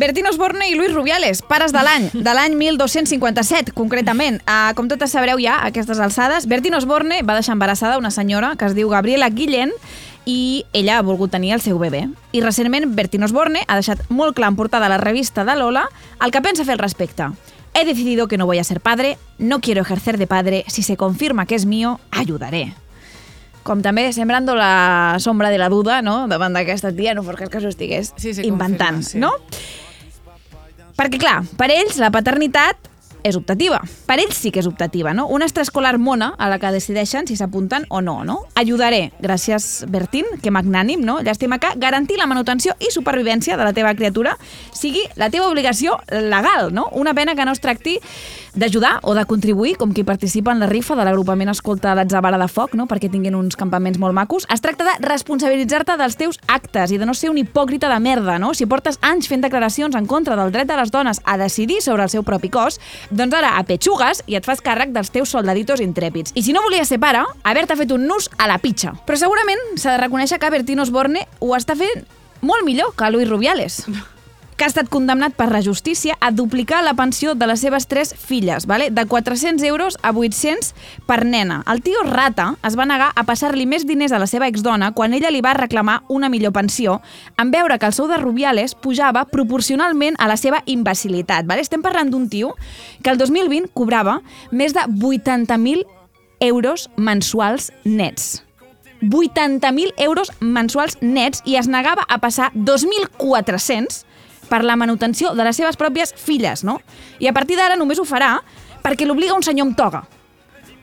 [0.01, 4.39] Bertín Osborne i Luis Rubiales, pares de l'any, de l'any 1257, concretament.
[4.49, 8.55] Uh, com totes sabreu ja, a aquestes alçades, Bertín Osborne va deixar embarassada una senyora
[8.57, 9.69] que es diu Gabriela Guillén
[10.25, 12.07] i ella ha volgut tenir el seu bebè.
[12.33, 15.85] I recentment Bertín Osborne ha deixat molt clar en portada a la revista de Lola
[16.17, 17.29] el que pensa fer al respecte.
[17.77, 20.97] He decidido que no voy a ser padre, no quiero ejercer de padre, si se
[20.97, 22.73] confirma que es mío, ayudaré.
[23.61, 27.61] Com també sembrando la sombra de la duda, no?, davant d'aquesta tia, no fos que
[27.61, 29.19] s'ho estigués Sí, sí, inventant, confirma, sí.
[29.21, 29.29] no?
[31.01, 32.90] Perquè, clar, per ells la paternitat
[33.23, 33.81] és optativa.
[34.07, 35.27] Per ells sí que és optativa, no?
[35.27, 38.41] Una extraescolar mona a la que decideixen si s'apunten o no, no?
[38.59, 41.19] Ajudaré, gràcies Bertín, que magnànim, no?
[41.21, 44.37] Llàstima que garantir la manutenció i supervivència de la teva criatura
[44.73, 46.89] sigui la teva obligació legal, no?
[46.91, 47.99] Una pena que no es tracti
[48.53, 52.47] d'ajudar o de contribuir, com qui participa en la rifa de l'agrupament Escolta l'Atzavara de
[52.51, 52.87] Foc, no?
[52.87, 54.45] perquè tinguin uns campaments molt macos.
[54.51, 58.37] Es tracta de responsabilitzar-te dels teus actes i de no ser un hipòcrita de merda,
[58.39, 58.53] no?
[58.53, 62.03] Si portes anys fent declaracions en contra del dret de les dones a decidir sobre
[62.03, 62.79] el seu propi cos,
[63.11, 66.33] doncs ara apetxugues i et fas càrrec dels teus soldaditos intrèpids.
[66.35, 68.95] I si no volies ser pare, haver-te fet un nus a la pitxa.
[69.05, 72.07] Però segurament s'ha de reconèixer que Bertín Osborne ho està fent
[72.41, 73.83] molt millor que Luis Rubiales
[74.61, 78.11] que ha estat condemnat per la justícia a duplicar la pensió de les seves tres
[78.13, 78.91] filles, vale?
[78.93, 80.75] de 400 euros a 800
[81.07, 81.63] per nena.
[81.65, 85.15] El tio Rata es va negar a passar-li més diners a la seva exdona quan
[85.17, 86.99] ella li va reclamar una millor pensió
[87.41, 91.49] en veure que el sou de Rubiales pujava proporcionalment a la seva imbecilitat.
[91.49, 91.65] Vale?
[91.65, 92.53] Estem parlant d'un tio
[93.01, 94.19] que el 2020 cobrava
[94.51, 95.87] més de 80.000
[96.51, 98.43] euros mensuals nets.
[99.01, 104.03] 80.000 euros mensuals nets i es negava a passar 2.400
[104.51, 106.81] per la manutenció de les seves pròpies filles, no?
[107.23, 108.41] I a partir d'ara només ho farà
[108.83, 110.03] perquè l'obliga un senyor amb toga.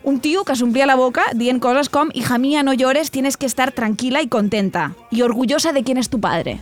[0.08, 3.44] Un tio que s'omplia la boca dient coses com «Hija mía, no llores, tienes que
[3.46, 6.60] estar tranquila y contenta y orgullosa de quién es tu padre».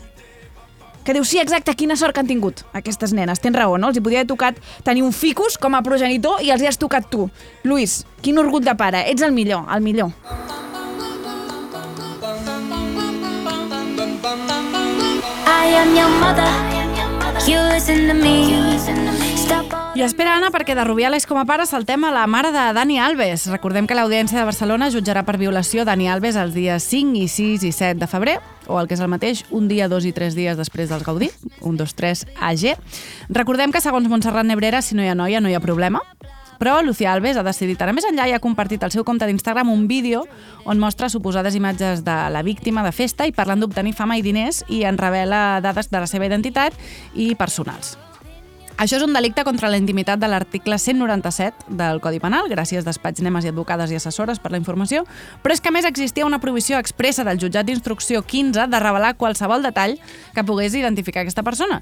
[1.07, 3.39] Que diu, sí, exacte, quina sort que han tingut aquestes nenes.
[3.39, 3.93] Tens raó, no?
[3.93, 6.83] Els hi podia haver tocat tenir un ficus com a progenitor i els hi has
[6.83, 7.29] tocat tu.
[7.63, 9.05] Luis, quin orgull de pare.
[9.13, 10.11] Ets el millor, el millor.
[15.47, 16.76] I am your mother.
[19.95, 22.99] I espera, Anna, perquè de Rubiales com a pare saltem a la mare de Dani
[22.99, 23.45] Alves.
[23.53, 27.69] Recordem que l'Audiència de Barcelona jutjarà per violació Dani Alves els dies 5 i 6
[27.69, 28.35] i 7 de febrer,
[28.67, 31.31] o el que és el mateix, un dia, dos i tres dies després dels Gaudí,
[31.63, 32.75] un, dos, tres, AG.
[33.31, 36.03] Recordem que, segons Montserrat Nebrera, si no hi ha noia, no hi ha problema,
[36.59, 39.71] però Lucía Alves ha decidit anar més enllà i ha compartit al seu compte d'Instagram
[39.73, 40.25] un vídeo
[40.65, 44.65] on mostra suposades imatges de la víctima de festa i parlant d'obtenir fama i diners
[44.69, 46.75] i en revela dades de la seva identitat
[47.15, 47.97] i personals.
[48.77, 53.25] Això és un delicte contra la intimitat de l'article 197 del Codi Penal, gràcies despatx
[53.25, 55.07] nemes i advocades i assessores per la informació,
[55.41, 59.65] però és que més existia una prohibició expressa del jutjat d'instrucció 15 de revelar qualsevol
[59.65, 59.97] detall
[60.37, 61.81] que pogués identificar aquesta persona.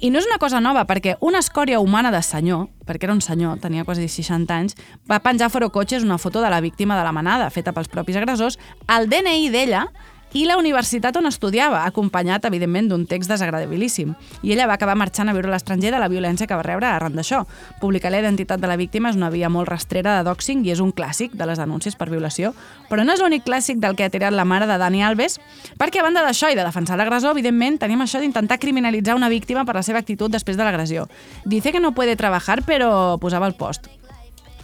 [0.00, 3.22] I no és una cosa nova, perquè una escòria humana de senyor, perquè era un
[3.24, 4.76] senyor, tenia quasi 60 anys,
[5.08, 8.18] va penjar a Forocotxes una foto de la víctima de la manada, feta pels propis
[8.20, 8.58] agressors,
[8.92, 9.86] el DNI d'ella
[10.36, 14.10] i la universitat on estudiava, acompanyat, evidentment, d'un text desagradabilíssim.
[14.44, 16.90] I ella va acabar marxant a viure a l'estranger de la violència que va rebre
[16.90, 17.44] arran d'això.
[17.80, 20.82] Publicar la identitat de la víctima és una via molt rastrera de doxing i és
[20.84, 22.52] un clàssic de les denúncies per violació,
[22.90, 25.38] però no és l'únic clàssic del que ha tirat la mare de Dani Alves,
[25.80, 29.64] perquè a banda d'això i de defensar l'agressor, evidentment, tenim això d'intentar criminalitzar una víctima
[29.64, 31.08] per la seva actitud després de l'agressió.
[31.46, 33.88] Dice que no puede trabajar, però posava el post.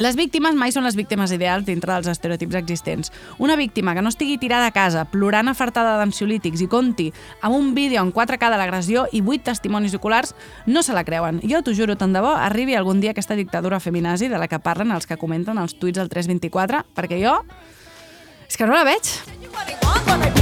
[0.00, 3.12] Les víctimes mai són les víctimes ideals dintre dels estereotips existents.
[3.38, 7.10] Una víctima que no estigui tirada a casa, plorant afartada d'ansiolítics i conti
[7.40, 10.34] amb un vídeo en 4K de l'agressió i 8 testimonis oculars,
[10.66, 11.42] no se la creuen.
[11.44, 14.58] Jo t'ho juro, tant de bo arribi algun dia aquesta dictadura feminazi de la que
[14.58, 17.36] parlen els que comenten els tuits del 324, perquè jo...
[18.48, 20.41] És que no la veig.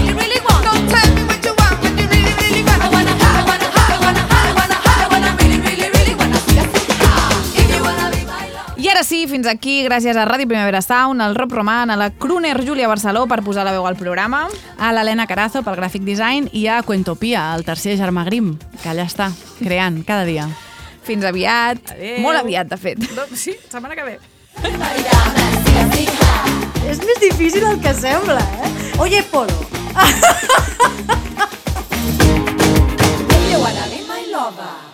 [8.90, 12.08] I ara sí, fins aquí, gràcies a Ràdio Primavera Sound, al Rob Roman, a la
[12.10, 14.48] Crooner Júlia Barceló per posar la veu al programa.
[14.82, 19.06] A l'Helena Carazo pel gràfic design i a Quentopia, el tercer germà Grimm, que allà
[19.06, 19.30] està,
[19.60, 20.50] creant cada dia.
[21.06, 21.78] Fins aviat.
[21.94, 22.18] Adéu.
[22.26, 22.98] Molt aviat, de fet.
[23.30, 24.18] Sí, setmana que ve.
[26.90, 28.98] És més difícil del que sembla, eh?
[28.98, 29.54] Oye, Polo.
[33.50, 34.89] You wanna be my lover.